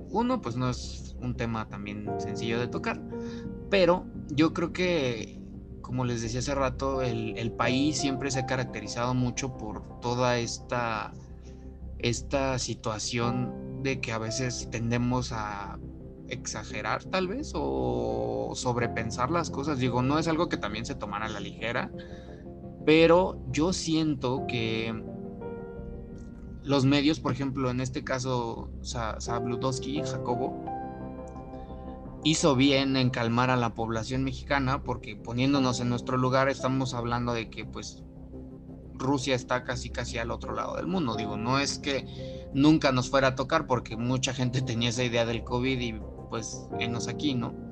Uno, 0.09 0.41
pues 0.41 0.55
no 0.55 0.70
es 0.70 1.16
un 1.20 1.36
tema 1.36 1.68
también 1.68 2.07
sencillo 2.20 2.59
de 2.59 2.68
tocar. 2.68 3.01
Pero 3.70 4.05
yo 4.30 4.53
creo 4.53 4.72
que 4.72 5.41
como 5.86 6.03
les 6.03 6.24
decía 6.24 6.39
hace 6.39 6.55
rato, 6.55 7.03
el, 7.03 7.38
el 7.38 7.51
país 7.51 7.97
siempre 7.97 8.32
se 8.32 8.39
ha 8.39 8.47
caracterizado 8.47 9.13
mucho 9.13 9.55
por 9.55 9.99
toda 9.99 10.39
esta, 10.39 11.13
esta 11.99 12.57
situación 12.57 13.84
de 13.84 14.01
que 14.01 14.11
a 14.11 14.18
veces 14.18 14.68
tendemos 14.72 15.32
a 15.32 15.78
exagerar 16.28 17.03
tal 17.03 17.28
vez 17.28 17.51
o 17.53 18.53
sobrepensar 18.55 19.30
las 19.30 19.51
cosas. 19.51 19.78
Digo, 19.78 20.01
no 20.01 20.18
es 20.18 20.28
algo 20.28 20.49
que 20.49 20.57
también 20.57 20.88
se 20.88 20.95
tomara 20.95 21.28
a 21.28 21.30
la 21.30 21.39
ligera, 21.39 21.91
pero 22.84 23.39
yo 23.51 23.72
siento 23.72 24.45
que 24.47 24.91
los 26.66 26.86
medios, 26.86 27.20
por 27.20 27.32
ejemplo, 27.32 27.70
en 27.70 27.80
este 27.80 28.03
caso, 28.03 28.70
Sabludowski, 28.82 30.01
Jacobo, 30.01 30.66
hizo 32.24 32.55
bien 32.55 32.97
en 32.97 33.11
calmar 33.11 33.51
a 33.51 33.55
la 33.55 33.76
población 33.76 34.24
mexicana 34.24 34.84
porque 34.84 35.16
poniéndonos 35.16 35.80
en 35.80 35.89
nuestro 35.89 36.18
lugar 36.18 36.49
estamos 36.49 36.95
hablando 36.95 37.34
de 37.34 37.51
que 37.51 37.66
pues 37.66 38.03
Rusia 38.95 39.36
está 39.36 39.63
casi 39.63 39.91
casi 39.91 40.18
al 40.18 40.32
otro 40.32 40.55
lado 40.55 40.76
del 40.76 40.88
mundo. 40.88 41.16
Digo, 41.16 41.38
no 41.38 41.59
es 41.59 41.78
que 41.78 42.49
nunca 42.53 42.91
nos 42.91 43.11
fuera 43.11 43.30
a 43.30 43.36
tocar 43.36 43.68
porque 43.68 43.95
mucha 43.95 44.34
gente 44.34 44.61
tenía 44.63 44.89
esa 44.89 45.03
idea 45.03 45.26
del 45.26 45.43
COVID 45.43 45.80
y 45.80 45.93
pues 46.30 46.68
enos 46.80 47.07
aquí, 47.07 47.36
¿no? 47.36 47.53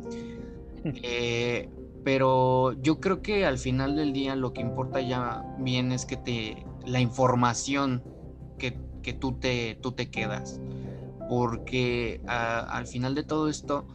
Eh, 0.86 1.70
pero 2.04 2.74
yo 2.82 3.00
creo 3.00 3.22
que 3.22 3.46
al 3.46 3.58
final 3.58 3.96
del 3.96 4.12
día 4.12 4.36
lo 4.36 4.52
que 4.52 4.60
importa 4.60 5.00
ya 5.00 5.42
bien 5.60 5.94
es 5.94 6.06
que 6.06 6.18
te 6.18 6.66
la 6.86 7.00
información 7.00 8.04
que, 8.58 9.14
tú, 9.14 9.40
te, 9.40 9.78
tú 9.82 9.92
te 9.92 10.10
quedas. 10.10 10.60
Porque 11.30 12.22
al 12.28 12.88
final 12.88 13.16
de 13.16 13.24
todo 13.24 13.50
esto, 13.50 13.88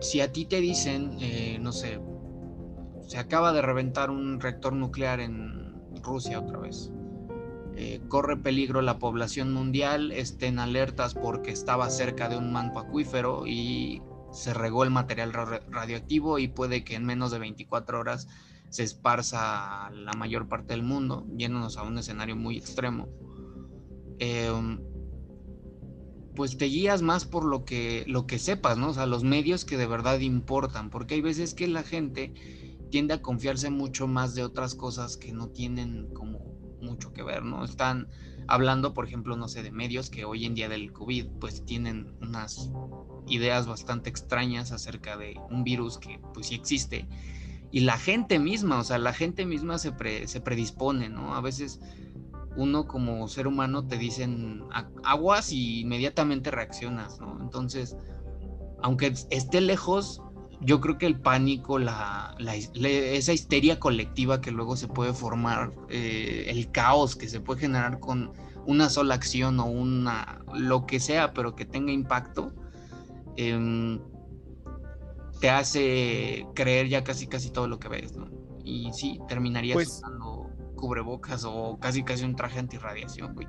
si 0.00 0.20
a 0.20 0.32
ti 0.32 0.44
te 0.46 0.60
dicen, 0.60 1.16
eh, 1.20 1.58
no 1.60 1.72
sé, 1.72 2.00
se 3.06 3.18
acaba 3.18 3.52
de 3.52 3.62
reventar 3.62 4.10
un 4.10 4.40
reactor 4.40 4.72
nuclear 4.72 5.20
en 5.20 5.74
Rusia 6.02 6.40
otra 6.40 6.58
vez, 6.58 6.90
eh, 7.74 8.00
corre 8.08 8.36
peligro 8.36 8.82
la 8.82 8.98
población 8.98 9.52
mundial, 9.52 10.10
estén 10.12 10.58
alertas 10.58 11.14
porque 11.14 11.52
estaba 11.52 11.88
cerca 11.90 12.28
de 12.28 12.36
un 12.36 12.52
manto 12.52 12.80
acuífero 12.80 13.46
y 13.46 14.02
se 14.32 14.52
regó 14.52 14.84
el 14.84 14.90
material 14.90 15.32
ra- 15.32 15.62
radioactivo 15.70 16.38
y 16.38 16.48
puede 16.48 16.84
que 16.84 16.96
en 16.96 17.06
menos 17.06 17.30
de 17.30 17.38
24 17.38 18.00
horas 18.00 18.28
se 18.68 18.82
esparza 18.82 19.88
la 19.90 20.12
mayor 20.12 20.48
parte 20.48 20.74
del 20.74 20.82
mundo, 20.82 21.26
yéndonos 21.36 21.78
a 21.78 21.84
un 21.84 21.96
escenario 21.98 22.36
muy 22.36 22.58
extremo. 22.58 23.08
Em, 24.18 24.80
pues 26.34 26.56
te 26.56 26.66
guías 26.66 27.02
más 27.02 27.24
por 27.24 27.44
lo 27.44 27.64
que, 27.64 28.04
lo 28.06 28.26
que 28.26 28.38
sepas, 28.38 28.78
¿no? 28.78 28.90
O 28.90 28.94
sea, 28.94 29.06
los 29.06 29.24
medios 29.24 29.64
que 29.64 29.76
de 29.76 29.86
verdad 29.86 30.20
importan, 30.20 30.88
porque 30.88 31.14
hay 31.14 31.20
veces 31.20 31.52
que 31.52 31.66
la 31.66 31.82
gente 31.82 32.32
tiende 32.90 33.14
a 33.14 33.22
confiarse 33.22 33.70
mucho 33.70 34.06
más 34.06 34.34
de 34.34 34.44
otras 34.44 34.74
cosas 34.74 35.16
que 35.16 35.32
no 35.32 35.48
tienen 35.48 36.08
como 36.14 36.38
mucho 36.80 37.12
que 37.12 37.22
ver, 37.22 37.42
¿no? 37.44 37.64
Están 37.64 38.08
hablando, 38.46 38.94
por 38.94 39.06
ejemplo, 39.06 39.36
no 39.36 39.48
sé, 39.48 39.62
de 39.62 39.72
medios 39.72 40.10
que 40.10 40.24
hoy 40.24 40.44
en 40.44 40.54
día 40.54 40.68
del 40.68 40.92
COVID, 40.92 41.26
pues 41.40 41.64
tienen 41.64 42.16
unas 42.20 42.70
ideas 43.26 43.66
bastante 43.66 44.08
extrañas 44.08 44.72
acerca 44.72 45.16
de 45.16 45.34
un 45.50 45.64
virus 45.64 45.98
que 45.98 46.20
pues 46.32 46.46
sí 46.46 46.54
existe. 46.54 47.08
Y 47.70 47.80
la 47.80 47.98
gente 47.98 48.38
misma, 48.38 48.78
o 48.78 48.84
sea, 48.84 48.98
la 48.98 49.12
gente 49.12 49.44
misma 49.44 49.78
se, 49.78 49.92
se 50.26 50.40
predispone, 50.40 51.08
¿no? 51.10 51.34
A 51.34 51.40
veces 51.40 51.80
uno 52.56 52.86
como 52.86 53.28
ser 53.28 53.46
humano 53.46 53.86
te 53.86 53.98
dicen 53.98 54.64
"A- 54.72 54.88
aguas 55.04 55.52
y 55.52 55.80
inmediatamente 55.80 56.50
reaccionas, 56.50 57.20
¿no? 57.20 57.38
Entonces, 57.40 57.96
aunque 58.82 59.12
esté 59.30 59.60
lejos, 59.60 60.22
yo 60.60 60.80
creo 60.80 60.98
que 60.98 61.06
el 61.06 61.20
pánico, 61.20 61.78
la, 61.78 62.34
esa 62.40 63.32
histeria 63.32 63.78
colectiva 63.78 64.40
que 64.40 64.50
luego 64.50 64.76
se 64.76 64.88
puede 64.88 65.12
formar, 65.12 65.72
eh, 65.88 66.46
el 66.48 66.70
caos 66.72 67.14
que 67.14 67.28
se 67.28 67.40
puede 67.40 67.60
generar 67.60 68.00
con 68.00 68.32
una 68.66 68.88
sola 68.90 69.14
acción 69.14 69.60
o 69.60 69.66
una, 69.66 70.44
lo 70.54 70.84
que 70.84 70.98
sea, 71.00 71.32
pero 71.32 71.54
que 71.54 71.64
tenga 71.64 71.92
impacto, 71.92 72.52
em, 73.36 74.00
te 75.40 75.48
hace 75.50 76.44
creer 76.54 76.88
ya 76.88 77.04
casi 77.04 77.28
casi 77.28 77.50
todo 77.50 77.68
lo 77.68 77.78
que 77.78 77.88
ves, 77.88 78.16
¿no? 78.16 78.28
Y 78.64 78.92
sí, 78.92 79.20
terminarías 79.28 79.74
Pues- 79.76 79.88
usando 79.88 80.37
cubrebocas 80.78 81.44
o 81.44 81.78
casi 81.78 82.02
casi 82.02 82.24
un 82.24 82.34
traje 82.34 82.58
antirradiación, 82.58 83.34
güey. 83.34 83.46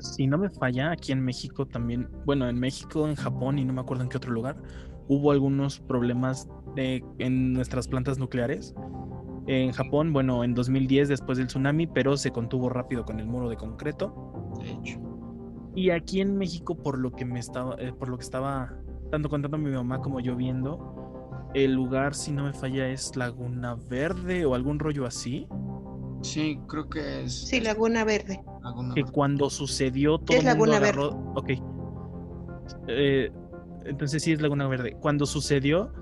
Si 0.00 0.26
no 0.26 0.36
me 0.36 0.50
falla, 0.50 0.90
aquí 0.90 1.12
en 1.12 1.24
México 1.24 1.66
también, 1.66 2.08
bueno, 2.26 2.48
en 2.48 2.58
México, 2.58 3.08
en 3.08 3.14
Japón 3.14 3.58
y 3.58 3.64
no 3.64 3.72
me 3.72 3.80
acuerdo 3.80 4.02
en 4.02 4.08
qué 4.10 4.16
otro 4.16 4.32
lugar, 4.32 4.56
hubo 5.08 5.30
algunos 5.30 5.80
problemas 5.80 6.48
de- 6.74 7.04
en 7.18 7.52
nuestras 7.52 7.86
plantas 7.88 8.18
nucleares. 8.18 8.74
En 9.46 9.72
Japón, 9.72 10.12
bueno, 10.12 10.42
en 10.42 10.54
2010 10.54 11.08
después 11.08 11.38
del 11.38 11.46
tsunami, 11.46 11.86
pero 11.86 12.16
se 12.16 12.30
contuvo 12.32 12.68
rápido 12.70 13.04
con 13.04 13.20
el 13.20 13.26
muro 13.26 13.48
de 13.48 13.56
concreto. 13.56 14.52
De 14.58 14.70
hecho. 14.72 15.00
Y 15.76 15.90
aquí 15.90 16.20
en 16.20 16.36
México, 16.38 16.76
por 16.76 16.98
lo 16.98 17.12
que 17.12 17.24
me 17.24 17.38
estaba, 17.40 17.76
eh, 17.78 17.92
por 17.92 18.08
lo 18.08 18.16
que 18.16 18.24
estaba 18.24 18.72
tanto 19.10 19.28
contando 19.28 19.58
mi 19.58 19.70
mamá 19.70 20.00
como 20.00 20.18
yo 20.20 20.34
viendo, 20.34 21.50
el 21.54 21.72
lugar, 21.72 22.14
si 22.14 22.32
no 22.32 22.44
me 22.44 22.52
falla, 22.52 22.88
es 22.88 23.14
Laguna 23.16 23.76
Verde 23.88 24.44
o 24.44 24.54
algún 24.54 24.78
rollo 24.78 25.06
así. 25.06 25.46
Sí, 26.24 26.58
creo 26.68 26.88
que 26.88 27.22
es. 27.24 27.32
Sí, 27.48 27.60
Laguna 27.60 28.02
Verde. 28.04 28.40
Laguna 28.62 28.94
Que 28.94 29.02
Verde. 29.02 29.12
cuando 29.12 29.50
sucedió 29.50 30.18
todo 30.18 30.36
Es 30.36 30.44
el 30.44 30.56
mundo 30.56 30.72
Laguna 30.72 30.76
agarró. 30.78 31.08
Ok. 31.36 31.50
Eh, 32.88 33.30
entonces 33.84 34.22
sí 34.22 34.32
es 34.32 34.40
Laguna 34.40 34.66
Verde. 34.68 34.96
Cuando 35.00 35.26
sucedió, 35.26 35.92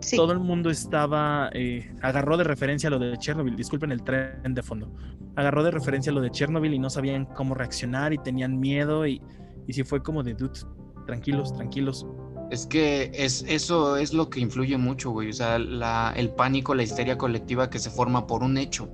Sí. 0.00 0.16
todo 0.16 0.32
el 0.32 0.40
mundo 0.40 0.68
estaba. 0.70 1.48
eh, 1.54 1.94
agarró 2.02 2.36
de 2.36 2.44
referencia 2.44 2.90
lo 2.90 2.98
de 2.98 3.16
Chernobyl. 3.18 3.56
Disculpen 3.56 3.92
el 3.92 4.02
tren 4.02 4.52
de 4.54 4.62
fondo. 4.62 4.90
Agarró 5.36 5.62
de 5.62 5.70
referencia 5.70 6.12
lo 6.12 6.20
de 6.20 6.30
Chernobyl 6.30 6.74
y 6.74 6.78
no 6.78 6.90
sabían 6.90 7.24
cómo 7.26 7.54
reaccionar 7.54 8.12
y 8.12 8.18
tenían 8.18 8.58
miedo. 8.58 9.06
Y, 9.06 9.22
y 9.66 9.72
sí 9.72 9.84
fue 9.84 10.02
como 10.02 10.22
de 10.22 10.34
dude, 10.34 10.58
tranquilos, 11.06 11.52
tranquilos. 11.54 12.06
Es 12.50 12.66
que 12.66 13.10
es, 13.14 13.44
eso 13.48 13.96
es 13.96 14.12
lo 14.12 14.28
que 14.28 14.40
influye 14.40 14.76
mucho, 14.76 15.10
güey. 15.12 15.30
O 15.30 15.32
sea, 15.32 15.58
la, 15.58 16.12
el 16.16 16.30
pánico, 16.30 16.74
la 16.74 16.82
histeria 16.82 17.16
colectiva 17.16 17.70
que 17.70 17.78
se 17.78 17.88
forma 17.88 18.26
por 18.26 18.42
un 18.42 18.58
hecho. 18.58 18.90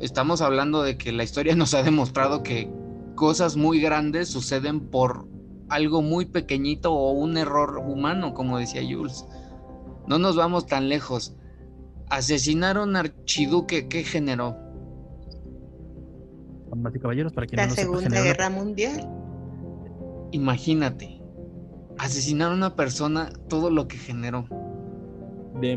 Estamos 0.00 0.40
hablando 0.40 0.82
de 0.82 0.96
que 0.98 1.12
la 1.12 1.22
historia 1.24 1.54
nos 1.54 1.74
ha 1.74 1.82
demostrado 1.82 2.42
que 2.42 2.70
cosas 3.14 3.56
muy 3.56 3.80
grandes 3.80 4.28
suceden 4.28 4.80
por 4.80 5.26
algo 5.68 6.02
muy 6.02 6.26
pequeñito 6.26 6.92
o 6.92 7.12
un 7.12 7.36
error 7.36 7.78
humano, 7.78 8.34
como 8.34 8.58
decía 8.58 8.82
Jules. 8.82 9.24
No 10.06 10.18
nos 10.18 10.36
vamos 10.36 10.66
tan 10.66 10.88
lejos. 10.88 11.36
Asesinaron 12.10 12.96
a 12.96 13.00
Archiduque, 13.00 13.88
¿qué 13.88 14.02
generó? 14.04 14.56
Damas 16.68 16.94
y 16.94 16.98
caballeros, 16.98 17.32
para 17.32 17.46
La 17.52 17.62
no 17.64 17.68
lo 17.70 17.74
sepa, 17.74 17.82
Segunda 17.82 18.02
generó- 18.02 18.24
Guerra 18.24 18.50
Mundial. 18.50 19.08
Imagínate. 20.32 21.20
Asesinar 21.96 22.50
a 22.50 22.54
una 22.54 22.74
persona, 22.76 23.32
todo 23.48 23.70
lo 23.70 23.86
que 23.88 23.96
generó. 23.96 24.46
de 25.60 25.76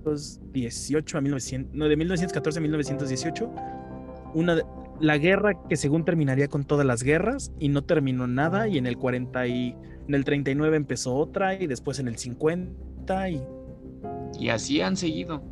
1918 0.00 1.18
a 1.18 1.20
1900, 1.20 1.74
no, 1.74 1.88
de 1.88 1.96
1914 1.96 2.58
a 2.58 2.62
1918, 2.62 3.50
una 4.34 4.62
la 5.00 5.16
guerra 5.16 5.54
que 5.68 5.76
según 5.76 6.04
terminaría 6.04 6.48
con 6.48 6.64
todas 6.64 6.86
las 6.86 7.02
guerras 7.02 7.52
y 7.58 7.68
no 7.68 7.82
terminó 7.82 8.26
nada 8.26 8.68
y 8.68 8.76
en 8.76 8.86
el 8.86 8.98
40 8.98 9.46
y 9.46 9.74
en 10.06 10.14
el 10.14 10.24
39 10.24 10.76
empezó 10.76 11.14
otra 11.14 11.54
y 11.54 11.66
después 11.66 11.98
en 11.98 12.08
el 12.08 12.18
50 12.18 13.30
y 13.30 13.42
Y 14.38 14.48
así 14.50 14.80
han 14.82 14.96
seguido. 14.96 15.42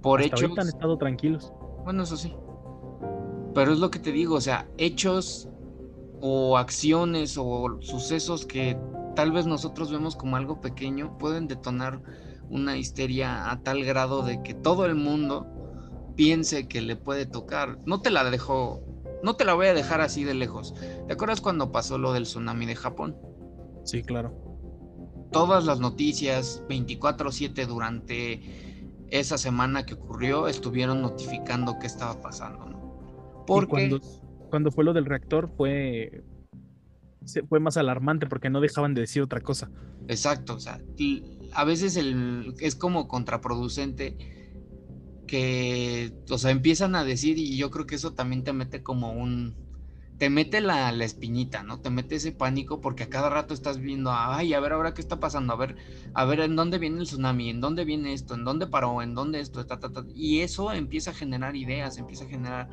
Por 0.00 0.20
hasta 0.20 0.36
hechos. 0.36 0.42
ahorita 0.42 0.62
han 0.62 0.68
estado 0.68 0.96
tranquilos. 0.96 1.52
Bueno, 1.84 2.02
eso 2.04 2.16
sí. 2.16 2.34
Pero 3.54 3.72
es 3.72 3.78
lo 3.78 3.90
que 3.90 3.98
te 3.98 4.12
digo, 4.12 4.36
o 4.36 4.40
sea, 4.40 4.66
hechos 4.78 5.48
o 6.22 6.56
acciones 6.56 7.36
o 7.38 7.78
sucesos 7.80 8.46
que 8.46 8.78
tal 9.14 9.32
vez 9.32 9.46
nosotros 9.46 9.90
vemos 9.90 10.16
como 10.16 10.36
algo 10.36 10.60
pequeño 10.60 11.18
pueden 11.18 11.48
detonar 11.48 12.00
una 12.50 12.76
histeria 12.76 13.50
a 13.50 13.62
tal 13.62 13.84
grado 13.84 14.22
de 14.22 14.42
que 14.42 14.54
todo 14.54 14.84
el 14.84 14.94
mundo 14.94 15.46
piense 16.16 16.68
que 16.68 16.82
le 16.82 16.96
puede 16.96 17.24
tocar. 17.24 17.78
No 17.86 18.02
te 18.02 18.10
la 18.10 18.28
dejo, 18.28 18.82
no 19.22 19.36
te 19.36 19.44
la 19.44 19.54
voy 19.54 19.68
a 19.68 19.74
dejar 19.74 20.00
así 20.00 20.24
de 20.24 20.34
lejos. 20.34 20.74
¿Te 21.06 21.12
acuerdas 21.12 21.40
cuando 21.40 21.72
pasó 21.72 21.96
lo 21.96 22.12
del 22.12 22.24
tsunami 22.24 22.66
de 22.66 22.76
Japón? 22.76 23.16
Sí, 23.84 24.02
claro. 24.02 24.34
Todas 25.32 25.64
las 25.64 25.80
noticias 25.80 26.62
24/7 26.68 27.66
durante 27.66 28.42
esa 29.08 29.38
semana 29.38 29.86
que 29.86 29.94
ocurrió 29.94 30.48
estuvieron 30.48 31.00
notificando 31.02 31.78
qué 31.78 31.86
estaba 31.86 32.20
pasando, 32.20 32.66
¿no? 32.66 33.44
Porque 33.46 33.70
cuando, 33.70 34.00
cuando 34.50 34.70
fue 34.70 34.84
lo 34.84 34.92
del 34.92 35.06
reactor 35.06 35.48
fue 35.56 36.24
fue 37.48 37.60
más 37.60 37.76
alarmante 37.76 38.26
porque 38.26 38.50
no 38.50 38.60
dejaban 38.60 38.94
de 38.94 39.02
decir 39.02 39.22
otra 39.22 39.40
cosa. 39.40 39.70
Exacto, 40.08 40.54
o 40.54 40.60
sea, 40.60 40.80
y 40.96 41.39
a 41.52 41.64
veces 41.64 41.96
el, 41.96 42.54
es 42.60 42.74
como 42.76 43.08
contraproducente 43.08 44.16
que, 45.26 46.12
o 46.28 46.38
sea, 46.38 46.50
empiezan 46.50 46.94
a 46.94 47.04
decir 47.04 47.38
y 47.38 47.56
yo 47.56 47.70
creo 47.70 47.86
que 47.86 47.94
eso 47.94 48.12
también 48.12 48.42
te 48.42 48.52
mete 48.52 48.82
como 48.82 49.12
un, 49.12 49.54
te 50.18 50.28
mete 50.28 50.60
la, 50.60 50.92
la 50.92 51.04
espinita, 51.04 51.62
¿no? 51.62 51.80
Te 51.80 51.88
mete 51.88 52.16
ese 52.16 52.32
pánico 52.32 52.80
porque 52.80 53.04
a 53.04 53.08
cada 53.08 53.30
rato 53.30 53.54
estás 53.54 53.78
viendo, 53.78 54.10
ay, 54.12 54.52
a 54.52 54.60
ver 54.60 54.72
ahora 54.72 54.92
qué 54.92 55.00
está 55.00 55.18
pasando, 55.18 55.52
a 55.52 55.56
ver, 55.56 55.76
a 56.14 56.24
ver 56.24 56.40
en 56.40 56.56
dónde 56.56 56.78
viene 56.78 56.98
el 56.98 57.06
tsunami, 57.06 57.48
en 57.48 57.60
dónde 57.60 57.84
viene 57.84 58.12
esto, 58.12 58.34
en 58.34 58.44
dónde 58.44 58.66
paró, 58.66 59.02
en 59.02 59.14
dónde 59.14 59.40
esto, 59.40 59.64
y 60.14 60.40
eso 60.40 60.72
empieza 60.72 61.12
a 61.12 61.14
generar 61.14 61.56
ideas, 61.56 61.96
empieza 61.96 62.24
a 62.24 62.28
generar 62.28 62.68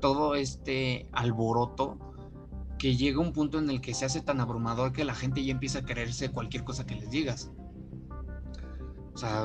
todo 0.00 0.34
este 0.34 1.06
alboroto 1.12 1.98
que 2.76 2.96
llega 2.96 3.20
un 3.20 3.32
punto 3.32 3.58
en 3.58 3.68
el 3.68 3.80
que 3.80 3.92
se 3.92 4.06
hace 4.06 4.22
tan 4.22 4.40
abrumador 4.40 4.92
que 4.92 5.04
la 5.04 5.14
gente 5.14 5.44
ya 5.44 5.52
empieza 5.52 5.80
a 5.80 5.84
creerse 5.84 6.30
cualquier 6.30 6.64
cosa 6.64 6.86
que 6.86 6.94
les 6.94 7.10
digas. 7.10 7.52
Sea, 9.20 9.42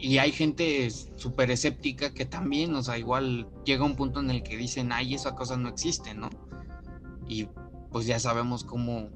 y 0.00 0.18
hay 0.18 0.32
gente 0.32 0.90
súper 0.90 1.50
escéptica 1.50 2.12
que 2.12 2.26
también, 2.26 2.74
o 2.74 2.82
sea, 2.82 2.98
igual 2.98 3.48
llega 3.64 3.82
un 3.82 3.96
punto 3.96 4.20
en 4.20 4.30
el 4.30 4.42
que 4.42 4.58
dicen, 4.58 4.92
ay, 4.92 5.14
esa 5.14 5.34
cosa 5.34 5.56
no 5.56 5.70
existe, 5.70 6.12
¿no? 6.12 6.28
Y 7.26 7.48
pues 7.90 8.04
ya 8.06 8.18
sabemos 8.18 8.64
cómo 8.64 9.08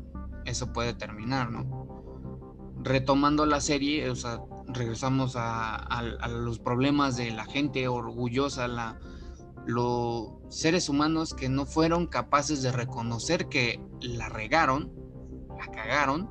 eso 0.47 0.73
puede 0.73 0.95
terminar, 0.95 1.51
¿no? 1.51 2.03
Retomando 2.83 3.45
la 3.45 3.61
serie, 3.61 4.09
o 4.09 4.15
sea, 4.15 4.41
regresamos 4.69 5.37
a, 5.37 5.75
a- 5.77 5.99
a 5.99 6.29
los 6.29 6.59
problemas 6.59 7.19
de 7.19 7.31
la 7.31 7.45
gente 7.45 7.87
orgullosa, 7.87 8.67
la, 8.67 8.99
los 9.67 10.31
seres 10.49 10.89
humanos 10.89 11.35
que 11.35 11.51
no 11.51 11.67
fueron 11.67 12.07
capaces 12.07 12.63
de 12.63 12.73
reconocer 12.73 13.49
que 13.51 13.79
la 14.01 14.31
regaron, 14.31 14.91
la 15.59 15.67
cagaron, 15.71 16.31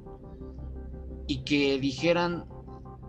y 1.27 1.43
que 1.43 1.77
dijeran, 1.79 2.45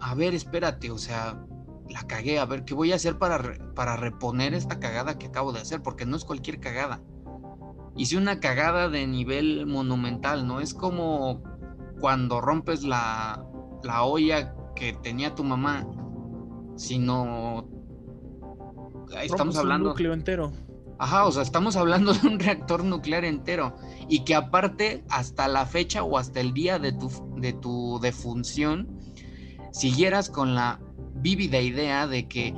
a 0.01 0.15
ver, 0.15 0.35
espérate, 0.35 0.91
o 0.91 0.99
sea, 0.99 1.45
la 1.89 2.03
cagué, 2.07 2.39
a 2.39 2.45
ver, 2.45 2.65
¿qué 2.65 2.75
voy 2.75 2.93
a 2.93 2.97
hacer 2.97 3.19
para, 3.19 3.39
re- 3.39 3.59
para 3.75 3.97
reponer 3.97 4.55
esta 4.55 4.79
cagada 4.79 5.19
que 5.19 5.27
acabo 5.27 5.53
de 5.53 5.61
hacer? 5.61 5.83
Porque 5.83 6.07
no 6.07 6.17
es 6.17 6.25
cualquier 6.25 6.61
cagada. 6.61 7.01
Hice 7.97 8.17
una 8.17 8.41
cagada 8.41 8.89
de 8.89 9.07
nivel 9.07 9.67
monumental, 9.67 10.47
¿no? 10.47 10.61
Es 10.61 10.75
como 10.75 11.43
cuando 12.01 12.41
rompes 12.41 12.85
la, 12.85 13.45
la 13.83 14.05
olla 14.05 14.55
que 14.77 14.93
tenía 14.93 15.35
tu 15.35 15.45
mamá, 15.45 15.87
sino... 16.77 17.69
Estamos 19.21 19.39
Rompes 19.39 19.55
un 19.55 19.61
hablando... 19.61 19.89
núcleo 19.91 20.13
entero. 20.13 20.53
Ajá, 21.01 21.27
o 21.27 21.33
sea, 21.33 21.43
estamos 21.43 21.77
hablando 21.77 22.13
de 22.13 22.27
un 22.27 22.39
reactor 22.41 22.85
nuclear 22.85 23.25
entero 23.25 23.77
y 24.09 24.25
que 24.25 24.35
aparte 24.35 25.05
hasta 25.09 25.47
la 25.49 25.65
fecha 25.65 26.03
o 26.03 26.19
hasta 26.19 26.41
el 26.41 26.53
día 26.53 26.79
de 26.81 26.93
tu, 26.93 27.09
de 27.37 27.53
tu 27.53 28.01
defunción 28.01 28.98
siguieras 29.73 30.29
con 30.31 30.55
la 30.55 30.81
vívida 31.17 31.61
idea 31.61 32.07
de 32.07 32.29
que 32.29 32.55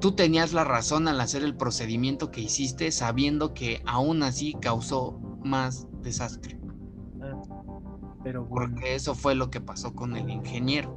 tú 0.00 0.12
tenías 0.12 0.52
la 0.52 0.64
razón 0.64 1.08
al 1.08 1.20
hacer 1.20 1.42
el 1.42 1.56
procedimiento 1.56 2.30
que 2.30 2.40
hiciste 2.42 2.90
sabiendo 2.90 3.54
que 3.54 3.82
aún 3.86 4.22
así 4.22 4.54
causó 4.60 5.18
más 5.42 5.86
desastre. 6.02 6.58
Pero 8.22 8.44
bueno, 8.44 8.72
Porque 8.74 8.94
eso 8.94 9.14
fue 9.14 9.34
lo 9.34 9.50
que 9.50 9.60
pasó 9.60 9.94
con 9.94 10.16
el 10.16 10.28
ingeniero. 10.30 10.94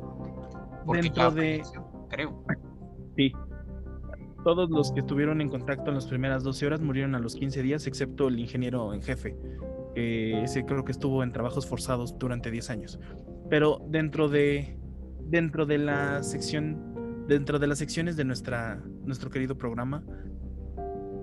Porque 0.86 1.04
Dentro 1.04 1.32
de- 1.32 1.62
creo. 2.10 2.44
sí. 3.16 3.32
Todos 4.44 4.70
los 4.70 4.92
que 4.94 5.02
estuvieron 5.02 5.42
en 5.42 5.50
contacto 5.50 5.90
en 5.90 5.96
las 5.96 6.08
primeras 6.08 6.44
12 6.44 6.66
horas 6.66 6.80
murieron 6.82 7.14
a 7.14 7.20
los 7.20 7.36
15 7.36 7.62
días, 7.62 7.86
excepto 7.88 8.30
el 8.30 8.40
ingeniero 8.40 8.94
en 8.94 9.02
jefe, 9.04 9.36
que 9.94 10.42
ese 10.44 10.64
creo 10.66 10.86
que 10.86 10.94
estuvo 10.94 11.24
en 11.24 11.32
trabajos 11.34 11.68
forzados 11.68 12.18
durante 12.18 12.50
10 12.50 12.70
años. 12.70 13.00
Pero 13.50 13.82
dentro 13.90 14.30
de 14.30 14.79
dentro 15.30 15.66
de 15.66 15.78
la 15.78 16.24
sección 16.24 17.26
dentro 17.28 17.60
de 17.60 17.68
las 17.68 17.78
secciones 17.78 18.18
de 18.18 18.26
nuestra 18.26 18.82
nuestro 19.04 19.30
querido 19.30 19.56
programa, 19.56 20.04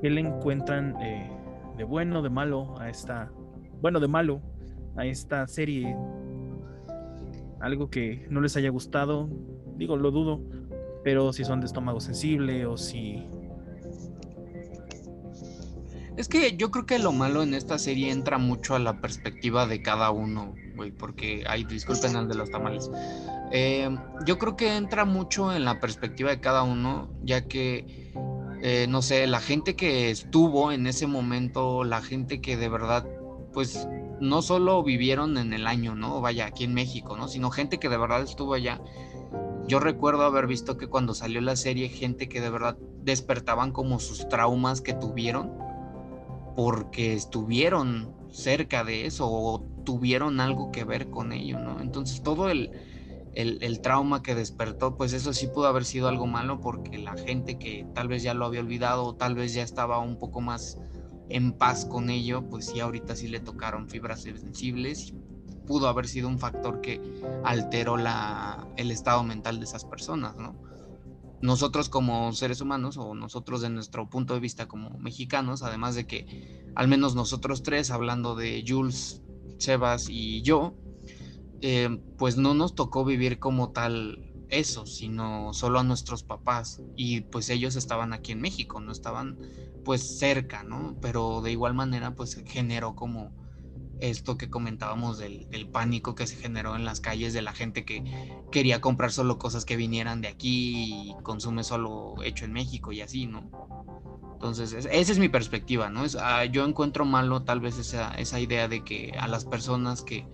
¿qué 0.00 0.08
le 0.08 0.20
encuentran 0.20 0.94
eh, 1.00 1.28
de 1.76 1.84
bueno, 1.84 2.22
de 2.22 2.30
malo 2.30 2.78
a 2.78 2.88
esta 2.88 3.32
bueno, 3.80 3.98
de 4.00 4.08
malo 4.08 4.40
a 4.96 5.04
esta 5.04 5.46
serie? 5.48 5.96
Algo 7.60 7.90
que 7.90 8.26
no 8.30 8.40
les 8.40 8.56
haya 8.56 8.70
gustado, 8.70 9.28
digo, 9.76 9.96
lo 9.96 10.10
dudo, 10.10 10.40
pero 11.02 11.32
si 11.32 11.44
son 11.44 11.60
de 11.60 11.66
estómago 11.66 12.00
sensible 12.00 12.66
o 12.66 12.76
si 12.76 13.26
Es 16.16 16.28
que 16.28 16.56
yo 16.56 16.70
creo 16.70 16.86
que 16.86 16.98
lo 16.98 17.12
malo 17.12 17.42
en 17.42 17.52
esta 17.52 17.78
serie 17.78 18.10
entra 18.10 18.38
mucho 18.38 18.74
a 18.74 18.78
la 18.78 19.00
perspectiva 19.00 19.66
de 19.66 19.82
cada 19.82 20.10
uno, 20.10 20.54
güey, 20.74 20.90
porque, 20.90 21.44
ay, 21.46 21.64
disculpen 21.64 22.16
al 22.16 22.26
de 22.26 22.34
los 22.34 22.50
tamales. 22.50 22.90
Eh, 23.52 23.88
yo 24.24 24.38
creo 24.38 24.56
que 24.56 24.76
entra 24.76 25.04
mucho 25.04 25.52
en 25.52 25.64
la 25.64 25.80
perspectiva 25.80 26.30
de 26.30 26.40
cada 26.40 26.62
uno, 26.62 27.08
ya 27.22 27.46
que, 27.46 28.12
eh, 28.62 28.86
no 28.88 29.02
sé, 29.02 29.26
la 29.26 29.40
gente 29.40 29.76
que 29.76 30.10
estuvo 30.10 30.72
en 30.72 30.86
ese 30.86 31.06
momento, 31.06 31.84
la 31.84 32.02
gente 32.02 32.40
que 32.40 32.56
de 32.56 32.68
verdad, 32.68 33.06
pues, 33.52 33.88
no 34.20 34.42
solo 34.42 34.82
vivieron 34.82 35.38
en 35.38 35.52
el 35.52 35.66
año, 35.66 35.94
¿no? 35.94 36.20
Vaya, 36.20 36.46
aquí 36.46 36.64
en 36.64 36.74
México, 36.74 37.16
¿no? 37.16 37.28
Sino 37.28 37.50
gente 37.50 37.78
que 37.78 37.88
de 37.88 37.98
verdad 37.98 38.22
estuvo 38.22 38.54
allá. 38.54 38.80
Yo 39.68 39.80
recuerdo 39.80 40.22
haber 40.24 40.46
visto 40.46 40.76
que 40.76 40.86
cuando 40.86 41.14
salió 41.14 41.40
la 41.40 41.56
serie, 41.56 41.88
gente 41.88 42.28
que 42.28 42.40
de 42.40 42.50
verdad 42.50 42.76
despertaban 43.02 43.72
como 43.72 43.98
sus 43.98 44.28
traumas 44.28 44.80
que 44.80 44.94
tuvieron 44.94 45.52
porque 46.56 47.12
estuvieron 47.12 48.14
cerca 48.30 48.82
de 48.82 49.06
eso 49.06 49.28
o 49.30 49.60
tuvieron 49.84 50.40
algo 50.40 50.72
que 50.72 50.84
ver 50.84 51.10
con 51.10 51.32
ello, 51.32 51.58
¿no? 51.58 51.80
Entonces 51.80 52.22
todo 52.22 52.48
el, 52.48 52.70
el, 53.36 53.80
trauma 53.80 54.22
que 54.22 54.34
despertó, 54.34 54.96
pues 54.96 55.12
eso 55.12 55.32
sí 55.32 55.46
pudo 55.46 55.66
haber 55.66 55.84
sido 55.84 56.08
algo 56.08 56.26
malo 56.26 56.60
porque 56.60 56.98
la 56.98 57.16
gente 57.16 57.58
que 57.58 57.86
tal 57.94 58.08
vez 58.08 58.22
ya 58.22 58.34
lo 58.34 58.46
había 58.46 58.60
olvidado 58.60 59.04
o 59.04 59.14
tal 59.14 59.34
vez 59.34 59.54
ya 59.54 59.62
estaba 59.62 59.98
un 59.98 60.18
poco 60.18 60.40
más 60.40 60.78
en 61.28 61.52
paz 61.52 61.84
con 61.84 62.08
ello, 62.10 62.48
pues 62.48 62.66
sí, 62.66 62.80
ahorita 62.80 63.14
sí 63.14 63.28
le 63.28 63.40
tocaron 63.40 63.88
fibras 63.88 64.22
sensibles 64.22 65.14
pudo 65.66 65.88
haber 65.88 66.06
sido 66.06 66.28
un 66.28 66.38
factor 66.38 66.80
que 66.80 67.00
alteró 67.44 67.96
la, 67.96 68.66
el 68.76 68.90
estado 68.90 69.22
mental 69.24 69.58
de 69.58 69.64
esas 69.64 69.84
personas, 69.84 70.36
¿no? 70.36 70.56
Nosotros 71.42 71.90
como 71.90 72.32
seres 72.32 72.60
humanos 72.62 72.96
o 72.96 73.14
nosotros 73.14 73.60
de 73.60 73.68
nuestro 73.68 74.08
punto 74.08 74.32
de 74.32 74.40
vista 74.40 74.66
como 74.66 74.90
mexicanos, 74.98 75.62
además 75.62 75.94
de 75.94 76.06
que 76.06 76.70
al 76.74 76.88
menos 76.88 77.14
nosotros 77.14 77.62
tres, 77.62 77.90
hablando 77.90 78.34
de 78.34 78.64
Jules, 78.66 79.22
Sebas 79.58 80.08
y 80.08 80.40
yo, 80.42 80.74
eh, 81.60 82.00
pues 82.18 82.36
no 82.36 82.54
nos 82.54 82.74
tocó 82.74 83.04
vivir 83.04 83.38
como 83.38 83.70
tal 83.70 84.32
eso, 84.48 84.86
sino 84.86 85.52
solo 85.52 85.78
a 85.78 85.84
nuestros 85.84 86.22
papás 86.22 86.82
y 86.96 87.22
pues 87.22 87.50
ellos 87.50 87.76
estaban 87.76 88.12
aquí 88.12 88.32
en 88.32 88.40
México, 88.40 88.80
no 88.80 88.92
estaban 88.92 89.38
pues 89.84 90.18
cerca, 90.18 90.62
¿no? 90.62 90.96
Pero 91.00 91.40
de 91.42 91.52
igual 91.52 91.74
manera 91.74 92.14
pues 92.14 92.42
generó 92.46 92.94
como 92.94 93.32
esto 94.00 94.36
que 94.36 94.50
comentábamos 94.50 95.18
del, 95.18 95.46
pánico 95.72 96.14
que 96.14 96.26
se 96.26 96.36
generó 96.36 96.76
en 96.76 96.84
las 96.84 97.00
calles 97.00 97.32
de 97.32 97.42
la 97.42 97.52
gente 97.52 97.84
que 97.84 98.04
quería 98.50 98.80
comprar 98.80 99.10
solo 99.10 99.38
cosas 99.38 99.64
que 99.64 99.76
vinieran 99.76 100.20
de 100.20 100.28
aquí 100.28 101.10
y 101.10 101.14
consume 101.22 101.64
solo 101.64 102.14
hecho 102.22 102.44
en 102.44 102.52
México 102.52 102.92
y 102.92 103.00
así, 103.00 103.26
¿no? 103.26 103.50
Entonces, 104.34 104.72
esa 104.72 105.12
es 105.12 105.18
mi 105.18 105.28
perspectiva, 105.28 105.88
¿no? 105.88 106.04
Es, 106.04 106.16
ah, 106.16 106.44
yo 106.44 106.64
encuentro 106.66 107.04
malo 107.04 107.42
tal 107.42 107.60
vez 107.60 107.78
esa, 107.78 108.14
esa 108.14 108.38
idea 108.38 108.68
de 108.68 108.84
que 108.84 109.12
a 109.18 109.28
las 109.28 109.44
personas 109.44 110.02
que 110.02 110.26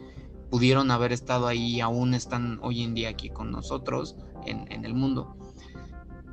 pudieron 0.52 0.92
haber 0.92 1.10
estado 1.12 1.48
ahí 1.48 1.80
aún 1.80 2.14
están 2.14 2.60
hoy 2.62 2.84
en 2.84 2.94
día 2.94 3.08
aquí 3.08 3.30
con 3.30 3.50
nosotros 3.50 4.14
en, 4.46 4.70
en 4.70 4.84
el 4.84 4.94
mundo 4.94 5.36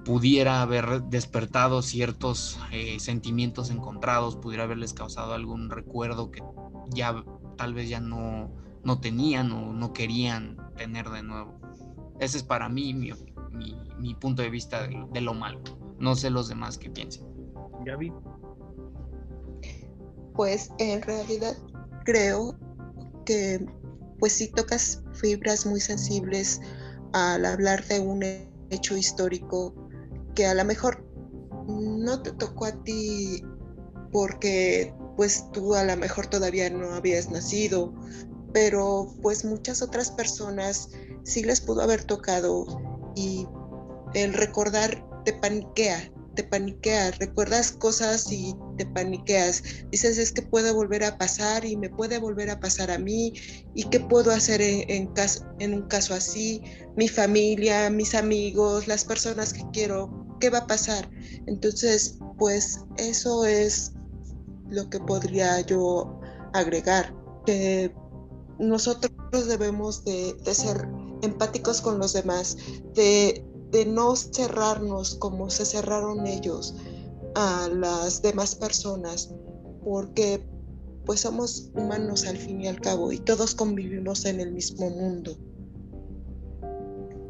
pudiera 0.09 0.63
haber 0.63 1.03
despertado 1.03 1.83
ciertos 1.83 2.59
eh, 2.71 2.99
sentimientos 2.99 3.69
encontrados, 3.69 4.37
pudiera 4.37 4.63
haberles 4.63 4.93
causado 4.93 5.33
algún 5.33 5.69
recuerdo 5.69 6.31
que 6.31 6.41
ya 6.89 7.23
tal 7.57 7.75
vez 7.75 7.89
ya 7.89 7.99
no, 7.99 8.51
no 8.83 8.99
tenían 8.99 9.51
o 9.51 9.71
no 9.71 9.93
querían 9.93 10.57
tener 10.77 11.09
de 11.09 11.21
nuevo. 11.21 11.59
Ese 12.19 12.37
es 12.37 12.43
para 12.43 12.69
mí 12.69 12.93
mi, 12.93 13.11
mi, 13.99 14.15
punto 14.15 14.41
de 14.41 14.49
vista 14.49 14.87
de, 14.87 15.21
lo 15.21 15.35
malo. 15.35 15.61
No 15.99 16.15
sé 16.15 16.31
los 16.31 16.47
demás 16.49 16.77
qué 16.79 16.89
piensen. 16.89 17.27
Gaby. 17.85 18.11
Pues 20.33 20.71
en 20.79 21.01
realidad 21.03 21.55
creo 22.03 22.57
que 23.25 23.63
pues 24.19 24.33
si 24.33 24.47
tocas 24.47 25.01
fibras 25.13 25.65
muy 25.65 25.79
sensibles 25.79 26.61
al 27.13 27.45
hablar 27.45 27.85
de 27.85 27.99
un 27.99 28.23
hecho 28.69 28.97
histórico 28.97 29.73
que 30.35 30.45
a 30.45 30.53
lo 30.53 30.65
mejor 30.65 31.05
no 31.67 32.21
te 32.21 32.31
tocó 32.33 32.65
a 32.65 32.83
ti 32.83 33.43
porque 34.11 34.93
pues 35.15 35.45
tú 35.51 35.75
a 35.75 35.83
lo 35.83 35.95
mejor 35.97 36.27
todavía 36.27 36.69
no 36.69 36.93
habías 36.93 37.29
nacido, 37.29 37.93
pero 38.53 39.13
pues 39.21 39.43
muchas 39.45 39.81
otras 39.81 40.11
personas 40.11 40.89
sí 41.23 41.43
les 41.43 41.61
pudo 41.61 41.81
haber 41.81 42.03
tocado 42.03 42.65
y 43.15 43.47
el 44.13 44.33
recordar 44.33 45.05
te 45.25 45.33
paniquea, 45.33 46.11
te 46.35 46.43
paniquea, 46.43 47.11
recuerdas 47.11 47.71
cosas 47.71 48.31
y 48.31 48.55
te 48.77 48.85
paniqueas, 48.85 49.63
dices 49.91 50.17
es 50.17 50.31
que 50.31 50.41
puede 50.41 50.71
volver 50.71 51.03
a 51.03 51.17
pasar 51.17 51.65
y 51.65 51.75
me 51.75 51.89
puede 51.89 52.17
volver 52.17 52.49
a 52.49 52.59
pasar 52.59 52.91
a 52.91 52.97
mí 52.97 53.33
y 53.73 53.83
qué 53.85 53.99
puedo 53.99 54.31
hacer 54.31 54.61
en 54.61 55.73
un 55.73 55.87
caso 55.87 56.13
así, 56.13 56.61
mi 56.95 57.07
familia, 57.07 57.89
mis 57.89 58.15
amigos, 58.15 58.87
las 58.87 59.05
personas 59.05 59.53
que 59.53 59.63
quiero, 59.71 60.37
qué 60.39 60.49
va 60.49 60.59
a 60.59 60.67
pasar. 60.67 61.09
Entonces, 61.47 62.17
pues 62.37 62.79
eso 62.97 63.45
es 63.45 63.93
lo 64.69 64.89
que 64.89 64.99
podría 64.99 65.61
yo 65.61 66.19
agregar, 66.53 67.13
que 67.45 67.93
nosotros 68.59 69.47
debemos 69.47 70.03
de, 70.05 70.35
ser 70.53 70.87
empáticos 71.21 71.81
con 71.81 71.99
los 71.99 72.13
demás, 72.13 72.57
de, 72.93 73.45
no 73.87 74.15
cerrarnos 74.15 75.15
como 75.15 75.49
se 75.49 75.65
cerraron 75.65 76.25
ellos 76.25 76.75
a 77.35 77.69
las 77.69 78.21
demás 78.21 78.55
personas, 78.55 79.33
porque 79.83 80.43
pues 81.05 81.21
somos 81.21 81.71
humanos 81.75 82.27
al 82.27 82.37
fin 82.37 82.61
y 82.61 82.67
al 82.67 82.79
cabo 82.79 83.11
y 83.11 83.17
todos 83.19 83.55
convivimos 83.55 84.25
en 84.25 84.39
el 84.39 84.51
mismo 84.51 84.89
mundo. 84.89 85.31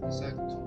Exacto. 0.03 0.57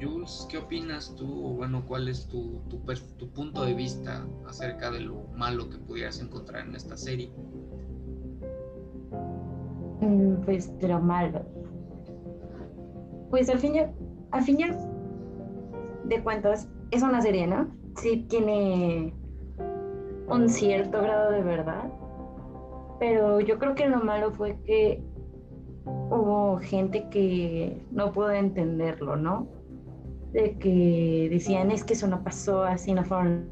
Jules, 0.00 0.46
¿qué 0.50 0.58
opinas 0.58 1.14
tú? 1.16 1.46
O 1.46 1.54
bueno, 1.54 1.84
¿cuál 1.86 2.08
es 2.08 2.26
tu, 2.26 2.60
tu, 2.68 3.30
punto 3.30 3.64
de 3.64 3.74
vista 3.74 4.26
acerca 4.46 4.90
de 4.90 5.00
lo 5.00 5.22
malo 5.36 5.70
que 5.70 5.78
pudieras 5.78 6.20
encontrar 6.20 6.66
en 6.66 6.74
esta 6.74 6.96
serie? 6.96 7.30
Mm, 10.00 10.44
pues 10.44 10.76
de 10.78 10.88
lo 10.88 11.00
malo. 11.00 11.42
Pues 13.30 13.48
al 13.48 13.60
fin, 13.60 13.74
al 14.32 14.42
fin 14.42 14.58
de 16.04 16.22
cuentas 16.22 16.68
es 16.90 17.02
una 17.02 17.22
serie, 17.22 17.46
¿no? 17.46 17.68
Sí 17.96 18.26
tiene 18.28 19.14
un 20.28 20.48
cierto 20.48 21.00
grado 21.00 21.30
de 21.30 21.42
verdad, 21.42 21.90
pero 22.98 23.40
yo 23.40 23.58
creo 23.58 23.74
que 23.74 23.88
lo 23.88 24.02
malo 24.02 24.32
fue 24.32 24.58
que 24.64 25.02
hubo 25.84 26.58
gente 26.58 27.08
que 27.10 27.84
no 27.90 28.12
pudo 28.12 28.30
entenderlo, 28.30 29.16
¿no? 29.16 29.46
de 30.32 30.56
que 30.58 31.28
decían 31.30 31.70
es 31.70 31.84
que 31.84 31.92
eso 31.92 32.06
no 32.06 32.22
pasó, 32.24 32.62
así 32.62 32.92
no 32.92 33.04
fueron. 33.04 33.48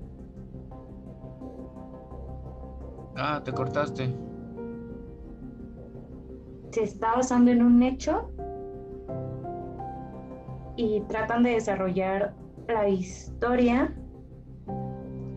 Ah, 3.16 3.42
te 3.44 3.52
cortaste. 3.52 4.14
Se 6.70 6.82
está 6.82 7.16
basando 7.16 7.50
en 7.50 7.62
un 7.62 7.82
hecho 7.82 8.30
y 10.80 11.00
tratan 11.08 11.42
de 11.42 11.50
desarrollar 11.50 12.34
la 12.66 12.88
historia 12.88 13.94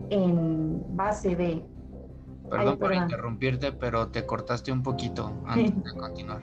en 0.08 0.82
base 0.96 1.36
de... 1.36 1.62
Perdón 2.50 2.78
por 2.78 2.94
interrumpirte, 2.94 3.72
pero 3.72 4.08
te 4.08 4.24
cortaste 4.24 4.72
un 4.72 4.82
poquito 4.82 5.32
antes 5.46 5.84
de 5.84 5.92
continuar. 6.00 6.40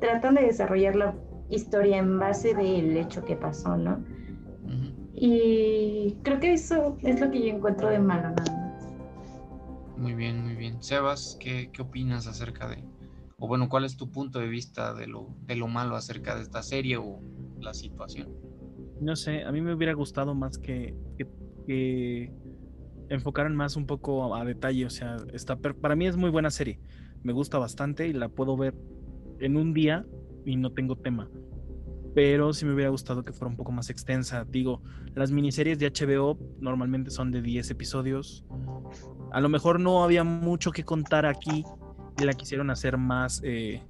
Tratan 0.00 0.34
de 0.34 0.42
desarrollar 0.42 0.94
la 0.94 1.14
historia 1.48 1.96
en 1.98 2.18
base 2.18 2.54
del 2.54 2.94
hecho 2.96 3.24
que 3.24 3.34
pasó, 3.34 3.76
¿no? 3.76 4.04
Y 5.14 6.18
creo 6.22 6.38
que 6.38 6.52
eso 6.52 6.98
es 7.02 7.18
lo 7.18 7.30
que 7.30 7.40
yo 7.40 7.54
encuentro 7.54 7.88
de 7.88 7.98
malo 7.98 8.28
nada 8.30 8.52
más. 8.60 8.94
Muy 9.96 10.12
bien, 10.12 10.44
muy 10.44 10.54
bien. 10.54 10.82
Sebas, 10.82 11.38
¿qué, 11.40 11.70
qué 11.72 11.80
opinas 11.80 12.26
acerca 12.26 12.68
de, 12.68 12.84
o 13.38 13.48
bueno, 13.48 13.68
cuál 13.68 13.84
es 13.84 13.96
tu 13.96 14.10
punto 14.10 14.38
de 14.38 14.48
vista 14.48 14.94
de 14.94 15.06
lo, 15.06 15.28
de 15.42 15.56
lo 15.56 15.68
malo 15.68 15.96
acerca 15.96 16.34
de 16.36 16.42
esta 16.42 16.62
serie 16.62 16.96
o 16.96 17.20
la 17.60 17.74
situación? 17.74 18.28
No 19.00 19.14
sé, 19.14 19.44
a 19.44 19.52
mí 19.52 19.60
me 19.60 19.74
hubiera 19.74 19.92
gustado 19.92 20.34
más 20.34 20.58
que, 20.58 20.94
enfocaran 23.08 23.54
más 23.54 23.76
un 23.76 23.86
poco 23.86 24.34
a, 24.34 24.44
detalle, 24.44 24.86
o 24.86 24.90
sea, 24.90 25.16
está, 25.32 25.56
para 25.56 25.96
mí 25.96 26.06
es 26.06 26.16
muy 26.16 26.30
buena 26.30 26.50
serie, 26.50 26.80
me 27.22 27.32
gusta 27.32 27.58
bastante 27.58 28.08
y 28.08 28.12
la 28.12 28.28
puedo 28.28 28.56
ver 28.56 28.74
en 29.40 29.56
un 29.56 29.74
día 29.74 30.06
y 30.44 30.56
no 30.56 30.72
tengo 30.72 30.96
tema. 30.96 31.28
Pero 32.14 32.54
sí 32.54 32.64
me 32.64 32.72
hubiera 32.72 32.88
gustado 32.88 33.22
que 33.22 33.34
fuera 33.34 33.50
un 33.50 33.58
poco 33.58 33.72
más 33.72 33.90
extensa. 33.90 34.46
Digo, 34.48 34.80
las 35.14 35.30
miniseries 35.30 35.78
de 35.78 35.90
HBO 35.90 36.38
normalmente 36.60 37.10
son 37.10 37.30
de 37.30 37.42
10 37.42 37.70
episodios. 37.72 38.46
A 39.32 39.40
lo 39.42 39.50
mejor 39.50 39.80
no 39.80 40.02
había 40.02 40.24
mucho 40.24 40.72
que 40.72 40.82
contar 40.82 41.26
aquí 41.26 41.62
la 42.24 42.32
quisieron 42.34 42.70
hacer 42.70 42.96
más 42.96 43.40
eh, 43.44 43.82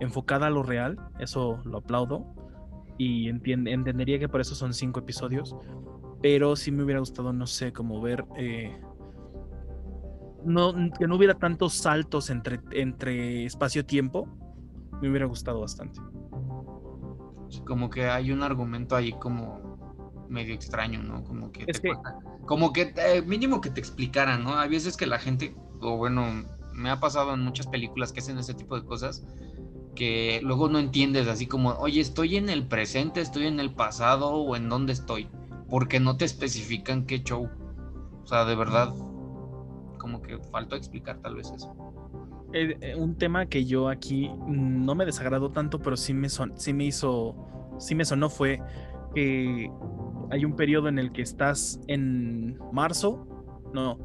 enfocada 0.00 0.46
a 0.46 0.50
lo 0.50 0.62
real. 0.62 0.98
Eso 1.18 1.60
lo 1.64 1.78
aplaudo. 1.78 2.24
Y 2.98 3.28
entendería 3.28 4.18
que 4.18 4.28
por 4.28 4.40
eso 4.40 4.54
son 4.54 4.72
5 4.72 5.00
episodios. 5.00 5.56
Pero 6.22 6.56
sí 6.56 6.70
me 6.70 6.82
hubiera 6.82 7.00
gustado, 7.00 7.32
no 7.32 7.46
sé, 7.46 7.72
como 7.72 8.00
ver... 8.00 8.24
Eh, 8.36 8.80
no, 10.44 10.72
que 10.96 11.08
no 11.08 11.16
hubiera 11.16 11.34
tantos 11.34 11.74
saltos 11.74 12.30
entre, 12.30 12.60
entre 12.70 13.44
espacio-tiempo 13.44 14.28
me 15.00 15.10
hubiera 15.10 15.26
gustado 15.26 15.60
bastante. 15.60 16.00
Como 17.66 17.90
que 17.90 18.06
hay 18.06 18.32
un 18.32 18.42
argumento 18.42 18.96
ahí 18.96 19.12
como 19.12 19.76
medio 20.28 20.54
extraño, 20.54 21.02
¿no? 21.02 21.24
Como 21.24 21.52
que, 21.52 21.66
como 22.46 22.72
que 22.72 22.94
eh, 22.96 23.22
mínimo 23.22 23.60
que 23.60 23.70
te 23.70 23.80
explicaran, 23.80 24.44
¿no? 24.44 24.58
Hay 24.58 24.68
veces 24.68 24.96
que 24.96 25.06
la 25.06 25.18
gente, 25.18 25.54
o 25.80 25.96
bueno, 25.96 26.44
me 26.76 26.90
ha 26.90 27.00
pasado 27.00 27.34
en 27.34 27.40
muchas 27.40 27.66
películas 27.66 28.12
que 28.12 28.20
hacen 28.20 28.38
ese 28.38 28.54
tipo 28.54 28.78
de 28.78 28.84
cosas, 28.84 29.24
que 29.94 30.40
luego 30.42 30.68
no 30.68 30.78
entiendes, 30.78 31.26
así 31.26 31.46
como, 31.46 31.70
oye, 31.70 32.00
estoy 32.00 32.36
en 32.36 32.48
el 32.50 32.66
presente, 32.66 33.20
estoy 33.20 33.46
en 33.46 33.58
el 33.60 33.72
pasado 33.74 34.28
o 34.34 34.54
en 34.54 34.68
dónde 34.68 34.92
estoy, 34.92 35.28
porque 35.68 36.00
no 36.00 36.16
te 36.16 36.24
especifican 36.26 37.06
qué 37.06 37.22
show. 37.22 37.48
O 38.22 38.26
sea, 38.26 38.44
de 38.44 38.54
verdad, 38.56 38.94
como 39.98 40.20
que 40.20 40.38
faltó 40.38 40.76
explicar 40.76 41.18
tal 41.22 41.36
vez 41.36 41.50
eso. 41.50 41.74
eh, 42.52 42.76
eh, 42.80 42.94
un 42.96 43.16
tema 43.16 43.46
que 43.46 43.64
yo 43.64 43.88
aquí 43.88 44.30
no 44.46 44.94
me 44.94 45.04
desagradó 45.06 45.50
tanto, 45.50 45.80
pero 45.80 45.96
sí 45.96 46.14
me, 46.14 46.28
son, 46.28 46.52
sí 46.56 46.72
me 46.72 46.84
hizo, 46.84 47.34
sí 47.78 47.94
me 47.94 48.04
sonó 48.04 48.28
fue 48.30 48.60
que 49.14 49.70
hay 50.30 50.44
un 50.44 50.56
periodo 50.56 50.88
en 50.88 50.98
el 50.98 51.10
que 51.12 51.22
estás 51.22 51.80
en 51.86 52.58
marzo, 52.72 53.26
no, 53.72 53.98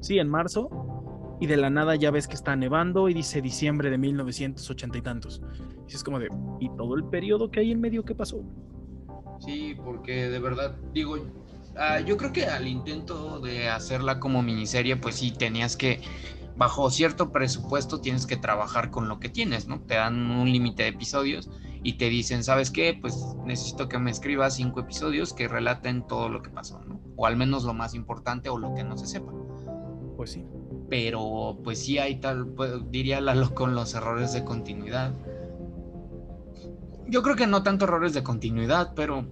sí, 0.00 0.18
en 0.18 0.28
marzo, 0.28 0.97
y 1.40 1.46
de 1.46 1.56
la 1.56 1.70
nada 1.70 1.94
ya 1.94 2.10
ves 2.10 2.26
que 2.26 2.34
está 2.34 2.56
nevando 2.56 3.08
y 3.08 3.14
dice 3.14 3.40
diciembre 3.40 3.90
de 3.90 3.98
1980 3.98 4.98
y 4.98 5.02
tantos. 5.02 5.42
Y 5.88 5.94
es 5.94 6.02
como 6.02 6.18
de, 6.18 6.28
¿y 6.60 6.68
todo 6.76 6.94
el 6.96 7.04
periodo 7.04 7.50
que 7.50 7.60
hay 7.60 7.72
en 7.72 7.80
medio 7.80 8.04
qué 8.04 8.14
pasó? 8.14 8.42
Sí, 9.40 9.76
porque 9.84 10.28
de 10.28 10.38
verdad, 10.40 10.76
digo, 10.92 11.16
ah, 11.76 12.00
yo 12.00 12.16
creo 12.16 12.32
que 12.32 12.46
al 12.46 12.66
intento 12.66 13.40
de 13.40 13.68
hacerla 13.68 14.18
como 14.18 14.42
miniserie, 14.42 14.96
pues 14.96 15.16
sí, 15.16 15.30
tenías 15.30 15.76
que, 15.76 16.00
bajo 16.56 16.90
cierto 16.90 17.30
presupuesto, 17.30 18.00
tienes 18.00 18.26
que 18.26 18.36
trabajar 18.36 18.90
con 18.90 19.08
lo 19.08 19.20
que 19.20 19.28
tienes, 19.28 19.68
¿no? 19.68 19.80
Te 19.80 19.94
dan 19.94 20.30
un 20.30 20.50
límite 20.50 20.82
de 20.82 20.88
episodios 20.88 21.48
y 21.84 21.94
te 21.94 22.08
dicen, 22.08 22.42
¿sabes 22.42 22.72
qué? 22.72 22.98
Pues 23.00 23.16
necesito 23.44 23.88
que 23.88 23.98
me 23.98 24.10
escribas 24.10 24.56
cinco 24.56 24.80
episodios 24.80 25.32
que 25.32 25.46
relaten 25.46 26.04
todo 26.06 26.28
lo 26.28 26.42
que 26.42 26.50
pasó, 26.50 26.80
¿no? 26.80 27.00
O 27.16 27.26
al 27.26 27.36
menos 27.36 27.62
lo 27.62 27.74
más 27.74 27.94
importante 27.94 28.48
o 28.48 28.58
lo 28.58 28.74
que 28.74 28.82
no 28.82 28.98
se 28.98 29.06
sepa. 29.06 29.32
Pues 30.16 30.32
sí. 30.32 30.44
Pero 30.88 31.58
pues 31.62 31.80
sí 31.80 31.98
hay 31.98 32.16
tal, 32.16 32.46
pues, 32.48 32.72
diría 32.90 33.20
Lalo 33.20 33.54
con 33.54 33.74
los 33.74 33.94
errores 33.94 34.32
de 34.32 34.44
continuidad. 34.44 35.12
Yo 37.06 37.22
creo 37.22 37.36
que 37.36 37.46
no 37.46 37.62
tanto 37.62 37.84
errores 37.84 38.14
de 38.14 38.22
continuidad, 38.22 38.92
pero... 38.94 39.26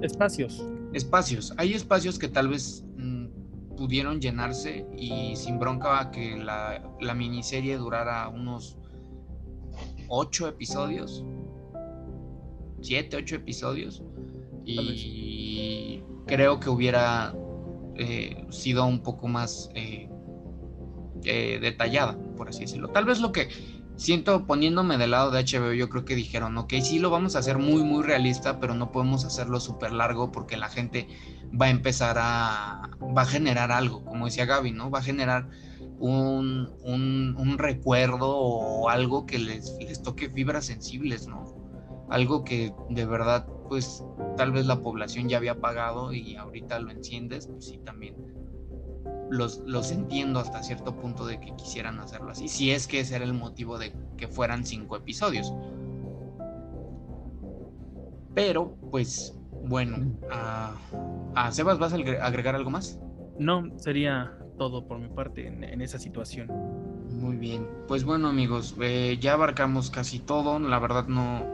Espacios. 0.00 0.64
Espacios. 0.92 1.54
Hay 1.56 1.74
espacios 1.74 2.18
que 2.18 2.28
tal 2.28 2.48
vez 2.48 2.84
mm, 2.96 3.76
pudieron 3.76 4.20
llenarse 4.20 4.86
y 4.96 5.34
sin 5.36 5.58
bronca 5.58 6.10
que 6.10 6.36
la, 6.36 6.82
la 7.00 7.14
miniserie 7.14 7.76
durara 7.76 8.28
unos 8.28 8.78
ocho 10.08 10.46
episodios, 10.48 11.24
siete, 12.80 13.16
ocho 13.16 13.36
episodios, 13.36 14.02
y 14.64 16.02
creo 16.26 16.60
que 16.60 16.68
hubiera 16.68 17.34
eh, 17.96 18.46
sido 18.50 18.86
un 18.86 19.02
poco 19.02 19.28
más 19.28 19.70
eh, 19.74 20.08
eh, 21.24 21.58
detallada, 21.60 22.18
por 22.36 22.48
así 22.48 22.60
decirlo. 22.60 22.88
Tal 22.88 23.04
vez 23.04 23.20
lo 23.20 23.32
que 23.32 23.48
siento 23.96 24.46
poniéndome 24.46 24.98
del 24.98 25.12
lado 25.12 25.30
de 25.30 25.44
HBO, 25.44 25.72
yo 25.72 25.88
creo 25.88 26.04
que 26.04 26.14
dijeron, 26.14 26.56
ok, 26.58 26.74
sí 26.82 26.98
lo 26.98 27.10
vamos 27.10 27.36
a 27.36 27.40
hacer 27.40 27.58
muy, 27.58 27.82
muy 27.82 28.02
realista, 28.02 28.58
pero 28.58 28.74
no 28.74 28.90
podemos 28.90 29.24
hacerlo 29.24 29.60
súper 29.60 29.92
largo 29.92 30.32
porque 30.32 30.56
la 30.56 30.68
gente 30.68 31.08
va 31.58 31.66
a 31.66 31.70
empezar 31.70 32.16
a, 32.18 32.90
va 33.16 33.22
a 33.22 33.26
generar 33.26 33.70
algo, 33.72 34.04
como 34.04 34.26
decía 34.26 34.46
Gaby, 34.46 34.72
¿no? 34.72 34.90
Va 34.90 35.00
a 35.00 35.02
generar 35.02 35.48
un, 35.98 36.68
un, 36.82 37.58
recuerdo 37.58 38.36
o 38.36 38.88
algo 38.88 39.24
que 39.24 39.38
les, 39.38 39.76
les 39.78 40.02
toque 40.02 40.30
fibras 40.30 40.66
sensibles, 40.66 41.28
¿no? 41.28 41.44
Algo 42.10 42.44
que 42.44 42.74
de 42.90 43.06
verdad, 43.06 43.46
pues 43.68 44.04
tal 44.36 44.50
vez 44.50 44.66
la 44.66 44.80
población 44.80 45.28
ya 45.28 45.36
había 45.36 45.60
pagado 45.60 46.12
y 46.12 46.34
ahorita 46.34 46.80
lo 46.80 46.90
enciendes, 46.90 47.46
pues 47.46 47.66
sí, 47.66 47.78
también 47.84 48.16
los, 49.32 49.62
los 49.66 49.90
entiendo 49.90 50.38
hasta 50.40 50.62
cierto 50.62 50.94
punto 50.94 51.24
de 51.24 51.40
que 51.40 51.56
quisieran 51.56 51.98
hacerlo 52.00 52.30
así, 52.30 52.48
si 52.48 52.70
es 52.70 52.86
que 52.86 53.00
ese 53.00 53.16
era 53.16 53.24
el 53.24 53.32
motivo 53.32 53.78
de 53.78 53.94
que 54.18 54.28
fueran 54.28 54.66
cinco 54.66 54.94
episodios. 54.96 55.52
Pero, 58.34 58.76
pues, 58.90 59.34
bueno, 59.64 60.12
a, 60.30 60.74
a 61.34 61.50
Sebas, 61.50 61.78
¿vas 61.78 61.94
a 61.94 61.96
agregar 61.96 62.54
algo 62.54 62.70
más? 62.70 63.00
No, 63.38 63.70
sería 63.78 64.36
todo 64.58 64.86
por 64.86 64.98
mi 64.98 65.08
parte 65.08 65.46
en, 65.46 65.80
esa 65.80 65.98
situación. 65.98 66.48
Muy 67.10 67.36
bien, 67.36 67.66
pues 67.88 68.04
bueno 68.04 68.28
amigos, 68.28 68.76
eh, 68.80 69.18
ya 69.20 69.32
abarcamos 69.34 69.90
casi 69.90 70.18
todo, 70.18 70.58
la 70.58 70.78
verdad 70.78 71.06
no, 71.06 71.46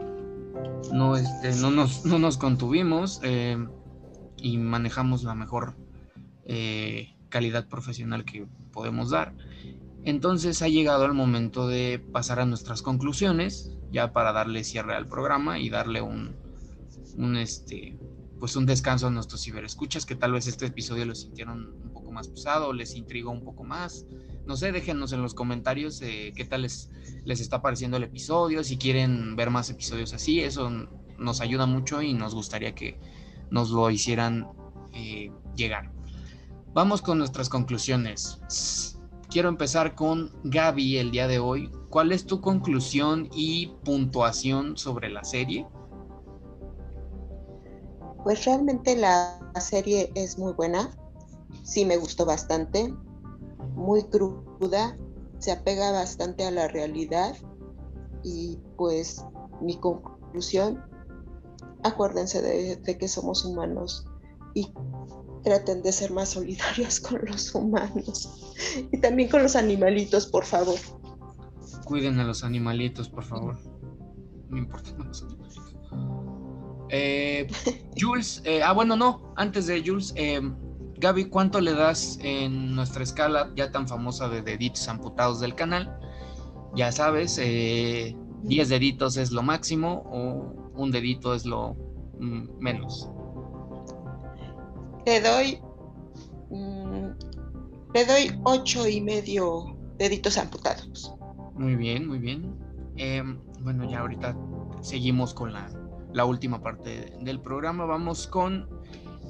no, 0.93 1.16
este, 1.16 1.55
no, 1.61 1.70
nos, 1.70 2.05
no 2.05 2.18
nos 2.18 2.39
contuvimos 2.39 3.20
eh, 3.22 3.57
y 4.37 4.59
manejamos 4.59 5.24
la 5.24 5.35
mejor 5.35 5.76
eh, 6.45 7.18
calidad 7.29 7.68
profesional 7.68 8.24
que 8.24 8.47
podemos 8.72 9.11
dar. 9.11 9.35
Entonces 10.05 10.62
ha 10.62 10.68
llegado 10.68 11.05
el 11.05 11.12
momento 11.12 11.68
de 11.68 11.99
pasar 11.99 12.41
a 12.41 12.47
nuestras 12.47 12.83
conclusiones, 12.83 13.72
ya 13.91 14.12
para 14.12 14.33
darle 14.33 14.64
cierre 14.64 14.95
al 14.95 15.09
programa 15.09 15.59
y 15.59 15.70
darle 15.70 16.01
un, 16.01 16.37
un 17.16 17.37
este, 17.37 17.99
pues 18.39 18.57
un 18.57 18.66
descanso 18.66 19.09
a 19.09 19.11
nuestros 19.11 19.43
ciberescuchas 19.43 20.07
que 20.07 20.14
tal 20.14 20.33
vez 20.33 20.47
este 20.47 20.66
episodio 20.66 21.05
lo 21.05 21.14
sintieron 21.14 21.72
un 21.83 21.93
poco 21.93 22.12
más 22.12 22.29
pesado, 22.29 22.72
les 22.72 22.95
intrigó 22.95 23.31
un 23.31 23.45
poco 23.45 23.64
más. 23.64 24.07
No 24.47 24.57
sé, 24.57 24.72
déjenos 24.72 25.12
en 25.12 25.22
los 25.22 25.35
comentarios 25.35 26.01
eh, 26.03 26.33
qué 26.35 26.45
tal 26.45 26.62
les, 26.62 26.91
les 27.24 27.41
está 27.41 27.61
pareciendo 27.61 27.97
el 27.97 28.05
episodio, 28.05 28.64
si 28.64 28.79
quieren 28.79 29.37
ver 29.37 29.51
más 29.51 29.68
episodios 29.68 30.14
así, 30.14 30.41
eso 30.41 30.70
nos 31.18 31.41
ayuda 31.41 31.66
mucho 31.66 32.01
y 32.01 32.14
nos 32.14 32.35
gustaría 32.35 32.74
que 32.74 32.99
nos 33.51 33.70
lo 33.70 33.91
hicieran 33.91 34.47
eh, 34.95 35.33
llegar. 35.57 35.97
Vamos 36.75 37.03
con 37.03 37.19
nuestras 37.19 37.49
conclusiones. 37.49 38.99
Quiero 39.31 39.49
empezar 39.49 39.95
con 39.95 40.33
Gaby 40.45 40.99
el 40.99 41.11
día 41.11 41.27
de 41.27 41.39
hoy. 41.39 41.71
¿Cuál 41.91 42.12
es 42.12 42.27
tu 42.27 42.41
conclusión 42.41 43.29
y 43.33 43.69
puntuación 43.85 44.77
sobre 44.77 45.09
la 45.09 45.25
serie? 45.25 45.66
Pues 48.23 48.45
realmente 48.45 48.97
la 48.97 49.41
serie 49.61 50.12
es 50.14 50.39
muy 50.39 50.53
buena, 50.53 50.91
sí 51.62 51.85
me 51.85 51.97
gustó 51.97 52.27
bastante, 52.27 52.93
muy 53.75 54.03
cruda, 54.05 54.99
se 55.39 55.53
apega 55.53 55.93
bastante 55.93 56.45
a 56.45 56.51
la 56.51 56.69
realidad 56.69 57.35
y 58.23 58.59
pues 58.77 59.25
mi 59.61 59.79
conclusión, 59.79 60.83
acuérdense 61.85 62.43
de, 62.43 62.99
que 62.99 63.09
somos 63.09 63.45
humanos 63.45 64.05
y 64.55 64.73
traten 65.49 65.82
de 65.82 65.92
ser 65.92 66.11
más 66.11 66.30
solidarios 66.30 67.01
con 67.09 67.24
los 67.24 67.55
humanos 67.55 68.55
y 68.92 69.01
también 69.01 69.30
con 69.30 69.42
los 69.42 69.57
animalitos, 69.57 70.26
por 70.26 70.44
favor. 70.44 70.78
Cuiden 71.84 72.20
a 72.20 72.24
los 72.24 72.44
animalitos, 72.44 73.09
por 73.09 73.24
favor. 73.24 73.59
No 74.51 74.59
importa 74.59 74.90
los 74.99 75.22
animalitos. 75.22 75.74
Eh, 76.90 77.46
Jules, 77.99 78.42
eh, 78.44 78.62
ah, 78.62 78.72
bueno, 78.72 78.94
no, 78.94 79.32
antes 79.36 79.66
de 79.66 79.82
Jules, 79.84 80.12
eh, 80.16 80.40
Gaby, 80.99 81.26
¿cuánto 81.26 81.61
le 81.61 81.72
das 81.72 82.18
en 82.22 82.74
nuestra 82.74 83.03
escala 83.03 83.51
ya 83.57 83.70
tan 83.70 83.88
famosa 83.88 84.28
de 84.28 84.42
deditos 84.42 84.86
amputados 84.88 85.40
del 85.40 85.55
canal? 85.55 85.99
Ya 86.74 86.92
sabes, 86.92 87.36
10 87.36 88.68
deditos 88.68 89.16
es 89.16 89.30
lo 89.30 89.42
máximo 89.42 90.03
o 90.12 90.72
un 90.74 90.90
dedito 90.90 91.34
es 91.34 91.46
lo 91.46 91.74
mm, 92.18 92.59
menos. 92.59 93.09
Le 95.07 95.20
doy, 95.20 95.61
mm, 96.51 97.09
le 97.94 98.05
doy 98.05 98.40
ocho 98.44 98.86
y 98.88 99.01
medio 99.01 99.76
deditos 99.99 100.38
amputados. 100.38 101.14
Muy 101.55 101.76
bien, 101.76 102.07
muy 102.07 102.18
bien. 102.18 102.55
bueno, 103.61 103.88
ya 103.88 104.01
ahorita 104.01 104.36
seguimos 104.80 105.34
con 105.34 105.53
la 105.53 105.68
la 106.12 106.24
última 106.24 106.61
parte 106.61 107.12
del 107.20 107.40
programa. 107.40 107.84
Vamos 107.84 108.26
con 108.26 108.68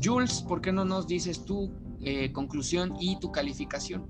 Jules, 0.02 0.42
¿por 0.42 0.60
qué 0.60 0.72
no 0.72 0.84
nos 0.84 1.06
dices 1.06 1.44
tu 1.44 1.70
eh, 2.00 2.32
conclusión 2.32 2.94
y 3.00 3.18
tu 3.18 3.32
calificación? 3.32 4.06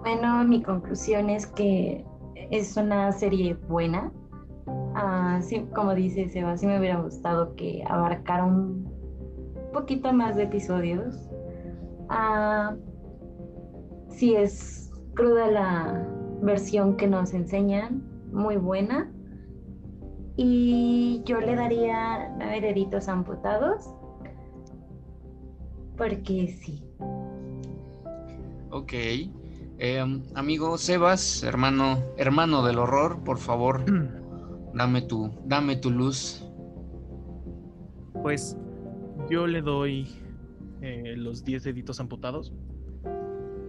Bueno, 0.00 0.44
mi 0.44 0.62
conclusión 0.62 1.30
es 1.30 1.46
que 1.46 2.04
es 2.50 2.76
una 2.76 3.12
serie 3.12 3.54
buena. 3.54 4.12
Ah, 4.94 5.40
como 5.74 5.94
dice 5.94 6.28
Seba, 6.28 6.56
sí 6.56 6.66
me 6.66 6.78
hubiera 6.78 7.00
gustado 7.00 7.54
que 7.54 7.84
abarcara 7.86 8.44
un 8.44 8.87
poquito 9.72 10.12
más 10.12 10.36
de 10.36 10.44
episodios. 10.44 11.30
Ah, 12.08 12.74
sí 14.08 14.34
es 14.34 14.90
cruda 15.14 15.48
la 15.48 16.06
versión 16.42 16.96
que 16.96 17.06
nos 17.06 17.34
enseñan, 17.34 18.02
muy 18.32 18.56
buena. 18.56 19.10
Y 20.36 21.22
yo 21.24 21.40
le 21.40 21.56
daría 21.56 22.32
nueve 22.38 22.60
deditos 22.60 23.08
amputados. 23.08 23.92
Porque 25.96 26.56
sí. 26.62 26.84
Ok. 28.70 28.92
Em, 29.80 30.22
amigo 30.34 30.76
Sebas, 30.78 31.42
hermano, 31.42 32.02
hermano 32.16 32.64
del 32.64 32.78
horror, 32.78 33.22
por 33.24 33.38
favor, 33.38 33.84
dame 34.74 35.02
tu, 35.02 35.30
dame 35.44 35.76
tu 35.76 35.90
luz. 35.90 36.44
Pues 38.22 38.56
yo 39.30 39.46
le 39.46 39.62
doy 39.62 40.08
eh, 40.80 41.14
los 41.16 41.44
10 41.44 41.64
deditos 41.64 42.00
amputados. 42.00 42.52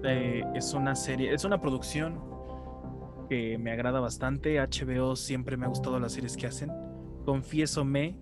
Eh, 0.03 0.43
es 0.55 0.73
una 0.73 0.95
serie, 0.95 1.33
es 1.33 1.43
una 1.43 1.59
producción 1.59 2.19
que 3.29 3.57
me 3.57 3.71
agrada 3.71 3.99
bastante. 3.99 4.59
HBO 4.59 5.15
siempre 5.15 5.57
me 5.57 5.65
ha 5.65 5.69
gustado 5.69 5.99
las 5.99 6.13
series 6.13 6.37
que 6.37 6.47
hacen. 6.47 6.71
Confieso 7.25 7.83
me, 7.83 8.17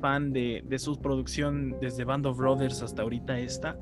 fan 0.00 0.32
de, 0.32 0.64
su 0.78 1.00
producción 1.00 1.76
desde 1.80 2.04
Band 2.04 2.26
of 2.26 2.38
Brothers 2.38 2.82
hasta 2.82 3.02
ahorita 3.02 3.38
esta. 3.38 3.76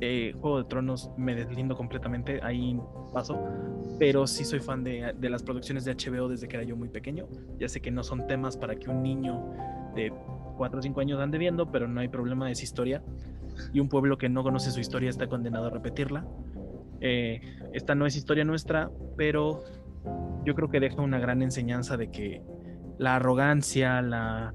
eh, 0.00 0.32
Juego 0.40 0.58
de 0.58 0.64
Tronos 0.64 1.10
me 1.16 1.34
deslindo 1.34 1.76
completamente, 1.76 2.40
ahí 2.42 2.78
paso, 3.12 3.38
pero 3.98 4.26
sí 4.26 4.44
soy 4.44 4.60
fan 4.60 4.82
de, 4.82 5.14
de, 5.18 5.30
las 5.30 5.42
producciones 5.42 5.84
de 5.84 5.94
HBO 5.94 6.28
desde 6.28 6.48
que 6.48 6.56
era 6.56 6.64
yo 6.64 6.74
muy 6.74 6.88
pequeño. 6.88 7.28
Ya 7.58 7.68
sé 7.68 7.80
que 7.80 7.90
no 7.90 8.02
son 8.02 8.26
temas 8.26 8.56
para 8.56 8.74
que 8.76 8.88
un 8.90 9.02
niño 9.02 9.44
de 9.94 10.10
4 10.60 10.78
o 10.78 10.82
5 10.82 11.00
años 11.00 11.18
ande 11.20 11.38
viendo, 11.38 11.72
pero 11.72 11.88
no 11.88 12.00
hay 12.00 12.08
problema, 12.08 12.50
es 12.50 12.62
historia. 12.62 13.02
Y 13.72 13.80
un 13.80 13.88
pueblo 13.88 14.18
que 14.18 14.28
no 14.28 14.42
conoce 14.42 14.70
su 14.70 14.78
historia 14.78 15.08
está 15.08 15.26
condenado 15.26 15.68
a 15.68 15.70
repetirla. 15.70 16.26
Eh, 17.00 17.40
esta 17.72 17.94
no 17.94 18.04
es 18.04 18.14
historia 18.14 18.44
nuestra, 18.44 18.90
pero 19.16 19.64
yo 20.44 20.54
creo 20.54 20.68
que 20.68 20.78
deja 20.78 21.00
una 21.00 21.18
gran 21.18 21.40
enseñanza 21.40 21.96
de 21.96 22.10
que 22.10 22.42
la 22.98 23.16
arrogancia, 23.16 24.02
la 24.02 24.52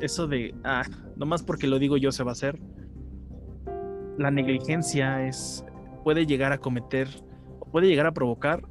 eso 0.00 0.28
de, 0.28 0.54
ah, 0.62 0.84
nomás 1.16 1.42
porque 1.42 1.66
lo 1.66 1.80
digo 1.80 1.96
yo 1.96 2.12
se 2.12 2.22
va 2.22 2.30
a 2.30 2.38
hacer, 2.38 2.60
la 4.18 4.30
negligencia 4.30 5.26
es, 5.26 5.64
puede 6.04 6.26
llegar 6.26 6.52
a 6.52 6.58
cometer, 6.58 7.08
puede 7.72 7.88
llegar 7.88 8.06
a 8.06 8.12
provocar 8.12 8.62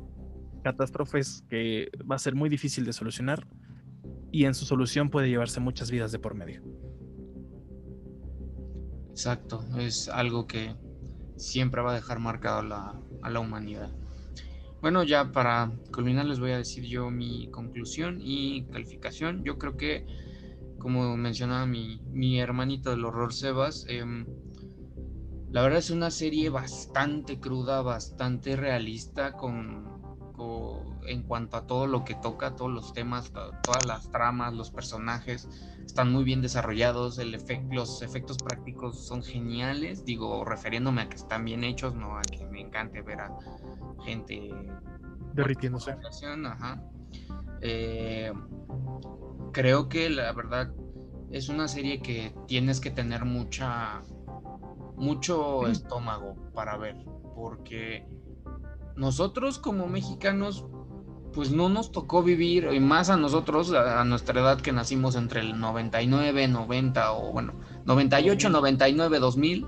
catástrofes 0.64 1.43
que 1.49 1.89
va 2.10 2.16
a 2.16 2.20
ser 2.20 2.36
muy 2.36 2.47
difícil 2.47 2.86
de 2.86 2.93
solucionar 2.93 3.45
y 4.34 4.45
en 4.45 4.55
su 4.55 4.65
solución 4.65 5.11
puede 5.11 5.29
llevarse 5.29 5.59
muchas 5.59 5.91
vidas 5.91 6.11
de 6.11 6.17
por 6.17 6.34
medio. 6.34 6.63
Exacto, 9.11 9.63
es 9.77 10.09
algo 10.09 10.47
que 10.47 10.75
siempre 11.38 11.84
va 11.84 11.91
a 11.91 11.95
dejar 11.95 12.17
marcado 12.17 12.59
a 12.59 12.63
la, 12.63 12.99
a 13.21 13.29
la 13.29 13.39
humanidad. 13.39 13.91
Bueno, 14.81 15.03
ya 15.03 15.31
para 15.31 15.71
culminar 15.93 16.25
les 16.25 16.39
voy 16.39 16.49
a 16.49 16.57
decir 16.57 16.84
yo 16.84 17.11
mi 17.11 17.47
conclusión 17.51 18.17
y 18.19 18.65
calificación. 18.71 19.43
Yo 19.43 19.59
creo 19.59 19.77
que, 19.77 20.07
como 20.79 21.15
mencionaba 21.15 21.67
mi, 21.67 22.01
mi 22.11 22.39
hermanito 22.39 22.89
del 22.89 23.05
horror 23.05 23.34
Sebas, 23.34 23.86
eh, 23.88 24.03
la 25.51 25.61
verdad 25.61 25.77
es 25.77 25.91
una 25.91 26.09
serie 26.09 26.49
bastante 26.49 27.39
cruda, 27.39 27.84
bastante 27.84 28.55
realista 28.55 29.34
con, 29.34 29.86
en 31.08 31.24
cuanto 31.24 31.58
a 31.58 31.68
todo 31.68 31.88
lo 31.88 32.04
que 32.04 32.16
toca, 32.16 32.56
todos 32.56 32.72
los 32.72 32.93
temas, 32.93 33.32
todas 33.64 33.86
las 33.86 34.12
tramas, 34.12 34.54
los 34.54 34.72
personajes 34.72 35.47
están 35.86 36.12
muy 36.12 36.24
bien 36.24 36.41
desarrollados, 36.41 37.20
el 37.20 37.38
los 37.72 38.01
efectos 38.01 38.38
prácticos 38.38 39.06
son 39.06 39.24
geniales, 39.24 40.06
digo, 40.06 40.45
refiriéndome 40.45 41.01
a 41.01 41.10
que 41.10 41.16
están 41.16 41.45
bien 41.45 41.64
hechos, 41.64 41.95
no 41.95 42.18
a 42.18 42.22
que 42.22 42.45
me 42.45 42.62
encante 42.62 43.01
ver 43.01 43.22
a 43.22 43.32
gente 44.04 44.51
derritiéndose. 45.34 45.95
Eh, 47.62 48.34
creo 49.51 49.88
que 49.88 50.10
la 50.10 50.32
verdad 50.34 50.74
es 51.32 51.49
una 51.49 51.68
serie 51.68 52.01
que 52.01 52.36
tienes 52.47 52.80
que 52.80 52.91
tener 52.91 53.26
mucha 53.26 54.01
mucho 54.95 55.68
estómago 55.68 56.36
para 56.54 56.78
ver, 56.78 56.95
porque 57.36 58.06
nosotros 58.95 59.60
como 59.60 59.88
mexicanos, 59.88 60.66
pues 61.34 61.51
no 61.51 61.69
nos 61.69 61.91
tocó 61.91 62.23
vivir, 62.23 62.69
y 62.71 62.79
más 62.79 63.09
a 63.09 63.17
nosotros, 63.17 63.73
a, 63.73 64.03
nuestra 64.05 64.39
edad 64.39 64.61
que 64.61 64.71
nacimos 64.71 65.15
entre 65.15 65.41
el 65.41 65.59
99, 65.59 66.47
90 66.47 67.11
o 67.13 67.31
bueno, 67.31 67.53
98, 67.86 68.49
99, 68.49 69.19
2000, 69.19 69.67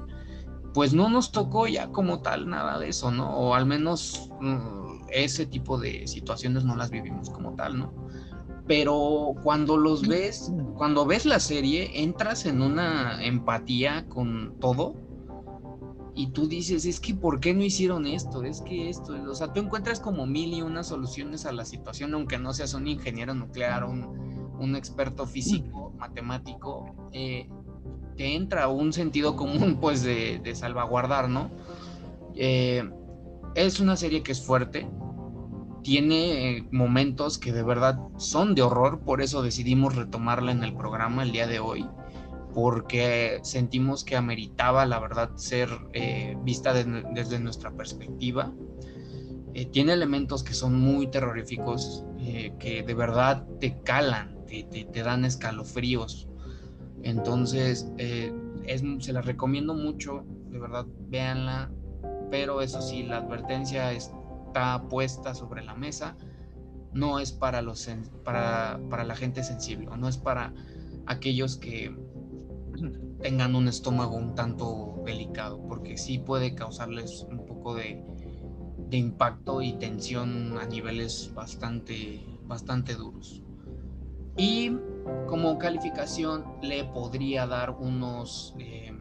pues 0.74 0.93
no 0.93 1.09
nos 1.09 1.32
tocó 1.32 1.68
ya 1.68 1.88
como 1.88 2.22
tal 2.22 2.49
nada 2.49 2.80
de 2.80 2.89
eso, 2.89 3.11
¿no? 3.11 3.30
O 3.36 3.55
al 3.55 3.66
menos 3.66 4.30
mm, 4.41 5.07
ese 5.11 5.45
tipo 5.45 5.78
de 5.78 6.07
situaciones 6.07 6.63
no 6.63 6.76
las 6.76 6.91
vivimos 6.91 7.30
como 7.30 7.55
tal, 7.55 7.80
¿no? 7.80 7.93
Pero 8.68 9.36
cuando 9.43 9.78
los 9.78 10.07
ves, 10.07 10.51
cuando 10.76 11.05
ves 11.05 11.26
la 11.26 11.39
serie, 11.39 12.01
entras 12.01 12.45
en 12.45 12.61
una 12.61 13.24
empatía 13.24 14.05
con 14.09 14.55
todo 14.59 15.05
y 16.18 16.28
tú 16.28 16.47
dices, 16.47 16.86
es 16.86 17.01
que 17.01 17.13
¿por 17.13 17.41
qué 17.41 17.53
no 17.53 17.63
hicieron 17.63 18.07
esto? 18.07 18.43
Es 18.43 18.61
que 18.61 18.89
esto, 18.89 19.13
o 19.30 19.36
sea, 19.36 19.51
tú 19.51 19.59
encuentras 19.59 19.99
como 19.99 20.26
mil 20.26 20.53
y 20.53 20.61
unas 20.61 20.88
soluciones 20.88 21.45
a 21.45 21.51
la 21.51 21.66
situación, 21.66 22.13
aunque 22.13 22.39
no 22.39 22.53
seas 22.53 22.74
un 22.74 22.88
ingeniero 22.88 23.34
nuclear, 23.34 23.84
un, 23.84 24.55
un 24.57 24.76
experto 24.78 25.26
físico, 25.28 25.93
matemático, 25.97 27.09
eh, 27.11 27.49
te 28.16 28.34
entra 28.34 28.70
un 28.70 28.93
sentido 28.93 29.36
común 29.36 29.78
pues 29.82 30.03
de, 30.03 30.39
de 30.41 30.55
salvaguardar, 30.55 31.28
¿no? 31.28 31.51
Eh, 32.34 32.89
es 33.55 33.82
una 33.82 33.97
serie 33.97 34.24
que 34.24 34.32
es 34.32 34.45
fuerte, 34.45 34.88
tiene 35.84 36.57
eh, 36.57 36.68
momentos 36.72 37.38
que 37.38 37.51
de 37.51 37.61
verdad 37.61 37.99
son 38.18 38.55
de 38.55 38.61
horror, 38.61 39.01
por 39.01 39.22
eso 39.22 39.41
decidimos 39.41 39.95
retomarla 39.95 40.53
en 40.53 40.63
el 40.63 40.76
programa 40.76 41.24
el 41.24 41.34
día 41.34 41.45
de 41.45 41.59
hoy 41.59 41.86
porque 42.56 43.41
sentimos 43.43 44.06
que 44.06 44.16
ameritaba, 44.16 44.86
la 44.86 44.97
verdad, 45.01 45.36
ser 45.36 45.68
eh, 45.91 46.38
vista 46.41 46.74
desde 46.74 47.38
nuestra 47.38 47.72
perspectiva. 47.72 48.53
Eh, 49.53 49.66
tiene 49.66 49.91
elementos 49.91 50.41
que 50.41 50.53
son 50.53 50.80
muy 50.80 51.08
terroríficos, 51.08 52.06
eh, 52.18 52.53
que 52.58 52.82
de 52.82 52.93
verdad 52.93 53.45
te 53.60 53.82
calan, 53.82 54.45
te, 54.47 54.64
te, 54.64 55.03
dan 55.03 55.26
escalofríos. 55.26 56.30
Entonces, 57.03 57.91
se 57.97 59.14
la 59.14 59.22
recomiendo 59.22 59.74
mucho, 59.74 60.24
de 60.49 60.58
verdad, 60.58 60.86
véanla, 61.10 61.74
pero 62.32 62.62
eso 62.62 62.82
sí, 62.82 63.03
la 63.03 63.18
advertencia 63.18 63.91
está 63.91 64.88
puesta 64.88 65.36
sobre 65.36 65.62
la 65.62 65.76
mesa, 65.76 66.16
no 66.93 67.20
es 67.20 67.34
para, 67.34 67.62
los, 67.62 67.89
para, 68.24 68.80
para 68.89 69.03
la 69.03 69.16
gente 69.18 69.43
sensible, 69.43 69.89
no 69.97 70.08
es 70.08 70.18
para 70.18 70.53
aquellos 71.06 71.58
que 71.58 71.93
tengan 73.22 73.56
un 73.56 73.68
estómago 73.68 74.16
un 74.16 74.36
tanto 74.36 75.02
delicado, 75.06 75.62
porque 75.68 75.98
sí 75.98 76.20
puede 76.20 76.56
causarles 76.56 77.26
un 77.30 77.46
poco 77.46 77.76
de, 77.76 78.04
impacto 78.92 79.62
y 79.62 79.74
tensión 79.74 80.58
a 80.58 80.66
niveles 80.66 81.32
bastante, 81.36 82.24
bastante 82.44 82.96
duros. 82.96 83.44
Y 84.38 84.72
como 85.28 85.58
calificación 85.58 86.46
le 86.62 86.86
podría 86.86 87.46
dar 87.46 87.72
unos... 87.72 88.56
Eh, 88.60 88.94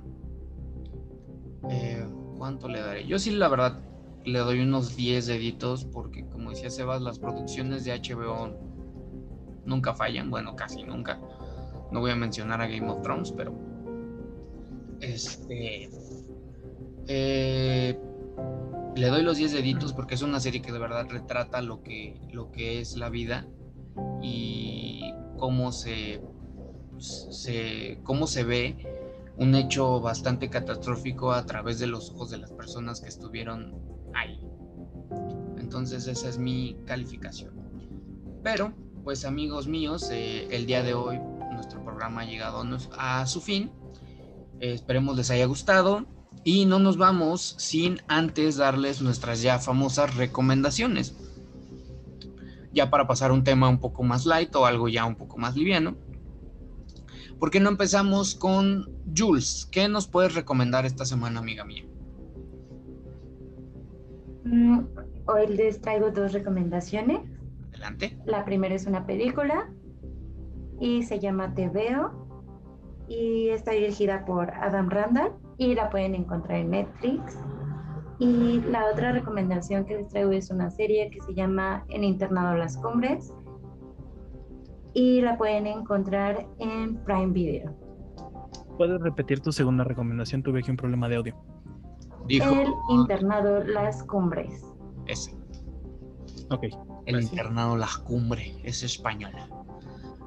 eh, 1.71 2.09
¿Cuánto 2.37 2.69
le 2.69 2.81
daré? 2.81 3.07
Yo 3.07 3.21
sí, 3.21 3.31
la 3.31 3.49
verdad, 3.49 3.81
le 4.25 4.39
doy 4.41 4.61
unos 4.61 4.97
10 4.97 5.27
deditos 5.27 5.85
porque, 5.85 6.27
como 6.27 6.51
decía 6.51 6.71
Sebas, 6.71 7.01
las 7.03 7.19
producciones 7.19 7.85
de 7.85 7.93
HBO 7.93 8.53
nunca 9.65 9.95
fallan, 9.95 10.31
bueno, 10.31 10.57
casi 10.57 10.83
nunca. 10.83 11.21
No 11.91 12.01
voy 12.01 12.11
a 12.11 12.17
mencionar 12.17 12.61
a 12.61 12.67
Game 12.67 12.89
of 12.91 13.03
Thrones, 13.03 13.33
pero 13.33 13.55
este. 15.01 15.91
Eh, 17.07 17.99
le 18.97 19.09
doy 19.09 19.23
los 19.23 19.37
10 19.37 19.53
deditos 19.53 19.93
porque 19.93 20.15
es 20.15 20.23
una 20.23 20.41
serie 20.41 20.63
que 20.63 20.73
de 20.73 20.79
verdad 20.79 21.07
retrata 21.09 21.61
lo 21.61 21.83
que, 21.83 22.21
lo 22.33 22.51
que 22.53 22.81
es 22.81 22.97
la 22.97 23.11
vida 23.11 23.47
y 24.23 25.13
cómo 25.37 25.73
se, 25.73 26.23
se, 26.99 27.99
cómo 28.05 28.27
se 28.27 28.45
ve 28.45 28.77
un 29.37 29.55
hecho 29.57 30.01
bastante 30.01 30.49
catastrófico 30.49 31.33
a 31.33 31.45
través 31.45 31.81
de 31.81 31.89
los 31.89 32.11
ojos 32.11 32.31
de 32.31 32.39
las 32.39 32.53
personas 32.53 33.01
que 33.01 33.09
estuvieron 33.09 33.75
ahí. 34.15 34.41
Entonces 35.59 36.07
esa 36.07 36.29
es 36.29 36.39
mi 36.39 36.77
calificación. 36.87 37.53
Pero, 38.45 38.73
pues 39.03 39.25
amigos 39.25 39.67
míos, 39.67 40.09
eh, 40.13 40.47
el 40.51 40.67
día 40.67 40.83
de 40.83 40.95
hoy 40.95 41.19
nuestro 41.65 41.83
programa 41.83 42.21
ha 42.21 42.25
llegado 42.27 42.63
a 42.99 43.27
su 43.27 43.41
fin 43.41 43.71
esperemos 44.61 45.17
les 45.17 45.31
haya 45.31 45.47
gustado 45.47 46.05
y 46.45 46.67
no 46.67 46.79
nos 46.79 46.99
vamos 46.99 47.55
sin 47.59 48.01
antes 48.07 48.57
darles 48.57 49.01
nuestras 49.01 49.41
ya 49.41 49.59
famosas 49.59 50.15
recomendaciones. 50.17 51.17
Ya 52.73 52.91
para 52.91 53.07
pasar 53.07 53.33
un 53.33 53.45
tema 53.45 53.69
un 53.69 53.79
poco 53.79 54.03
más 54.03 54.27
light 54.27 54.55
o 54.57 54.67
algo 54.67 54.89
ya 54.89 55.07
un 55.07 55.15
poco 55.15 55.39
más 55.39 55.57
liviano. 55.57 55.97
¿Por 57.39 57.51
qué 57.51 57.61
no 57.61 57.71
empezamos 57.71 58.35
con 58.35 58.91
Jules? 59.17 59.67
¿Qué 59.71 59.89
nos 59.89 60.07
puedes 60.07 60.35
recomendar 60.35 60.85
esta 60.85 61.07
semana, 61.07 61.41
amiga 61.41 61.65
mía? 61.65 61.85
Mm, 64.45 64.81
hoy 65.27 65.47
les 65.49 65.81
traigo 65.81 66.11
dos 66.11 66.33
recomendaciones. 66.33 67.21
Adelante. 67.71 68.19
La 68.27 68.45
primera 68.45 68.75
es 68.75 68.87
una 68.87 69.07
película 69.07 69.71
y 70.85 71.03
se 71.03 71.19
llama 71.19 71.55
Te 71.55 71.71
Veo 71.71 72.11
y 73.09 73.49
está 73.49 73.71
dirigida 73.71 74.27
por 74.27 74.51
Adam 74.51 74.91
Randall 74.91 75.33
y 75.57 75.75
la 75.75 75.89
pueden 75.89 76.15
encontrar 76.15 76.59
en 76.59 76.71
Netflix. 76.73 77.39
Y 78.19 78.61
la 78.61 78.91
otra 78.93 79.13
recomendación 79.13 79.87
que 79.87 79.97
les 79.97 80.09
traigo 80.09 80.33
es 80.33 80.51
una 80.51 80.71
serie 80.71 81.09
que 81.11 81.23
se 81.23 81.33
llama 81.33 81.87
En 81.89 82.05
Internado 82.05 82.55
Las 82.55 82.77
Cumbres 82.77 83.33
y 84.93 85.23
la 85.23 85.39
pueden 85.39 85.67
encontrar 85.67 86.47
en 86.59 86.97
Prime 87.05 87.33
Video. 87.33 87.75
¿Puedes 88.77 89.01
repetir 89.01 89.41
tu 89.41 89.53
segunda 89.53 89.85
recomendación? 89.85 90.43
Tuve 90.43 90.59
aquí 90.59 90.71
un 90.71 90.77
problema 90.77 91.09
de 91.09 91.17
audio. 91.17 91.35
El 92.29 92.43
Internado 92.91 93.65
Las 93.65 94.03
Cumbres. 94.03 94.71
Ese. 95.07 95.35
Ok. 96.51 96.65
El 97.07 97.23
Internado 97.23 97.75
Las 97.75 97.97
Cumbres, 97.99 98.55
es 98.65 98.83
española. 98.83 99.49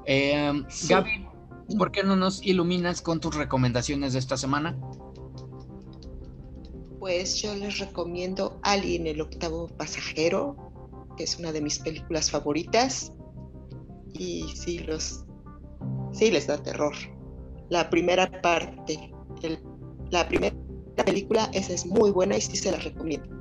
Eh, 0.09 0.63
Gaby, 0.87 1.27
¿por 1.77 1.91
qué 1.91 2.01
no 2.03 2.15
nos 2.15 2.41
iluminas 2.45 3.01
con 3.01 3.19
tus 3.19 3.35
recomendaciones 3.35 4.13
de 4.13 4.19
esta 4.19 4.37
semana? 4.37 4.77
Pues 6.99 7.41
yo 7.41 7.53
les 7.55 7.79
recomiendo 7.79 8.59
Alien, 8.63 9.05
el 9.05 9.21
octavo 9.21 9.67
pasajero, 9.67 10.55
que 11.17 11.25
es 11.25 11.37
una 11.37 11.51
de 11.51 11.61
mis 11.61 11.77
películas 11.79 12.31
favoritas. 12.31 13.11
Y 14.13 14.47
sí, 14.55 14.79
los, 14.79 15.25
sí 16.11 16.31
les 16.31 16.47
da 16.47 16.57
terror. 16.57 16.93
La 17.69 17.89
primera 17.89 18.31
parte, 18.41 19.13
el- 19.43 19.59
la 20.09 20.27
primera 20.27 20.55
película, 21.05 21.49
esa 21.53 21.73
es 21.73 21.85
muy 21.85 22.11
buena 22.11 22.37
y 22.37 22.41
sí 22.41 22.55
se 22.55 22.71
la 22.71 22.77
recomiendo. 22.77 23.36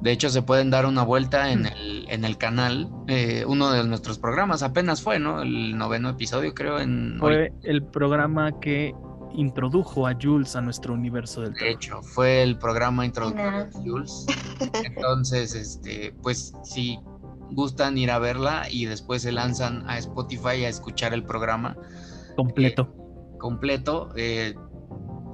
De 0.00 0.12
hecho, 0.12 0.30
se 0.30 0.42
pueden 0.42 0.70
dar 0.70 0.86
una 0.86 1.02
vuelta 1.02 1.50
en 1.50 1.66
el, 1.66 2.06
en 2.08 2.24
el 2.24 2.38
canal. 2.38 2.88
eh, 3.08 3.44
uno 3.46 3.70
de 3.72 3.82
nuestros 3.84 4.18
programas 4.18 4.62
apenas 4.62 5.02
fue, 5.02 5.18
¿no? 5.18 5.42
El 5.42 5.76
noveno 5.76 6.08
episodio, 6.10 6.54
creo, 6.54 6.78
en... 6.78 7.16
Fue 7.18 7.52
el 7.64 7.84
programa 7.84 8.58
que 8.60 8.94
introdujo 9.34 10.06
a 10.06 10.14
Jules 10.20 10.56
a 10.56 10.60
nuestro 10.60 10.94
universo 10.94 11.42
del 11.42 11.52
De 11.52 11.58
terror. 11.58 11.74
hecho, 11.74 12.02
fue 12.02 12.42
el 12.42 12.58
programa 12.58 13.04
introductorio 13.04 13.64
de. 13.66 13.72
Jules. 13.72 14.26
Entonces, 14.84 15.54
este, 15.54 16.14
pues 16.22 16.52
si 16.64 16.98
gustan 17.50 17.98
ir 17.98 18.10
a 18.10 18.18
verla 18.18 18.66
y 18.70 18.86
después 18.86 19.22
se 19.22 19.32
lanzan 19.32 19.88
a 19.88 19.98
Spotify 19.98 20.64
a 20.64 20.68
escuchar 20.68 21.12
el 21.12 21.24
programa 21.24 21.76
completo. 22.36 22.94
completo, 23.38 24.10
eh, 24.16 24.54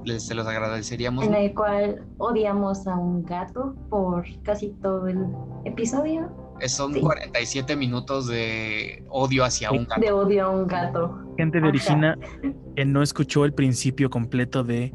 les, 0.05 0.25
se 0.25 0.35
los 0.35 0.47
agradeceríamos. 0.47 1.25
en 1.25 1.35
el 1.35 1.53
cual 1.53 2.03
odiamos 2.17 2.87
a 2.87 2.95
un 2.95 3.23
gato 3.23 3.75
por 3.89 4.25
casi 4.43 4.69
todo 4.81 5.07
el 5.07 5.25
episodio. 5.65 6.29
Son 6.67 6.93
sí. 6.93 7.01
47 7.01 7.75
minutos 7.75 8.27
de 8.27 9.03
odio 9.09 9.43
hacia 9.43 9.71
un 9.71 9.85
gato. 9.85 9.99
De 9.99 10.11
odio 10.11 10.45
a 10.45 10.49
un 10.49 10.67
gato. 10.67 11.19
Gente 11.37 11.59
de. 11.59 11.67
Origina 11.67 12.17
que 12.75 12.85
no 12.85 13.01
escuchó 13.01 13.43
el 13.43 13.53
principio 13.53 14.09
completo 14.09 14.63
de 14.63 14.93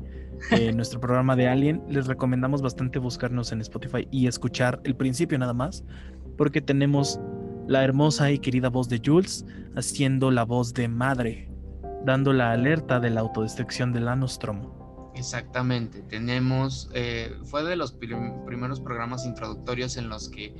eh, 0.51 0.73
nuestro 0.75 1.01
programa 1.01 1.37
de 1.37 1.49
Alien, 1.49 1.83
les 1.89 2.07
recomendamos 2.07 2.63
bastante 2.63 2.99
buscarnos 2.99 3.53
en 3.53 3.61
Spotify 3.61 4.09
y 4.11 4.27
escuchar 4.27 4.81
el 4.85 4.97
principio 4.97 5.39
nada 5.39 5.53
más, 5.53 5.85
porque 6.37 6.61
tenemos 6.61 7.21
la 7.67 7.85
hermosa 7.85 8.31
y 8.31 8.39
querida 8.39 8.69
voz 8.69 8.89
de 8.89 9.01
Jules 9.05 9.45
haciendo 9.77 10.31
la 10.31 10.45
voz 10.45 10.73
de 10.75 10.89
madre, 10.89 11.51
dando 12.05 12.33
la 12.33 12.53
alerta 12.53 13.01
de 13.01 13.11
la 13.11 13.21
autodestrucción 13.21 13.93
del 13.93 14.09
Anostromo. 14.09 14.80
Exactamente, 15.15 16.03
tenemos, 16.03 16.89
eh, 16.95 17.37
fue 17.45 17.63
de 17.65 17.77
los 17.77 17.93
prim- 17.93 18.45
primeros 18.47 18.81
programas 18.81 19.27
introductorios 19.27 19.97
en 19.97 20.09
los 20.09 20.29
que 20.29 20.55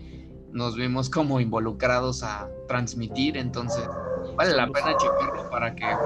nos 0.53 0.75
vimos 0.77 1.09
como 1.09 1.41
involucrados 1.41 2.23
a 2.25 2.49
transmitir, 2.67 3.37
entonces 3.37 3.89
vale 4.37 4.55
la 4.55 4.67
pena 4.67 4.97
checarlo 4.97 5.49
para 5.51 5.75
que 5.75 5.85
vean 5.85 5.99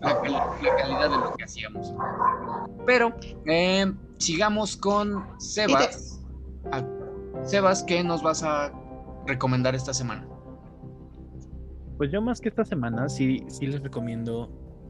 la, 0.00 0.20
cal- 0.20 0.32
la 0.62 0.76
calidad 0.76 1.10
de 1.10 1.16
lo 1.16 1.34
que 1.36 1.44
hacíamos. 1.44 1.92
Pero 2.86 3.14
eh, 3.46 3.92
sigamos 4.18 4.76
con 4.76 5.24
Sebas. 5.38 6.20
Sebas, 7.44 7.82
¿qué 7.82 8.02
nos 8.04 8.22
vas 8.22 8.42
a 8.44 8.72
recomendar 9.26 9.74
esta 9.74 9.92
semana? 9.92 10.26
Pues 11.96 12.12
yo 12.12 12.22
más 12.22 12.40
que 12.40 12.48
esta 12.48 12.64
semana 12.64 13.08
sí, 13.08 13.44
sí 13.48 13.66
les 13.66 13.82
recomiendo 13.82 14.48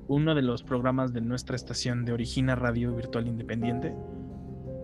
uno 0.09 0.35
de 0.35 0.43
los 0.43 0.63
programas 0.63 1.13
de 1.13 1.21
nuestra 1.21 1.55
estación 1.55 2.05
de 2.05 2.13
Origina 2.13 2.55
Radio 2.57 2.95
Virtual 2.95 3.29
Independiente. 3.29 3.95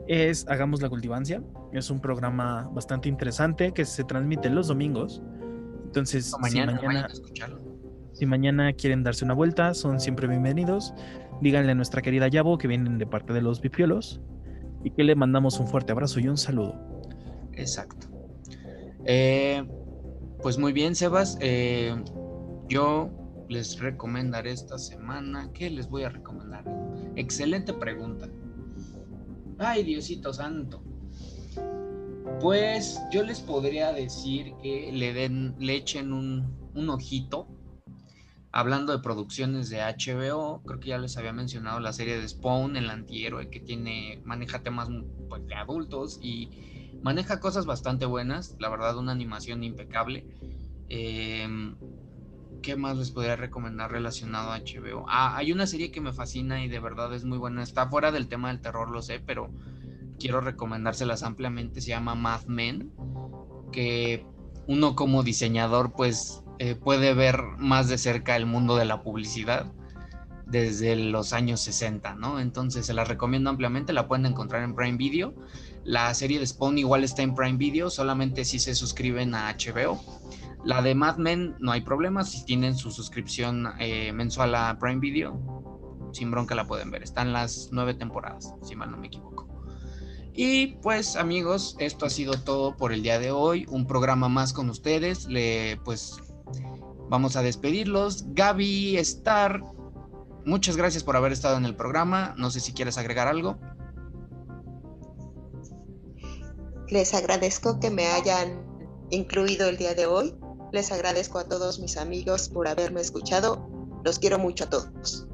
Es 0.07 0.47
Hagamos 0.49 0.83
la 0.83 0.91
Cultivancia. 0.91 1.43
Es 1.73 1.91
un 1.91 2.01
programa 2.01 2.69
bastante 2.73 3.09
interesante 3.09 3.73
que 3.73 3.87
se 3.87 4.05
transmite 4.05 4.51
los 4.51 4.69
domingos. 4.69 5.23
Entonces, 5.87 6.35
mañana, 6.39 6.79
si, 6.79 6.87
mañana, 6.87 7.09
si 8.13 8.27
mañana 8.27 8.73
quieren 8.75 9.03
darse 9.03 9.25
una 9.25 9.33
vuelta, 9.33 9.73
son 9.73 9.99
siempre 9.99 10.29
bienvenidos. 10.29 10.93
Díganle 11.41 11.73
a 11.73 11.75
nuestra 11.75 12.03
querida 12.03 12.29
Yabo 12.29 12.59
que 12.59 12.69
vienen 12.69 12.99
de 12.99 13.07
parte 13.07 13.33
de 13.33 13.41
los 13.41 13.63
Bipiolos 13.63 14.21
y 14.85 14.91
que 14.91 15.05
le 15.05 15.15
mandamos 15.15 15.59
un 15.59 15.67
fuerte 15.67 15.93
abrazo 15.93 16.21
y 16.21 16.29
un 16.29 16.37
saludo. 16.37 16.75
Exacto. 17.53 18.09
Eh, 19.07 19.65
pues 20.43 20.59
muy 20.59 20.75
bien, 20.75 20.95
Sebas. 20.95 21.39
eh, 21.41 21.95
yo 22.69 23.11
les 23.49 23.79
recomendaré 23.79 24.53
esta 24.53 24.79
semana. 24.79 25.51
¿Qué 25.53 25.71
les 25.71 25.89
voy 25.89 26.05
a 26.05 26.09
recomendar? 26.09 26.65
Excelente 27.17 27.73
pregunta. 27.73 28.29
Ay, 29.59 29.85
Diosito 29.85 30.33
Santo. 30.33 30.83
Pues 32.41 33.01
yo 33.13 33.23
les 33.23 33.41
podría 33.41 33.93
decir 33.93 34.55
que 34.63 34.91
le 34.93 35.13
den, 35.13 35.55
le 35.59 35.77
echen 35.77 36.13
un, 36.13 36.71
un 36.75 36.89
ojito. 36.91 37.49
Hablando 38.51 38.93
de 38.93 39.03
producciones 39.03 39.69
de 39.69 39.81
HBO, 39.81 40.63
creo 40.65 40.79
que 40.79 40.91
ya 40.91 40.99
les 40.99 41.17
había 41.17 41.33
mencionado 41.33 41.81
la 41.81 41.93
serie 41.93 42.21
de 42.21 42.29
Spawn, 42.29 42.77
el 42.77 42.89
antihéroe 42.89 43.51
que 43.51 43.59
tiene, 43.59 44.23
maneja 44.25 44.63
temas 44.63 44.89
pues, 45.29 45.45
de 45.47 45.55
adultos 45.57 46.21
y 46.23 46.99
maneja 47.03 47.41
cosas 47.41 47.67
bastante 47.67 48.07
buenas, 48.07 48.57
la 48.61 48.69
verdad 48.69 48.97
una 48.97 49.11
animación 49.11 49.65
impecable. 49.65 50.27
Eh, 50.89 51.49
¿Qué 52.65 52.77
más 52.77 52.97
les 52.97 53.11
podría 53.11 53.37
recomendar 53.37 53.93
relacionado 53.93 54.51
a 54.51 54.59
HBO? 54.59 55.05
Ah, 55.07 55.37
hay 55.37 55.53
una 55.53 55.67
serie 55.67 55.91
que 55.91 56.01
me 56.01 56.15
fascina 56.15 56.65
y 56.65 56.69
de 56.69 56.81
verdad 56.81 57.13
es 57.13 57.23
muy 57.27 57.37
buena. 57.37 57.63
Está 57.63 57.91
fuera 57.91 58.11
del 58.11 58.27
tema 58.27 58.49
del 58.49 58.63
terror, 58.63 58.91
lo 58.91 59.03
sé, 59.03 59.21
pero 59.21 59.51
quiero 60.19 60.41
recomendárselas 60.41 61.25
ampliamente. 61.25 61.83
Se 61.83 61.89
llama 61.89 62.15
Mad 62.15 62.47
Men, 62.47 62.91
que 63.71 64.25
uno 64.67 64.97
como 64.97 65.23
diseñador 65.23 65.93
pues 65.93 66.43
eh, 66.59 66.75
puede 66.75 67.13
ver 67.13 67.39
más 67.59 67.91
de 67.91 67.99
cerca 67.99 68.35
el 68.35 68.47
mundo 68.47 68.77
de 68.77 68.87
la 68.87 69.03
publicidad 69.03 69.71
desde 70.47 70.97
los 70.97 71.35
años 71.35 71.61
60, 71.61 72.15
¿no? 72.15 72.41
Entonces 72.41 72.87
se 72.87 72.95
la 72.95 73.05
recomiendo 73.05 73.51
ampliamente, 73.51 73.93
la 73.93 74.09
pueden 74.09 74.25
encontrar 74.25 74.63
en 74.63 74.75
Prime 74.75 74.97
Video. 74.97 75.35
La 75.85 76.15
serie 76.15 76.39
de 76.39 76.47
Spawn 76.47 76.79
igual 76.79 77.05
está 77.05 77.21
en 77.21 77.35
Prime 77.35 77.59
Video, 77.59 77.91
solamente 77.91 78.47
si 78.47 78.59
se 78.59 78.75
suscriben 78.75 79.35
a 79.35 79.55
HBO. 79.55 80.24
La 80.65 80.81
de 80.81 80.95
Mad 80.95 81.19
Men 81.19 81.57
no 81.61 81.73
hay 81.73 81.83
problema, 81.83 82.25
si 82.25 82.45
tienen 82.45 82.75
su 82.75 82.91
suscripción 82.91 83.69
eh, 83.79 84.13
mensual 84.13 84.55
a 84.55 84.79
Prime 84.79 85.01
Video, 85.01 86.11
sin 86.13 86.31
bronca 86.31 86.55
la 86.55 86.67
pueden 86.67 86.91
ver. 86.91 87.03
Están 87.03 87.33
las 87.33 87.69
nueve 87.71 87.93
temporadas, 87.95 88.55
si 88.63 88.75
mal 88.75 88.91
no 88.91 88.97
me 88.97 89.09
equivoco. 89.09 89.47
Y 90.33 90.79
pues 90.83 91.17
amigos, 91.17 91.77
esto 91.79 92.07
ha 92.07 92.11
sido 92.11 92.35
todo 92.35 92.77
por 92.77 92.93
el 92.93 93.03
día 93.03 93.19
de 93.19 93.31
hoy. 93.31 93.67
Un 93.69 93.87
programa 93.87 94.29
más 94.29 94.53
con 94.53 94.69
ustedes. 94.69 95.27
Le 95.27 95.79
pues 95.85 96.17
vamos 97.09 97.37
a 97.37 97.43
despedirlos. 97.43 98.25
Gaby 98.35 98.97
Star, 98.97 99.63
muchas 100.45 100.77
gracias 100.77 101.05
por 101.05 101.17
haber 101.17 101.31
estado 101.31 101.57
en 101.57 101.65
el 101.65 101.77
programa. 101.77 102.35
No 102.37 102.51
sé 102.51 102.59
si 102.59 102.73
quieres 102.73 102.99
agregar 102.99 103.29
algo. 103.29 103.59
Les 106.89 107.15
agradezco 107.15 107.79
que 107.79 107.91
me 107.91 108.07
hayan 108.07 108.61
incluido 109.11 109.69
el 109.69 109.77
día 109.77 109.95
de 109.95 110.07
hoy. 110.07 110.35
Les 110.73 110.91
agradezco 110.93 111.39
a 111.39 111.45
todos 111.45 111.79
mis 111.79 111.97
amigos 111.97 112.49
por 112.49 112.67
haberme 112.69 113.01
escuchado. 113.01 113.69
Los 114.05 114.19
quiero 114.19 114.39
mucho 114.39 114.65
a 114.65 114.71
todos. 114.71 115.27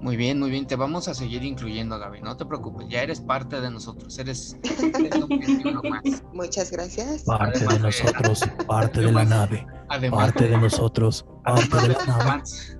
Muy 0.00 0.16
bien, 0.16 0.38
muy 0.40 0.50
bien. 0.50 0.66
Te 0.66 0.74
vamos 0.76 1.06
a 1.08 1.14
seguir 1.14 1.44
incluyendo, 1.44 1.98
Gaby. 1.98 2.22
No 2.22 2.36
te 2.36 2.44
preocupes. 2.44 2.88
Ya 2.90 3.02
eres 3.02 3.20
parte 3.20 3.60
de 3.60 3.70
nosotros. 3.70 4.18
Eres, 4.18 4.56
eres 4.64 5.14
un 5.16 5.88
más. 5.88 6.02
Muchas 6.32 6.70
gracias. 6.72 7.22
Parte 7.22 7.60
de 7.60 7.66
Además 7.66 7.96
de- 7.98 8.04
nosotros, 8.12 8.40
parte 8.66 9.00
de 9.00 9.12
la 9.12 9.24
nave, 9.24 9.66
Además, 9.88 10.32
parte 10.32 10.48
de 10.48 10.58
nosotros, 10.58 11.24
parte 11.44 11.76
de 11.82 11.88
la 11.94 12.04
nave. 12.06 12.24
fans, 12.24 12.78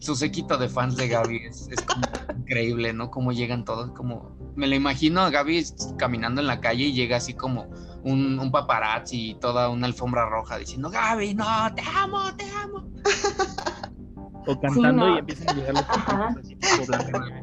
su 0.00 0.16
séquito 0.16 0.58
de 0.58 0.68
fans 0.68 0.96
de 0.96 1.08
Gaby 1.08 1.36
es, 1.48 1.68
es 1.70 1.80
como 1.82 2.02
increíble, 2.40 2.92
¿no? 2.92 3.10
Cómo 3.10 3.30
llegan 3.32 3.64
todos, 3.64 3.92
como 3.92 4.36
me 4.56 4.66
lo 4.66 4.74
imagino 4.74 5.20
a 5.20 5.30
Gaby 5.30 5.64
caminando 5.98 6.40
en 6.40 6.48
la 6.48 6.60
calle 6.60 6.86
y 6.86 6.92
llega 6.92 7.16
así 7.18 7.34
como 7.34 7.68
un, 8.04 8.38
un 8.38 8.50
paparazzi 8.50 9.30
y 9.30 9.34
toda 9.34 9.68
una 9.68 9.86
alfombra 9.86 10.28
roja 10.28 10.56
diciendo 10.58 10.90
Gaby, 10.90 11.34
no, 11.34 11.44
te 11.74 11.82
amo, 11.94 12.34
te 12.36 12.44
amo. 12.62 12.84
O 14.46 14.58
cantando 14.58 15.06
no. 15.06 15.14
y 15.16 15.18
empiezan 15.18 15.50
a 15.50 15.52
llegar 15.52 15.74
los 15.74 15.82
Ajá. 15.82 16.34
así. 16.40 16.56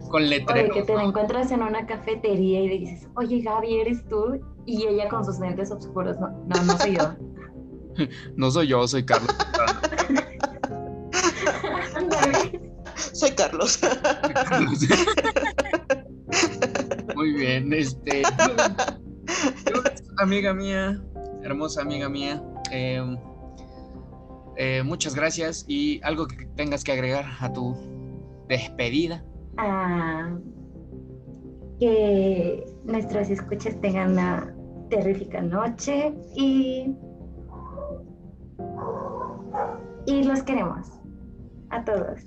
Con 0.09 0.23
Oye, 0.23 0.29
letreros. 0.39 0.73
que 0.73 0.81
te 0.81 0.95
la 0.95 1.03
¿no? 1.03 1.09
encuentras 1.09 1.51
en 1.51 1.61
una 1.61 1.85
cafetería 1.85 2.61
y 2.61 2.67
le 2.69 2.77
dices, 2.79 3.07
oye 3.15 3.39
Gaby, 3.41 3.81
¿eres 3.81 4.03
tú? 4.09 4.41
Y 4.65 4.83
ella 4.87 5.07
con 5.07 5.23
sus 5.23 5.39
lentes 5.39 5.69
oscuros, 5.71 6.19
no, 6.19 6.29
no, 6.29 6.63
no 6.63 6.77
soy 6.77 6.97
yo. 6.97 7.13
No 8.35 8.49
soy 8.51 8.67
yo, 8.67 8.87
soy 8.87 9.05
Carlos. 9.05 9.35
Soy 13.13 13.31
Carlos. 13.31 13.79
Muy 17.15 17.33
bien, 17.33 17.73
este. 17.73 18.21
Amiga 20.17 20.53
mía, 20.53 21.01
hermosa 21.43 21.81
amiga 21.81 22.09
mía. 22.09 22.41
eh, 22.71 23.01
eh, 24.59 24.81
muchas 24.83 25.13
gracias 25.13 25.65
y 25.67 26.01
algo 26.03 26.25
que 26.27 26.45
tengas 26.55 26.83
que 26.83 26.91
agregar 26.91 27.25
a 27.39 27.53
tu 27.53 27.75
despedida. 28.47 29.23
Ah, 29.57 30.35
que 31.79 32.65
nuestros 32.85 33.29
escuchas 33.29 33.79
tengan 33.81 34.13
una 34.13 34.55
terrífica 34.89 35.41
noche 35.41 36.13
y 36.35 36.91
y 40.07 40.23
los 40.23 40.41
queremos 40.43 40.87
a 41.69 41.83
todos. 41.83 42.21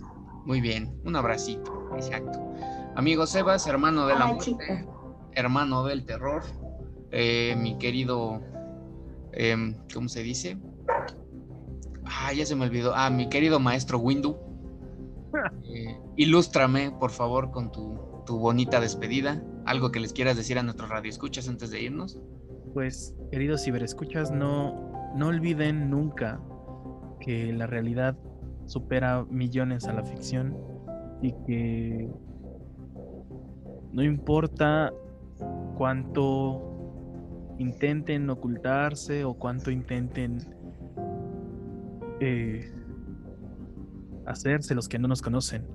Muy 0.44 0.60
bien, 0.60 0.94
un 1.05 1.16
abracito, 1.16 1.90
exacto. 1.97 2.39
Amigo 2.94 3.27
Sebas, 3.27 3.66
hermano 3.66 4.06
de 4.06 4.14
la 4.14 4.27
Ay, 4.27 4.35
muerte. 4.35 4.86
hermano 5.32 5.85
del 5.85 6.05
terror, 6.05 6.43
eh, 7.11 7.55
mi 7.57 7.78
querido, 7.78 8.41
em, 9.32 9.74
¿cómo 9.93 10.09
se 10.09 10.23
dice? 10.23 10.59
Ah, 12.05 12.32
ya 12.32 12.45
se 12.47 12.57
me 12.57 12.65
olvidó. 12.65 12.93
Ah, 12.95 13.11
mi 13.11 13.28
querido 13.28 13.61
maestro 13.61 13.99
Windu. 13.99 14.37
Eh, 15.73 15.97
ilústrame, 16.16 16.91
por 16.91 17.12
favor, 17.12 17.53
con 17.53 17.70
tu, 17.70 18.24
tu 18.27 18.39
bonita 18.39 18.81
despedida. 18.81 19.41
Algo 19.66 19.93
que 19.93 20.01
les 20.01 20.12
quieras 20.12 20.37
decir 20.37 20.59
a 20.59 20.65
nuestros 20.65 20.91
radioescuchas 20.91 21.49
antes 21.49 21.70
de 21.70 21.82
irnos. 21.82 22.20
Pues, 22.74 23.15
queridos 23.31 23.62
ciberescuchas, 23.62 24.32
no, 24.32 24.91
no 25.15 25.28
olviden 25.28 25.89
nunca 25.89 26.41
que 27.20 27.53
la 27.53 27.69
realidad 27.69 28.16
supera 28.66 29.24
millones 29.31 29.87
a 29.87 29.93
la 29.93 30.03
ficción 30.03 30.57
y 31.23 31.32
que 31.47 32.09
no 33.93 34.03
importa 34.03 34.93
cuánto 35.77 36.69
intenten 37.61 38.31
ocultarse 38.31 39.24
o 39.24 39.35
cuánto 39.35 39.70
intenten 39.70 40.39
eh, 42.19 42.73
hacerse 44.27 44.74
los 44.74 44.89
que 44.89 44.99
no 44.99 45.09
nos 45.09 45.20
conocen, 45.20 45.69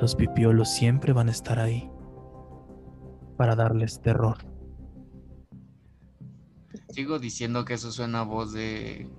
los 0.00 0.14
pipiolos 0.14 0.70
siempre 0.70 1.12
van 1.12 1.28
a 1.28 1.32
estar 1.32 1.58
ahí 1.58 1.90
para 3.36 3.56
darles 3.56 4.00
terror. 4.00 4.38
Sigo 6.90 7.18
diciendo 7.18 7.64
que 7.64 7.74
eso 7.74 7.90
suena 7.90 8.20
a 8.20 8.24
voz 8.24 8.52
de, 8.52 9.10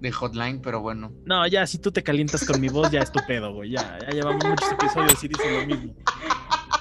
de 0.00 0.12
hotline, 0.12 0.60
pero 0.60 0.82
bueno. 0.82 1.10
No, 1.24 1.46
ya, 1.46 1.66
si 1.66 1.78
tú 1.78 1.90
te 1.90 2.02
calientas 2.02 2.46
con 2.46 2.60
mi 2.60 2.68
voz, 2.68 2.90
ya 2.90 3.00
es 3.00 3.10
tu 3.10 3.20
pedo, 3.26 3.54
güey. 3.54 3.70
Ya, 3.70 3.98
ya 4.00 4.10
llevamos 4.10 4.44
muchos 4.44 4.72
episodios 4.72 5.24
y 5.24 5.28
dicen 5.28 5.54
lo 5.54 5.66
mismo. 5.66 5.94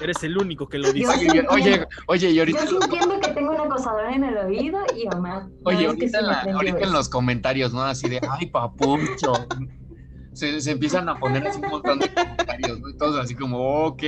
Eres 0.05 0.23
el 0.23 0.37
único 0.37 0.69
que 0.69 0.77
lo 0.77 0.93
dice. 0.93 1.07
Oye, 1.11 1.27
oye, 1.31 1.45
oye, 1.49 1.87
oye, 2.07 2.29
y 2.29 2.37
ahorita. 2.39 2.63
Yo 2.65 2.79
sintiendo 2.79 3.19
que 3.19 3.31
tengo 3.31 3.51
un 3.55 3.59
acosador 3.59 4.05
en 4.13 4.23
el 4.23 4.37
oído 4.37 4.77
y 4.95 5.07
Omar. 5.15 5.47
Oye, 5.63 5.87
ahorita, 5.87 6.19
en 6.19 6.27
la- 6.27 6.41
ahorita 6.53 6.85
los 6.91 7.09
comentarios, 7.09 7.73
¿no? 7.73 7.81
Así 7.81 8.07
de, 8.07 8.21
ay, 8.29 8.45
papucho. 8.45 9.33
Se, 10.33 10.61
se 10.61 10.71
empiezan 10.71 11.09
a 11.09 11.15
poner 11.17 11.47
así 11.47 11.59
un 11.59 11.69
montón 11.71 11.97
de 11.97 12.13
comentarios, 12.13 12.79
¿no? 12.81 12.89
Y 12.89 12.97
todos 12.97 13.17
así 13.19 13.33
como, 13.33 13.85
ok. 13.85 14.03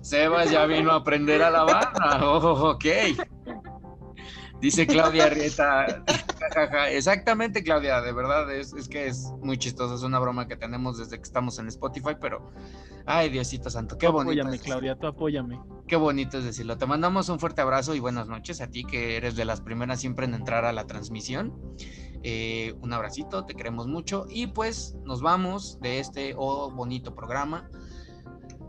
Sebas 0.00 0.50
ya 0.50 0.64
vino 0.66 0.90
a 0.92 0.96
aprender 0.96 1.42
a 1.42 1.50
la 1.50 1.64
barra. 1.64 2.20
Oh, 2.26 2.70
ok. 2.70 2.84
Dice 4.62 4.86
Claudia 4.86 5.28
Rieta. 5.28 6.02
Jajaja. 6.52 6.90
Exactamente, 6.90 7.62
Claudia, 7.62 8.00
de 8.00 8.12
verdad, 8.12 8.52
es, 8.54 8.72
es 8.74 8.88
que 8.88 9.06
es 9.06 9.32
muy 9.40 9.58
chistoso. 9.58 9.94
Es 9.94 10.02
una 10.02 10.18
broma 10.18 10.46
que 10.46 10.56
tenemos 10.56 10.98
desde 10.98 11.16
que 11.16 11.22
estamos 11.22 11.58
en 11.58 11.68
Spotify, 11.68 12.16
pero. 12.20 12.52
Ay, 13.06 13.30
Diosito 13.30 13.68
Santo, 13.68 13.98
qué 13.98 14.06
bonito. 14.08 14.40
Apóyame, 14.42 14.56
es 14.56 14.62
Claudia, 14.62 14.96
tú 14.96 15.06
apóyame. 15.06 15.60
Qué 15.88 15.96
bonito 15.96 16.38
es 16.38 16.44
decirlo. 16.44 16.78
Te 16.78 16.86
mandamos 16.86 17.28
un 17.28 17.40
fuerte 17.40 17.60
abrazo 17.60 17.94
y 17.94 18.00
buenas 18.00 18.28
noches 18.28 18.60
a 18.60 18.68
ti 18.68 18.84
que 18.84 19.16
eres 19.16 19.34
de 19.34 19.44
las 19.44 19.60
primeras 19.60 20.00
siempre 20.00 20.26
en 20.26 20.34
entrar 20.34 20.64
a 20.64 20.72
la 20.72 20.86
transmisión. 20.86 21.52
Eh, 22.22 22.74
un 22.80 22.92
abracito, 22.92 23.44
te 23.44 23.54
queremos 23.54 23.88
mucho 23.88 24.26
y 24.30 24.46
pues 24.46 24.94
nos 25.04 25.20
vamos 25.22 25.80
de 25.80 25.98
este 25.98 26.34
oh, 26.36 26.70
bonito 26.70 27.14
programa. 27.14 27.68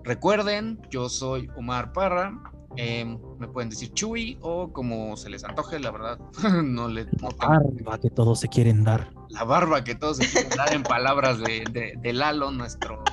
Recuerden, 0.03 0.81
yo 0.89 1.07
soy 1.07 1.49
Omar 1.55 1.93
Parra. 1.93 2.52
Eh, 2.77 3.05
me 3.39 3.47
pueden 3.47 3.69
decir 3.69 3.91
Chuy 3.93 4.37
o 4.41 4.71
como 4.73 5.15
se 5.17 5.29
les 5.29 5.43
antoje, 5.43 5.79
la 5.79 5.91
verdad. 5.91 6.19
no 6.63 6.87
le 6.87 7.05
no 7.05 7.29
tengo- 7.29 7.37
Barba 7.37 7.99
que 7.99 8.09
todos 8.09 8.39
se 8.39 8.47
quieren 8.49 8.83
dar. 8.83 9.11
la 9.29 9.43
barba 9.43 9.83
que 9.83 9.95
todos 9.95 10.17
se 10.17 10.27
quieren 10.31 10.49
dar 10.57 10.73
en 10.73 10.83
palabras 10.83 11.39
de, 11.39 11.63
de- 11.71 11.93
de 12.01 12.13
Lalo, 12.13 12.51
nuestro, 12.51 13.03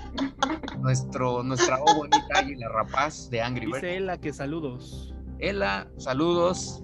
nuestro, 0.81 1.43
nuestra 1.43 1.79
oh 1.81 1.95
bonita 1.95 2.27
águila 2.39 2.69
rapaz 2.69 3.29
de 3.31 3.43
Angry 3.43 3.67
Birds. 3.67 3.83
Dice 3.83 3.97
Ela 3.97 4.19
que 4.19 4.33
saludos. 4.33 5.15
Ela, 5.39 5.89
saludos. 5.99 6.83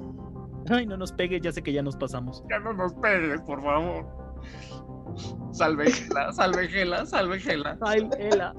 Ay, 0.69 0.85
no 0.87 0.97
nos 0.97 1.13
pegues, 1.13 1.41
ya 1.43 1.53
sé 1.53 1.63
que 1.63 1.73
ya 1.73 1.83
nos 1.83 1.97
pasamos. 1.97 2.43
Ya 2.51 2.59
no 2.59 2.73
nos 2.73 2.93
pegues, 2.95 3.41
por 3.43 3.63
favor. 3.63 4.05
Salve 5.53 5.91
Gela, 5.93 6.33
salve 6.33 6.69
Gela, 6.69 7.07
salve 7.07 7.39
Gela. 7.39 7.79
Ay, 7.83 8.09
Ela. 8.19 8.55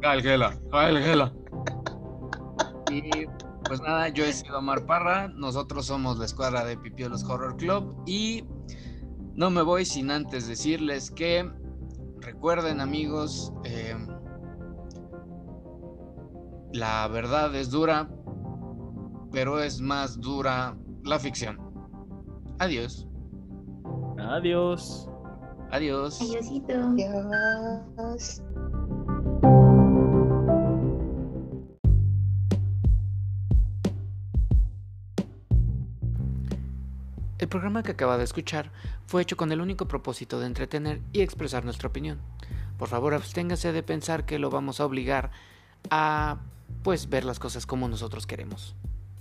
Gal 0.00 0.20
Gela, 0.22 0.54
Gal 0.70 0.98
Gela. 1.02 1.32
Y 2.90 3.26
pues 3.66 3.80
nada, 3.80 4.08
yo 4.08 4.24
he 4.24 4.32
sido 4.32 4.58
Omar 4.58 4.86
Parra, 4.86 5.28
nosotros 5.28 5.86
somos 5.86 6.18
la 6.18 6.24
escuadra 6.24 6.64
de 6.64 6.76
Pipiolos 6.76 7.24
Horror 7.24 7.56
Club 7.56 8.02
y 8.06 8.44
no 9.34 9.50
me 9.50 9.62
voy 9.62 9.84
sin 9.84 10.10
antes 10.10 10.46
decirles 10.46 11.10
que 11.10 11.50
recuerden 12.20 12.80
amigos, 12.80 13.52
eh, 13.64 13.96
la 16.72 17.08
verdad 17.08 17.54
es 17.54 17.70
dura, 17.70 18.08
pero 19.32 19.60
es 19.60 19.80
más 19.80 20.20
dura 20.20 20.76
la 21.04 21.18
ficción. 21.18 21.58
Adiós, 22.58 23.08
Adiós. 24.18 25.08
adiós. 25.70 26.20
Adiósito. 26.20 26.72
Adiós. 26.72 28.42
El 37.44 37.50
programa 37.50 37.82
que 37.82 37.92
acaba 37.92 38.16
de 38.16 38.24
escuchar 38.24 38.70
fue 39.06 39.20
hecho 39.20 39.36
con 39.36 39.52
el 39.52 39.60
único 39.60 39.86
propósito 39.86 40.40
de 40.40 40.46
entretener 40.46 41.02
y 41.12 41.20
expresar 41.20 41.62
nuestra 41.62 41.90
opinión. 41.90 42.18
Por 42.78 42.88
favor, 42.88 43.12
absténgase 43.12 43.70
de 43.70 43.82
pensar 43.82 44.24
que 44.24 44.38
lo 44.38 44.48
vamos 44.48 44.80
a 44.80 44.86
obligar 44.86 45.30
a 45.90 46.38
pues 46.82 47.10
ver 47.10 47.26
las 47.26 47.38
cosas 47.38 47.66
como 47.66 47.86
nosotros 47.86 48.26
queremos. 48.26 48.74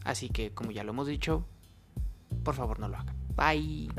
Así 0.06 0.30
que, 0.30 0.52
como 0.52 0.72
ya 0.72 0.86
lo 0.86 0.92
hemos 0.92 1.08
dicho, 1.08 1.46
por 2.46 2.56
favor 2.56 2.80
no 2.80 2.88
lo 2.88 2.96
hagan. 2.96 3.18
Bye. 3.36 3.90